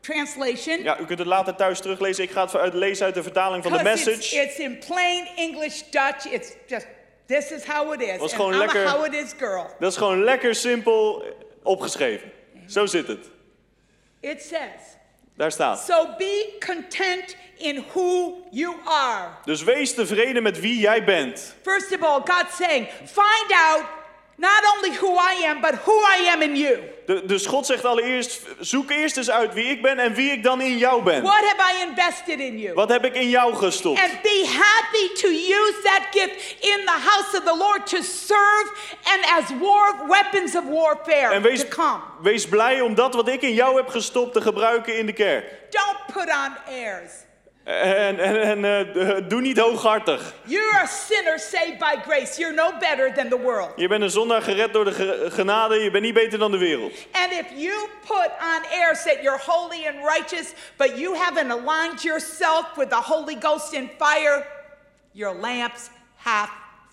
translation. 0.01 0.83
Ja, 0.83 0.99
u 0.99 1.05
kunt 1.05 1.19
het 1.19 1.27
later 1.27 1.55
thuis 1.55 1.79
teruglezen. 1.79 2.23
Ik 2.23 2.31
ga 2.31 2.43
het 2.43 2.55
uit, 2.55 2.73
lezen 2.73 3.05
uit 3.05 3.13
de 3.13 3.23
vertaling 3.23 3.63
van 3.63 3.71
de 3.71 3.77
'Cause 3.83 4.11
it's, 4.11 4.17
message. 4.17 4.41
it's 4.41 4.57
in 4.57 4.79
plain 4.87 5.27
English 5.35 5.81
Dutch. 5.89 6.25
It's 6.31 6.51
just, 6.67 6.87
this 7.25 7.51
is 7.51 7.65
how 7.65 7.93
it 7.93 8.01
is. 8.01 8.17
Was 8.17 8.33
gewoon 8.33 8.57
lekker- 8.57 8.89
how 8.89 9.05
it 9.05 9.13
is 9.13 9.31
girl. 9.37 9.67
Dat 9.79 9.91
is 9.91 9.97
gewoon 9.97 10.23
lekker 10.23 10.55
simpel 10.55 11.23
opgeschreven. 11.63 12.31
Zo 12.67 12.85
zit 12.85 13.07
het. 13.07 13.29
It 14.19 14.41
says, 14.41 14.97
Daar 15.35 15.51
staat. 15.51 15.79
So 15.79 16.15
be 16.17 16.57
content 16.65 17.35
in 17.57 17.83
who 17.93 18.37
you 18.51 18.75
are. 18.85 19.29
Dus 19.45 19.63
wees 19.63 19.93
tevreden 19.93 20.43
met 20.43 20.59
wie 20.59 20.79
jij 20.79 21.03
bent. 21.03 21.55
First 21.61 21.91
of 21.93 22.01
all, 22.01 22.21
God's 22.25 22.55
saying, 22.55 22.87
find 23.05 23.51
out 23.51 23.83
not 24.35 24.63
only 24.75 24.97
who 24.97 25.15
I 25.15 25.45
am, 25.45 25.61
but 25.61 25.73
who 25.73 25.93
I 26.17 26.27
am 26.27 26.41
in 26.41 26.55
you. 26.55 26.77
De- 27.05 27.25
dus 27.25 27.45
God 27.45 27.65
zegt 27.65 27.85
allereerst, 27.85 28.41
zoek 28.59 28.91
eerst 28.91 29.17
eens 29.17 29.29
uit 29.29 29.53
wie 29.53 29.65
ik 29.65 29.81
ben 29.81 29.99
en 29.99 30.13
wie 30.13 30.31
ik 30.31 30.43
dan 30.43 30.61
in 30.61 30.77
jou 30.77 31.03
ben. 31.03 31.21
What 31.23 31.43
have 31.45 31.75
I 31.75 31.81
invested 31.89 32.39
in 32.39 32.59
you? 32.59 32.73
Wat 32.73 32.89
heb 32.89 33.05
ik 33.05 33.13
in 33.15 33.29
jou 33.29 33.55
gestopt? 33.55 33.99
And 33.99 34.21
be 34.21 34.45
happy 34.47 35.21
to 35.21 35.27
use 35.29 35.75
that 35.83 36.01
gift 36.11 36.55
in 36.59 36.81
the 36.85 36.97
house 37.03 37.37
of 37.37 37.43
the 37.43 37.55
Lord 37.57 37.87
to 37.87 38.01
serve 38.01 38.71
and 39.03 39.25
as 39.43 39.57
war 39.59 39.95
weapons 40.07 40.55
of 40.55 40.63
warfare 40.69 41.33
En 41.33 41.41
wees, 41.41 41.59
to 41.61 41.67
come. 41.67 41.99
wees 42.21 42.47
blij 42.47 42.81
om 42.81 42.95
dat 42.95 43.13
wat 43.13 43.27
ik 43.27 43.41
in 43.41 43.53
jou 43.53 43.75
heb 43.75 43.87
gestopt 43.87 44.33
te 44.33 44.41
gebruiken 44.41 44.97
in 44.97 45.05
de 45.05 45.13
kerk. 45.13 45.45
Don't 45.69 45.97
put 46.13 46.29
on 46.35 46.73
airs. 46.73 47.11
En, 47.63 48.19
en, 48.19 48.41
en 48.41 48.65
eh, 48.95 49.17
doe 49.27 49.41
niet 49.41 49.57
hooghartig. 49.57 50.33
You're 50.43 50.75
a 50.81 50.85
sinner 50.85 51.39
saved 51.39 51.77
by 51.77 51.95
grace. 52.07 52.37
You're 52.39 52.55
no 52.55 52.71
better 52.79 53.13
than 53.13 53.29
the 53.29 53.39
world. 53.39 53.69
Je 53.75 53.87
bent 53.87 54.01
een 54.03 54.09
zondaar 54.09 54.41
gered 54.41 54.73
door 54.73 54.85
de 54.85 54.91
ge- 54.91 55.27
genade. 55.31 55.75
Je 55.75 55.91
bent 55.91 56.03
niet 56.03 56.13
beter 56.13 56.39
dan 56.39 56.51
de 56.51 56.57
wereld. 56.57 56.93
And 57.11 57.31
if 57.31 57.45
you 57.55 57.87
put 58.07 58.29
on 58.41 58.79
airs 58.79 59.03
that 59.03 59.17
you're 59.21 59.39
holy 59.45 59.87
and 59.87 59.95
righteous, 60.17 60.53
but 60.77 60.97
you 60.97 61.15
haven't 61.17 61.51
aligned 61.51 62.01
yourself 62.01 62.65
with 62.75 62.89
the 62.89 63.01
Holy 63.01 63.37
Ghost 63.39 63.73
in 63.73 63.89
fire, 63.99 64.45
your 65.11 65.35
lamp's 65.35 65.89
half 66.15 66.49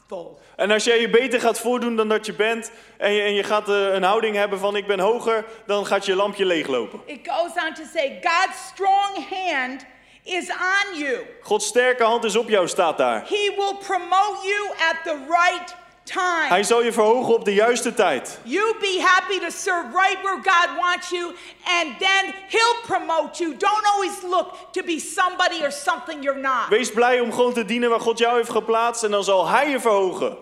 full. 0.06 0.36
En 0.56 0.70
als 0.70 0.84
jij 0.84 1.00
je 1.00 1.10
beter 1.10 1.40
gaat 1.40 1.58
voordoen 1.58 1.96
dan 1.96 2.08
dat 2.08 2.26
je 2.26 2.32
bent. 2.34 2.70
En 2.96 3.12
je, 3.12 3.22
en 3.22 3.34
je 3.34 3.42
gaat 3.42 3.68
eh, 3.68 3.92
een 3.94 4.02
houding 4.02 4.36
hebben 4.36 4.58
van 4.58 4.76
ik 4.76 4.86
ben 4.86 5.00
hoger. 5.00 5.44
Dan 5.66 5.86
gaat 5.86 6.06
je 6.06 6.14
lampje 6.14 6.44
leeglopen. 6.46 7.00
It 7.06 7.28
goes 7.28 7.64
on 7.64 7.74
to 7.74 7.82
say, 7.94 8.20
God's 8.22 8.66
strong 8.72 9.28
hand 9.30 9.84
is 10.24 10.50
on 10.50 10.98
you. 10.98 11.18
Gods 11.42 11.66
sterke 11.66 12.04
hand 12.04 12.24
is 12.24 12.36
op 12.36 12.48
jou, 12.48 12.68
staat 12.68 12.98
daar. 12.98 13.24
He 13.28 13.52
will 13.56 13.74
promote 13.86 14.46
you 14.46 14.70
at 14.90 14.96
the 15.04 15.16
right 15.28 15.74
time. 16.04 16.48
Hij 16.48 16.62
zal 16.62 16.82
je 16.82 16.92
verhogen 16.92 17.34
op 17.34 17.44
de 17.44 17.54
juiste 17.54 17.94
tijd. 17.94 18.38
You 18.42 18.74
be 18.80 19.00
happy 19.02 19.38
to 19.38 19.50
serve 19.50 19.88
right 19.92 20.22
where 20.22 20.40
God 20.42 20.68
wants 20.78 21.10
you, 21.10 21.34
and 21.64 21.98
then 21.98 22.34
He'll 22.48 22.80
promote 22.86 23.42
you. 23.42 23.56
Don't 23.56 23.86
always 23.94 24.22
look 24.22 24.72
to 24.72 24.82
be 24.82 24.98
somebody 24.98 25.62
or 25.62 25.72
something 25.72 26.22
you're 26.22 26.40
not. 26.40 26.68
Wees 26.68 26.92
blij 26.92 27.20
om 27.20 27.32
gewoon 27.32 27.52
te 27.52 27.64
dienen 27.64 27.90
waar 27.90 28.00
God 28.00 28.18
jou 28.18 28.36
heeft 28.36 28.50
geplaatst. 28.50 29.04
En 29.04 29.10
dan 29.10 29.24
zal 29.24 29.46
Hij 29.46 29.70
je 29.70 29.80
verhogen. 29.80 30.36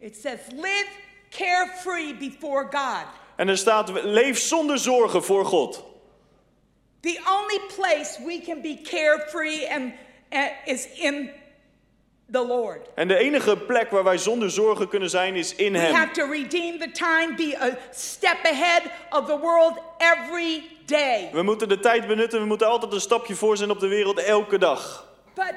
It 0.00 0.16
says, 0.22 0.38
live 0.50 0.88
carefree 1.30 2.14
before 2.14 2.66
God. 2.70 3.06
En 3.36 3.48
er 3.48 3.58
staat, 3.58 3.90
leef 4.02 4.38
zonder 4.38 4.78
zorgen 4.78 5.24
voor 5.24 5.44
God. 5.44 5.84
The 7.00 7.20
only 7.28 7.60
place 7.76 8.18
we 8.26 8.40
can 8.40 8.60
be 8.60 8.80
carefree 8.82 9.66
and, 9.66 9.92
and 10.30 10.50
is 10.64 10.88
in 10.94 11.30
the 12.32 12.46
Lord. 12.46 12.88
En 12.94 13.08
de 13.08 13.16
enige 13.16 13.56
plek 13.56 13.90
waar 13.90 14.04
wij 14.04 14.18
zonder 14.18 14.50
zorgen 14.50 14.88
kunnen 14.88 15.10
zijn 15.10 15.34
is 15.34 15.54
in 15.54 15.72
We 15.72 15.78
Hem. 15.78 15.94
have 15.94 16.12
to 16.12 16.26
redeem 16.30 16.78
the 16.78 16.90
time, 16.90 17.34
be 17.36 17.56
a 17.60 17.78
step 17.92 18.44
ahead 18.44 18.82
of 19.10 19.26
the 19.26 19.38
world 19.38 19.78
every 19.98 20.62
day. 20.84 21.30
We 21.32 21.42
moeten 21.42 21.68
de 21.68 21.80
tijd 21.80 22.06
benutten. 22.06 22.40
We 22.40 22.46
moeten 22.46 22.66
altijd 22.66 22.92
een 22.92 23.00
stapje 23.00 23.34
voor 23.34 23.56
zijn 23.56 23.70
op 23.70 23.80
de 23.80 23.88
wereld 23.88 24.18
elke 24.18 24.58
dag. 24.58 25.06
But 25.34 25.54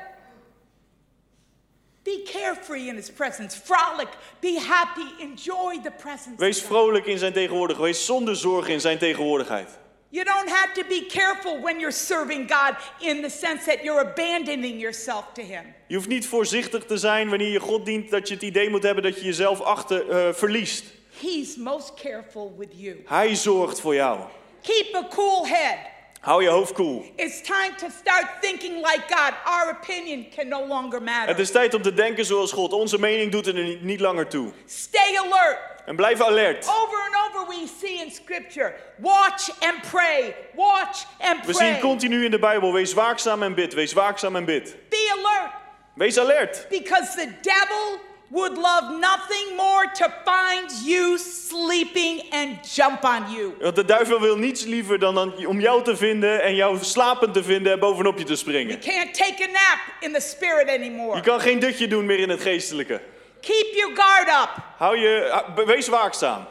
be 2.04 2.22
carefree 2.34 2.88
in 2.88 2.96
his 2.96 3.12
presence, 3.12 3.58
frolic, 3.64 4.08
be 4.40 4.60
happy, 4.68 5.22
enjoy 5.24 5.80
the 5.84 5.92
presence. 6.02 6.36
Wees 6.38 6.62
vrolijk 6.62 7.06
in 7.06 7.18
zijn 7.18 7.34
tegenwoordigheid. 7.34 7.88
Wees 7.88 8.06
zonder 8.06 8.36
zorgen 8.36 8.74
in 8.74 8.82
zijn 8.82 8.98
tegenwoordigheid. 8.98 9.80
You 10.14 10.26
don't 10.26 10.50
have 10.50 10.74
to 10.74 10.84
be 10.88 11.06
careful 11.06 11.62
when 11.62 11.80
you're 11.80 11.92
serving 11.92 12.48
God 12.48 12.76
in 13.00 13.22
the 13.22 13.30
sense 13.30 13.66
that 13.66 13.84
you're 13.84 14.02
abandoning 14.02 14.80
yourself 14.80 15.26
to 15.34 15.42
him. 15.42 15.64
Je 15.88 15.96
hoeft 15.96 16.08
niet 16.08 16.28
voorzichtig 16.28 16.86
te 16.86 16.98
zijn 16.98 17.30
wanneer 17.30 17.52
je 17.52 17.60
God 17.60 17.86
dient 17.86 18.10
dat 18.10 18.28
je 18.28 18.34
het 18.34 18.44
idee 18.44 18.70
moet 18.70 18.84
hebben 18.84 19.04
dat 19.04 19.16
je 19.16 19.26
jezelf 19.26 19.62
achter 19.62 20.10
eh, 20.10 20.34
verliest. 20.34 20.84
He's 21.20 21.56
most 21.56 21.94
careful 21.94 22.56
with 22.58 22.70
you. 22.76 23.04
Hij 23.06 23.36
zorgt 23.36 23.80
voor 23.80 23.96
jou. 23.96 24.20
Keep 24.62 24.96
a 24.96 25.08
cool 25.08 25.48
head. 25.48 25.78
Hou 26.22 26.44
je 26.44 26.50
hoofd 26.50 26.74
koel. 26.74 27.06
It's 27.16 27.42
time 27.42 27.76
to 27.78 27.88
start 28.00 28.26
thinking 28.42 28.76
like 28.76 29.04
God. 29.10 29.34
Our 29.46 29.70
opinion 29.82 30.26
can 30.36 30.48
no 30.48 30.66
longer 30.68 31.02
matter. 31.02 31.28
Het 31.28 31.40
is 31.40 31.52
tijd 31.52 31.74
om 31.74 31.82
te 31.82 31.94
denken 31.94 32.26
zoals 32.26 32.52
God. 32.52 32.74
Onze 32.74 33.00
mening 33.00 33.32
doet 33.32 33.48
er 33.48 33.54
niet, 33.54 33.82
niet 33.82 34.00
langer 34.00 34.28
toe. 34.28 34.52
Stay 34.66 35.18
alert. 35.18 35.58
En 35.86 35.96
blijf 35.96 36.22
alert. 36.22 36.68
Over 36.68 36.98
and 37.00 37.16
over 37.36 37.48
we 37.48 37.68
see 37.80 38.06
in 38.06 38.12
scripture, 38.12 38.74
watch 38.98 39.50
and 39.62 39.82
pray, 39.92 40.36
watch 40.56 41.06
and 41.20 41.46
We 41.46 41.54
zien 41.54 41.68
pray. 41.70 41.80
continu 41.80 42.26
in 42.26 42.32
de 42.32 42.40
Bijbel, 42.40 42.74
wees 42.74 42.94
waakzaam 42.94 43.44
en 43.44 43.54
bid, 43.54 43.74
wees 43.74 43.94
waakzaam 43.94 44.36
en 44.36 44.46
bid. 44.46 44.76
Be 44.90 45.14
alert 45.18 45.52
Wees 45.94 46.18
alert. 46.20 46.66
because 46.70 47.16
the 47.16 47.30
devil 47.42 48.00
would 48.32 48.58
love 48.58 49.00
nothing 49.00 49.56
more 49.58 49.92
to 49.94 50.10
find 50.26 50.72
you 50.84 51.18
sleeping 51.18 52.22
and 52.32 52.64
jump 52.64 53.04
on 53.04 53.32
you. 53.32 53.56
Want 53.60 53.76
de 53.76 53.86
duivel 53.86 54.20
wil 54.20 54.38
niets 54.38 54.64
liever 54.64 55.00
dan, 55.00 55.46
om 55.48 55.60
jou 55.60 55.84
te 55.84 55.98
vinden 55.98 56.42
en 56.42 56.56
jou 56.56 56.78
slapend 56.82 57.34
te 57.34 57.44
vinden 57.44 57.72
en 57.72 57.80
bovenop 57.80 58.18
je 58.18 58.24
te 58.24 58.36
springen. 58.36 58.80
Can't 58.80 59.14
take 59.14 59.44
a 59.44 59.48
nap 59.48 59.80
in 60.00 60.14
the 60.14 60.20
spirit 60.20 60.70
anymore. 60.70 61.16
Je 61.16 61.22
kan 61.22 61.40
geen 61.40 61.60
dutje 61.60 61.88
doen 61.88 62.06
meer 62.06 62.20
in 62.20 62.30
het 62.30 62.42
geestelijke. 62.42 63.02
Keep 63.42 63.74
your 63.74 63.96
guard 63.96 64.28
up. 64.28 64.64
Hou 64.78 64.98
je, 64.98 65.44
wees 65.66 65.88
waakzaam. 65.88 66.46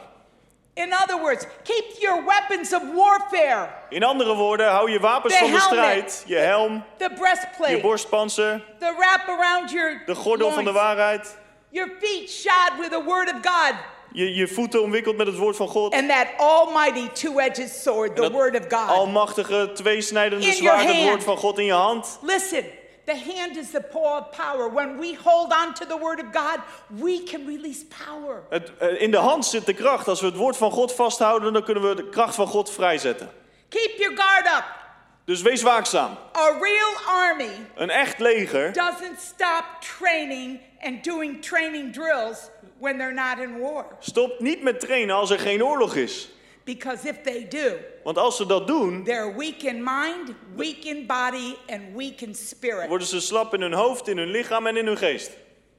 In 0.73 0.93
other 0.93 1.17
words, 1.17 1.45
keep 1.63 1.85
your 1.99 2.25
weapons 2.25 2.73
of 2.73 2.81
warfare, 2.93 3.69
In 3.89 4.03
andere 4.03 4.35
woorden, 4.35 4.69
hou 4.69 4.91
je 4.91 4.99
wapens 4.99 5.33
The 5.33 5.39
van 5.39 5.51
de 5.51 5.59
strijd, 5.59 6.23
je 6.27 6.35
helm, 6.35 6.83
the 6.97 7.09
je 7.09 7.15
breastplate, 7.15 7.79
borstpanzer, 7.81 8.63
the 8.79 8.93
wrap 8.97 9.39
around 9.39 9.71
your 9.71 10.01
de 10.05 10.15
gordel 10.15 10.51
van 10.51 10.63
de 10.63 10.71
loins, 10.71 10.85
waarheid, 10.85 11.37
your 11.71 11.89
feet 11.99 12.29
shod 12.29 12.79
with 12.79 12.89
the 12.89 13.03
word 13.05 13.27
of 13.27 13.41
God, 13.41 13.75
je, 14.13 14.35
je 14.35 14.47
voeten 14.47 14.81
omwikkeld 14.81 15.17
met 15.17 15.27
het 15.27 15.37
woord 15.37 15.55
van 15.55 15.67
God. 15.67 15.93
and 15.93 16.09
that 16.09 16.27
almighty 16.37 17.09
two-edged 17.13 17.69
sword, 17.69 18.15
the 18.15 18.31
word 18.31 18.55
of 18.55 18.79
God. 18.79 18.89
almachtige, 18.89 19.71
tweesnijdende 19.73 20.51
zwaard, 20.51 20.85
het 20.85 21.03
woord 21.03 21.23
van 21.23 21.37
God 21.37 21.57
in 21.57 21.65
je 21.65 21.73
hand. 21.73 22.19
Listen, 22.21 22.63
the 23.05 23.15
hand 23.15 23.57
is 23.57 23.69
the 23.71 23.81
paw 23.91 24.19
of 24.19 24.29
power. 24.37 24.73
When 24.73 24.99
we 24.99 25.17
hold 25.23 25.53
on 25.53 25.73
to 25.73 25.85
the 25.85 25.97
word 25.99 26.19
of 26.19 26.25
God, 26.33 26.59
we 26.87 27.23
can 27.23 27.45
release 27.45 27.85
power. 28.05 28.43
Het, 28.49 28.71
eh, 28.79 29.01
in 29.01 29.11
de 29.11 29.17
hand 29.17 29.45
zit 29.45 29.65
de 29.65 29.73
kracht. 29.73 30.07
Als 30.07 30.19
we 30.19 30.25
het 30.25 30.35
woord 30.35 30.57
van 30.57 30.71
God 30.71 30.93
vasthouden, 30.93 31.53
dan 31.53 31.63
kunnen 31.63 31.89
we 31.89 31.95
de 31.95 32.09
kracht 32.09 32.35
van 32.35 32.47
God 32.47 32.71
vrijzetten. 32.71 33.31
Keep 33.69 33.91
your 33.97 34.17
guard 34.17 34.45
up. 34.45 34.80
Dus 35.25 35.41
wees 35.41 35.61
waakzaam. 35.61 36.17
A 36.37 36.57
real 36.61 36.93
army 37.07 37.51
Een 37.75 37.89
echt 37.89 38.19
leger 38.19 38.73
doesn't 38.73 39.19
stop 39.19 39.63
training 39.97 40.59
and 40.81 41.03
doing 41.03 41.41
training 41.41 41.93
drills 41.93 42.49
when 42.79 42.97
they're 42.97 43.13
not 43.13 43.39
in 43.39 43.59
war. 43.59 43.85
stopt 43.99 44.39
niet 44.39 44.61
met 44.63 44.79
trainen 44.79 45.15
als 45.15 45.29
er 45.29 45.39
geen 45.39 45.63
oorlog 45.63 45.95
is. 45.95 46.29
Because 46.63 47.07
if 47.07 47.21
they 47.21 47.47
do, 47.49 47.77
Want 48.03 48.17
als 48.17 48.37
ze 48.37 48.45
dat 48.45 48.67
doen, 48.67 49.03
they're 49.03 49.35
weak 49.37 49.61
in 49.61 49.83
mind, 49.83 50.31
weak 50.55 50.83
in 50.83 51.05
body, 51.07 51.55
and 51.69 51.81
weak 51.95 52.21
in 52.21 52.35
spirit. 52.35 52.87
worden 52.87 53.07
ze 53.07 53.21
slap 53.21 53.53
in 53.53 53.61
hun 53.61 53.73
hoofd, 53.73 54.07
in 54.07 54.17
hun 54.17 54.29
lichaam 54.31 54.67
en 54.67 54.77
in 54.77 54.85
hun 54.85 54.97
geest. 54.97 55.31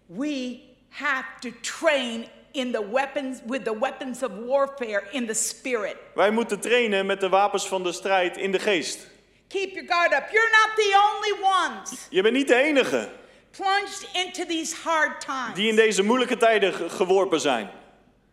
We 0.06 0.58
have 0.88 1.24
to 1.40 1.50
train 1.60 2.26
in 2.52 2.72
the 2.72 2.90
weapons 2.90 3.38
with 3.46 3.64
the 3.64 3.78
weapons 3.78 4.22
of 4.22 4.30
warfare 4.46 5.02
in 5.10 5.26
the 5.26 5.34
spirit. 5.34 5.96
Wij 6.14 6.30
moeten 6.30 6.60
trainen 6.60 7.06
met 7.06 7.20
de 7.20 7.28
wapens 7.28 7.68
van 7.68 7.82
de 7.82 7.92
strijd 7.92 8.36
in 8.36 8.52
de 8.52 8.58
geest. 8.58 9.10
Keep 9.52 9.72
your 9.74 9.86
guard 9.88 10.12
up. 10.12 10.28
You're 10.32 10.50
not 10.50 10.76
the 10.76 11.10
only 11.14 11.44
ones 11.44 12.06
Je 12.10 12.22
bent 12.22 12.34
niet 12.34 12.48
de 12.48 12.54
enige 12.54 13.08
plunged 13.50 14.08
into 14.12 14.44
these 14.46 14.74
hard 14.84 15.20
times. 15.20 15.54
die 15.54 15.68
in 15.68 15.76
deze 15.76 16.02
moeilijke 16.02 16.36
tijden 16.36 16.72
ge- 16.74 16.88
geworpen 16.90 17.40
zijn. 17.40 17.70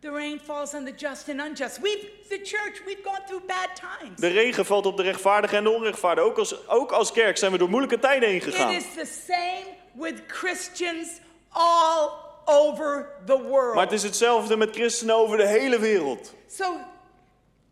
The 0.00 0.10
rain 0.10 0.40
falls 0.44 0.74
on 0.74 0.84
the 0.84 0.92
just 0.96 1.28
and 1.28 1.40
unjust. 1.40 1.78
We've, 1.80 2.06
the 2.28 2.40
church, 2.42 2.82
we've 2.86 3.02
gone 3.04 3.20
through 3.26 3.46
bad 3.46 3.68
times. 3.74 4.20
De 4.20 4.28
regen 4.28 4.64
valt 4.66 4.86
op 4.86 4.96
de 4.96 5.02
rechtvaardige 5.02 5.56
en 5.56 5.64
de 5.64 5.70
onrechtvaardige. 5.70 6.26
Ook 6.26 6.38
als, 6.38 6.68
ook 6.68 6.90
als 6.92 7.12
kerk 7.12 7.36
zijn 7.38 7.52
we 7.52 7.58
door 7.58 7.68
moeilijke 7.68 7.98
tijden 7.98 8.28
heen 8.28 8.36
It 8.38 8.44
gegaan. 8.44 8.72
is 8.72 8.84
the 8.96 9.22
same 9.26 9.64
with 9.92 10.22
Christians 10.26 11.08
all 11.48 12.08
over 12.44 13.08
the 13.26 13.42
world. 13.42 13.74
Maar 13.74 13.84
het 13.84 13.92
is 13.92 14.02
hetzelfde 14.02 14.56
met 14.56 14.74
christenen 14.74 15.14
over 15.14 15.36
de 15.36 15.46
hele 15.46 15.78
wereld. 15.78 16.34
So 16.48 16.76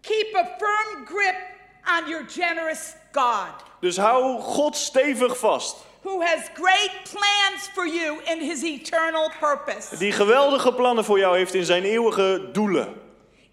keep 0.00 0.34
a 0.36 0.56
firm 0.58 1.06
grip 1.06 1.36
on 1.98 2.08
your 2.08 2.24
generous 2.30 2.92
God 3.18 3.66
Dus 3.80 3.96
hou 3.96 4.40
God 4.40 4.76
stevig 4.76 5.38
vast. 5.38 5.76
who 6.02 6.20
has 6.22 6.40
great 6.54 6.90
plans 7.12 7.68
for 7.74 7.86
you 7.86 8.18
in 8.24 8.40
his 8.40 8.62
eternal 8.62 9.30
purpose. 9.40 9.96
Die 9.96 10.12
geweldige 10.12 10.72
plannen 10.74 11.04
voor 11.04 11.18
jou 11.18 11.36
heeft 11.36 11.54
in 11.54 11.64
zijn 11.64 11.84
eeuwige 11.84 12.48
doelen. 12.52 12.94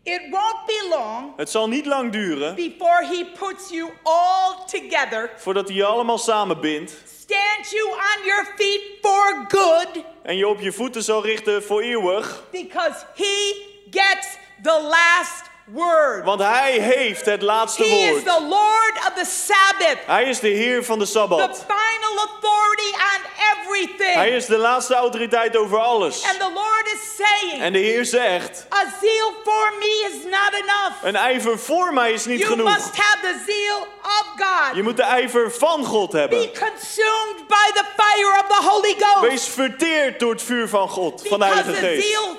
It 0.03 0.21
won't 0.31 0.65
be 0.65 0.87
long 0.89 1.33
Het 1.37 1.49
zal 1.49 1.67
niet 1.67 1.85
lang 1.85 2.11
duren 2.11 2.55
before 2.55 3.05
he 3.05 3.25
puts 3.39 3.69
you 3.69 3.89
all 4.03 4.55
together, 4.65 5.31
voordat 5.37 5.67
hij 5.67 5.77
je 5.77 5.85
allemaal 5.85 6.17
samenbindt. 6.17 6.91
stands 7.21 7.71
you 7.71 7.89
on 7.91 8.25
your 8.25 8.45
feet 8.55 8.81
for 9.01 9.45
good, 9.47 9.87
En 10.23 10.37
je 10.37 10.47
op 10.47 10.59
je 10.59 10.71
voeten 10.71 11.03
zal 11.03 11.23
richten 11.25 11.63
voor 11.63 11.81
eeuwig. 11.81 12.43
because 12.51 13.05
he 13.15 13.65
gets 13.91 14.27
the 14.61 14.81
last 14.89 15.43
word. 15.65 16.23
Want 16.25 16.41
hij 16.41 16.71
heeft 16.79 17.25
het 17.25 17.41
laatste 17.41 17.83
He 17.83 17.89
is 17.89 18.09
woord. 18.09 18.25
the 18.25 18.41
Lord 18.49 18.93
of 18.97 19.11
the 19.15 19.25
Sabbath, 19.25 19.97
Hij 20.05 20.23
is 20.23 20.39
de 20.39 20.47
Heer 20.47 20.83
van 20.85 20.99
de 20.99 21.05
the 21.05 21.11
Sabbat. 21.11 21.65
final 21.67 22.17
authority 22.17 22.91
on 22.93 23.21
everything. 23.61 24.13
Hij 24.13 24.29
is 24.29 24.45
de 24.45 24.57
laatste 24.57 24.93
autoriteit 24.95 25.57
over 25.57 25.79
alles. 25.79 26.23
And 26.23 26.39
the 26.39 26.51
Lord 26.53 26.85
is 26.93 27.15
saying, 27.25 27.61
En 27.61 27.73
de 27.73 27.79
Heer 27.79 28.05
zegt, 28.05 28.65
A 28.73 28.83
zeal 29.01 29.33
for 29.43 29.73
me 29.79 30.09
is 30.11 30.23
not 30.23 30.53
enough. 30.53 31.03
een 31.03 31.15
ijver 31.15 31.59
voor 31.59 31.93
mij 31.93 32.13
is 32.13 32.25
niet 32.25 32.39
You 32.39 32.55
must 32.55 32.81
genoeg. 32.83 32.95
have 32.97 33.19
the 33.21 33.35
zeal 33.47 33.79
of 34.03 34.25
God. 34.37 34.75
Je 34.75 34.83
moet 34.83 34.97
de 34.97 35.03
ijver 35.03 35.51
van 35.51 35.85
God 35.85 36.11
Be 36.11 36.17
hebben. 36.17 36.39
consumed 36.39 37.47
by 37.47 37.71
the 37.73 37.83
fire 37.97 38.43
of 38.43 38.57
the 38.57 38.67
Holy 38.69 38.95
Ghost. 38.99 39.29
Wees 39.29 39.47
verteerd 39.47 40.19
door 40.19 40.31
het 40.31 40.41
vuur 40.43 40.69
van 40.69 40.89
God, 40.89 41.21
van 41.27 41.39
de 41.39 41.45
Because 41.45 41.61
Heilige 41.71 41.81
the 41.81 42.01
Geest. 42.01 42.37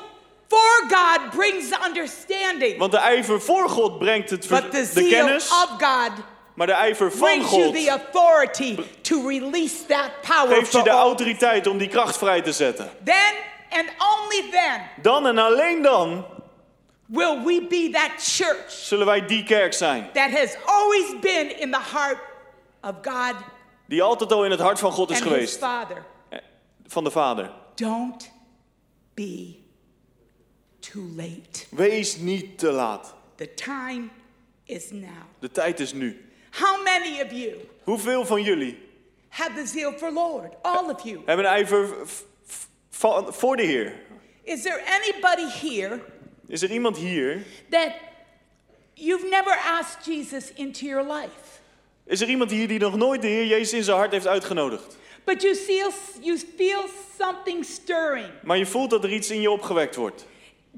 For 0.49 0.88
God 0.88 1.30
brings 1.30 1.70
understanding. 1.86 2.78
Want 2.78 2.92
de 2.92 2.99
ijver 2.99 3.40
voor 3.40 3.68
God 3.68 3.99
brengt 3.99 4.30
het 4.30 4.47
ver- 4.47 4.62
But 4.62 4.70
the 4.70 4.90
de 5.01 5.09
kennis. 5.09 5.49
of 5.51 5.68
God 5.68 6.12
Maar 6.55 6.66
de 6.66 6.72
ijver 6.72 7.12
van 7.12 7.42
God 7.42 7.74
the 7.74 7.90
authority 7.90 8.78
to 9.01 9.28
release 9.28 9.86
that 9.86 10.11
power 10.20 10.57
geeft 10.57 10.72
je 10.72 10.82
de 10.82 10.90
autoriteit 10.90 11.66
om 11.66 11.78
die 11.78 11.88
kracht 11.88 12.18
vrij 12.18 12.42
te 12.42 12.53
zetten. 12.53 12.90
Then 13.05 13.34
and 13.70 13.88
only 13.99 14.51
then 14.51 14.80
Dan 15.03 15.26
en 15.26 15.38
alleen 15.38 15.82
dan 15.82 16.24
will 17.07 17.38
we 17.44 17.66
be 17.68 17.90
that 17.92 18.11
church 18.18 18.70
zullen 18.70 19.07
wij 19.07 19.26
die 19.26 19.42
kerk 19.44 19.72
zijn. 19.72 20.11
that 20.12 20.30
has 20.30 20.57
always 20.64 21.18
been 21.20 21.59
in 21.61 21.70
the 21.70 21.80
heart 21.92 22.18
of 22.82 22.92
God 23.03 23.34
Die 23.88 24.03
altijd 24.03 24.32
al 24.32 24.44
in 24.44 24.51
het 24.51 24.61
hart 24.61 24.78
van 24.78 24.92
God 24.92 25.11
is 25.11 25.16
and 25.16 25.24
His 25.24 25.32
geweest. 25.32 25.59
Father. 25.59 26.05
Eh, 26.28 26.38
Van 26.86 27.05
de 27.05 27.11
Vader. 27.11 27.51
Don't 27.74 28.30
be 29.14 29.64
too 30.93 31.03
late. 31.16 31.66
Wees 31.70 32.16
niet 32.16 32.59
te 32.59 32.70
laat. 32.70 33.14
The 33.34 33.55
time 33.55 34.09
is 34.64 34.91
now. 34.91 35.11
De 35.39 35.51
tijd 35.51 35.80
is 35.80 35.93
nu. 35.93 36.24
How 36.51 36.84
many 36.84 37.20
of 37.22 37.32
you 37.32 37.55
Hoeveel 37.82 38.26
van 38.26 38.43
jullie 38.43 38.78
have 39.28 39.53
the 39.55 39.66
zeal 39.66 39.93
for 39.93 40.12
Lord? 40.12 40.55
All 40.62 40.91
of 40.91 41.03
you. 41.03 41.22
hebben 41.24 41.45
een 41.45 41.51
ijver 41.51 41.89
voor 43.28 43.57
de 43.57 43.62
Heer? 43.62 43.93
Is 44.43 44.62
there 44.62 44.82
anybody 44.87 45.68
here 45.68 46.01
Is 46.47 46.62
er 46.62 46.70
iemand 46.70 46.97
hier? 46.97 47.43
that 47.70 47.93
you've 48.95 49.28
never 49.28 49.59
asked 49.66 50.05
Jesus 50.05 50.53
into 50.55 50.87
your 50.87 51.12
life? 51.12 51.61
Is 52.05 52.20
er 52.20 52.28
iemand 52.28 52.51
hier 52.51 52.68
die 52.68 52.78
nog 52.78 52.97
nooit 52.97 53.22
de 53.22 53.28
Heer 53.28 53.47
Jezus 53.47 53.72
in 53.72 53.84
zijn 53.84 53.97
hart 53.97 54.12
heeft 54.12 54.26
uitgenodigd? 54.26 54.97
But 55.24 55.43
you 55.43 55.55
feel, 55.55 55.91
you 56.20 56.39
feel 56.57 56.84
something 57.18 57.64
stirring. 57.64 58.28
Maar 58.43 58.59
je 58.59 58.66
voelt 58.66 58.91
dat 58.91 59.05
er 59.05 59.12
iets 59.12 59.30
in 59.30 59.41
je 59.41 59.51
opgewekt 59.51 59.97
wordt. 59.97 60.26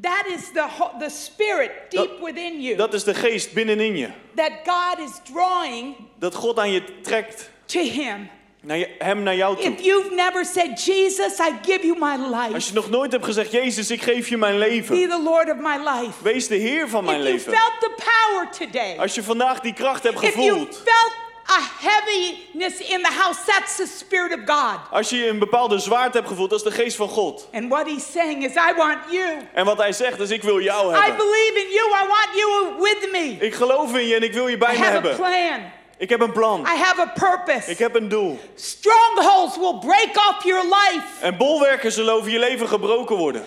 That 0.03 0.25
is 0.27 0.41
the, 0.53 0.65
the 0.99 1.09
spirit 1.11 1.71
deep 1.89 2.09
Dat- 2.11 2.21
within 2.23 2.61
you 2.63 2.77
Dat 2.77 2.95
is 2.95 3.05
de 3.05 3.15
geest 3.15 3.53
binnenin 3.53 3.97
je. 3.97 4.09
that 4.35 4.51
God 4.67 5.09
is 5.09 5.21
drawing 5.33 5.95
Dat 6.19 6.35
God 6.35 6.59
aan 6.59 6.71
je 6.73 7.01
trekt, 7.03 7.51
to 7.65 7.81
Him. 7.81 8.29
naar 8.61 8.77
je, 8.77 8.89
hem 8.99 9.23
naar 9.23 9.37
jou 9.37 9.57
toe. 9.57 9.65
If 9.73 9.81
you've 9.81 10.15
never 10.15 10.45
said, 10.45 10.85
Jesus, 10.85 11.39
I 11.39 11.53
give 11.63 11.87
you 11.87 11.99
my 11.99 12.25
Als 12.35 12.53
life, 12.55 12.69
je 12.69 12.75
nog 12.75 12.91
nooit 12.91 13.13
hebt 13.13 13.25
gezegd, 13.25 13.53
Jezus, 13.53 13.91
ik 13.91 14.03
geef 14.03 14.29
je 14.29 14.37
mijn 14.37 14.53
be 14.53 14.59
leven. 14.59 15.09
the 15.09 15.21
Lord 15.25 15.51
of 15.51 15.57
my 15.57 15.77
life. 16.01 16.23
Wees 16.23 16.47
de 16.49 16.57
Heer 16.57 16.89
van 16.89 17.05
mijn 17.05 17.17
If 17.21 17.25
you 17.25 17.35
leven. 17.37 17.53
felt 17.53 17.81
the 17.81 17.91
power 18.05 18.51
today, 18.51 18.97
Als 18.99 19.15
je 19.15 19.23
vandaag 19.23 19.61
die 19.61 19.73
kracht 19.73 20.03
hebt 20.03 20.23
if 20.23 20.35
you 20.35 20.49
gevoeld. 20.49 20.75
felt 20.85 21.13
a 21.51 21.61
heaviness 21.87 22.79
in 22.81 23.03
the 23.03 23.13
house, 23.19 23.39
that's 23.47 23.77
the 23.77 23.87
Spirit 23.87 24.33
of 24.39 24.41
God. 24.57 24.79
Als 24.91 25.11
je 25.11 25.29
een 25.29 25.39
bepaalde 25.39 25.79
zwaard 25.79 26.15
hebt 26.15 26.29
gevoeld, 26.29 26.51
dat 26.51 26.59
is 26.59 26.65
de 26.65 26.83
geest 26.83 26.97
van 26.97 27.09
God. 27.09 27.49
And 27.53 27.69
what 27.69 27.87
He's 27.87 28.13
saying 28.13 28.45
is, 28.45 28.55
I 28.55 28.73
want 28.77 28.99
you. 29.11 29.37
En 29.55 29.65
wat 29.65 29.79
hij 29.79 29.93
zegt 29.93 30.21
is, 30.21 30.31
ik 30.31 30.43
wil 30.43 30.61
jou 30.61 30.93
I 30.95 30.97
hebben. 30.99 31.17
believe 31.17 31.67
in 31.67 31.73
you. 31.73 31.89
I 32.05 32.07
want 32.07 32.29
you 32.35 32.75
with 32.83 33.09
me. 33.13 33.47
Ik 33.47 33.55
geloof 33.55 33.95
in 33.95 34.07
je 34.07 34.15
en 34.15 34.23
ik 34.23 34.33
wil 34.33 34.49
je 34.49 34.55
I 34.55 34.59
bij 34.59 34.73
me 34.73 34.79
have 34.79 34.89
a 34.91 34.93
hebben. 34.93 35.17
plan. 35.17 35.61
Ik 35.99 36.09
heb 36.09 36.21
een 36.21 36.33
plan. 36.33 36.61
I 36.61 36.77
have 36.79 37.01
a 37.01 37.07
purpose. 37.07 37.71
Ik 37.71 37.79
heb 37.79 37.95
een 37.95 38.09
doel. 38.09 38.39
Strongholds 38.55 39.57
will 39.57 39.79
break 39.81 40.17
off 40.29 40.45
your 40.45 40.65
life. 40.65 41.07
En 41.21 41.37
bolwerken 41.37 41.93
zullen 41.93 42.15
over 42.15 42.31
je 42.31 42.39
leven 42.39 42.69
gebroken 42.69 43.17
worden. 43.17 43.45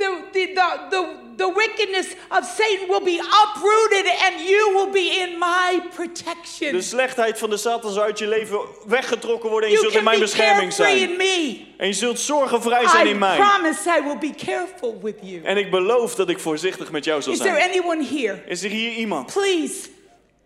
The, 0.00 0.10
the, 0.32 0.44
the, 0.54 0.68
the, 0.90 1.02
the 1.36 1.48
wickedness 1.62 2.06
of 2.30 2.44
Satan 2.44 2.88
will 2.88 3.04
be 3.04 3.18
uprooted 3.42 4.06
and 4.26 4.40
you 4.48 4.72
will 4.74 4.92
be 4.92 5.06
in 5.22 5.38
my 5.38 5.80
protection. 5.94 6.72
De 6.72 6.82
slechtheid 6.82 7.38
van 7.38 7.50
de 7.50 7.56
Satan 7.56 7.92
zal 7.92 8.02
uit 8.02 8.18
je 8.18 8.26
leven 8.26 8.58
weggetrokken 8.86 9.50
worden 9.50 9.68
en 9.68 9.74
je 9.74 9.80
you 9.80 9.90
zult 9.90 9.98
in 9.98 10.04
mijn 10.04 10.18
be 10.18 10.24
bescherming 10.24 10.72
zijn. 10.72 10.96
in 10.98 11.16
me. 11.16 11.64
En 11.76 11.86
je 11.86 11.92
zult 11.92 12.18
zorgenvrij 12.18 12.88
zijn 12.88 13.06
I 13.06 13.10
in 13.10 13.18
mij. 13.18 13.36
promise 13.36 13.90
I 13.98 14.02
will 14.02 14.18
be 14.18 14.34
careful 14.44 14.98
with 15.02 15.16
you. 15.22 15.44
En 15.44 15.56
ik 15.56 15.70
beloof 15.70 16.14
dat 16.14 16.28
ik 16.28 16.38
voorzichtig 16.38 16.90
met 16.90 17.04
jou 17.04 17.22
zal 17.22 17.32
Is 17.32 17.38
there 17.38 17.54
zijn. 17.60 17.70
anyone 17.70 18.04
here? 18.04 18.42
Is 18.46 18.62
er 18.62 18.70
hier 18.70 18.92
iemand? 18.92 19.32
Please 19.32 19.88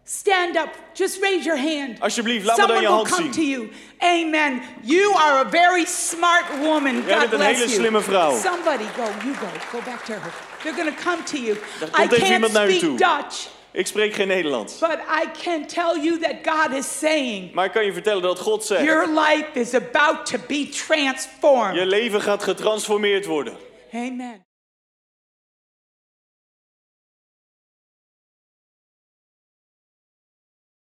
stand 0.05 0.57
up. 0.57 0.68
Just 0.92 1.20
raise 1.22 1.44
your 1.44 1.59
hand. 1.59 2.00
Alsjeblieft, 2.00 2.46
laat 2.46 2.57
me 2.57 2.66
dan 2.66 2.80
je 2.80 2.88
will 2.88 2.96
hand 2.96 3.09
come 3.09 3.28
to 3.30 3.40
you. 3.42 3.68
Amen. 3.98 4.61
You 4.82 5.14
are 5.14 5.44
a 5.46 5.48
very 5.50 5.84
smart 5.84 6.44
woman. 6.61 7.02
Jij 7.07 7.18
God 7.18 7.30
bent 7.30 7.32
een 7.32 7.38
bless 7.38 7.52
hele 7.59 7.64
you. 7.66 7.78
slimme 7.80 8.00
vrouw. 8.00 8.36
Somebody 8.38 8.84
go. 8.96 9.02
You 9.24 9.34
go. 9.34 9.46
Go 9.70 9.78
back 9.84 10.05
to 10.05 10.12
her. 10.12 10.32
They're 10.62 10.76
going 10.76 10.96
to 10.96 11.02
come 11.02 11.22
to 11.24 11.36
you. 11.38 11.57
Er 11.80 11.88
I 12.00 12.02
even 12.02 12.18
can't 12.18 12.30
iemand 12.30 12.52
naar 12.52 12.68
u 12.68 12.72
speak 12.72 12.80
toe. 12.80 12.96
Dutch, 12.96 13.46
Ik 13.72 13.86
spreek 13.86 14.14
geen 14.14 14.28
Nederlands. 14.28 14.78
but 14.78 14.98
I 15.22 15.26
can 15.42 15.66
tell 15.66 16.00
you 16.02 16.18
that 16.18 16.34
God 16.42 16.76
is 16.78 16.98
saying 16.98 17.52
Maar 17.52 17.64
ik 17.64 17.72
kan 17.72 17.84
je 17.84 17.92
vertellen 17.92 18.22
dat 18.22 18.38
God 18.38 18.64
zegt, 18.64 18.84
your 18.84 19.09
life 19.09 19.46
is 19.52 19.74
about 19.74 20.26
to 20.26 20.38
be 20.48 20.68
transformed. 20.86 21.74
je 21.76 21.86
leven 21.86 22.20
gaat 22.22 22.42
getransformeerd 22.42 23.26
worden. 23.26 23.57
Amen. 23.92 24.43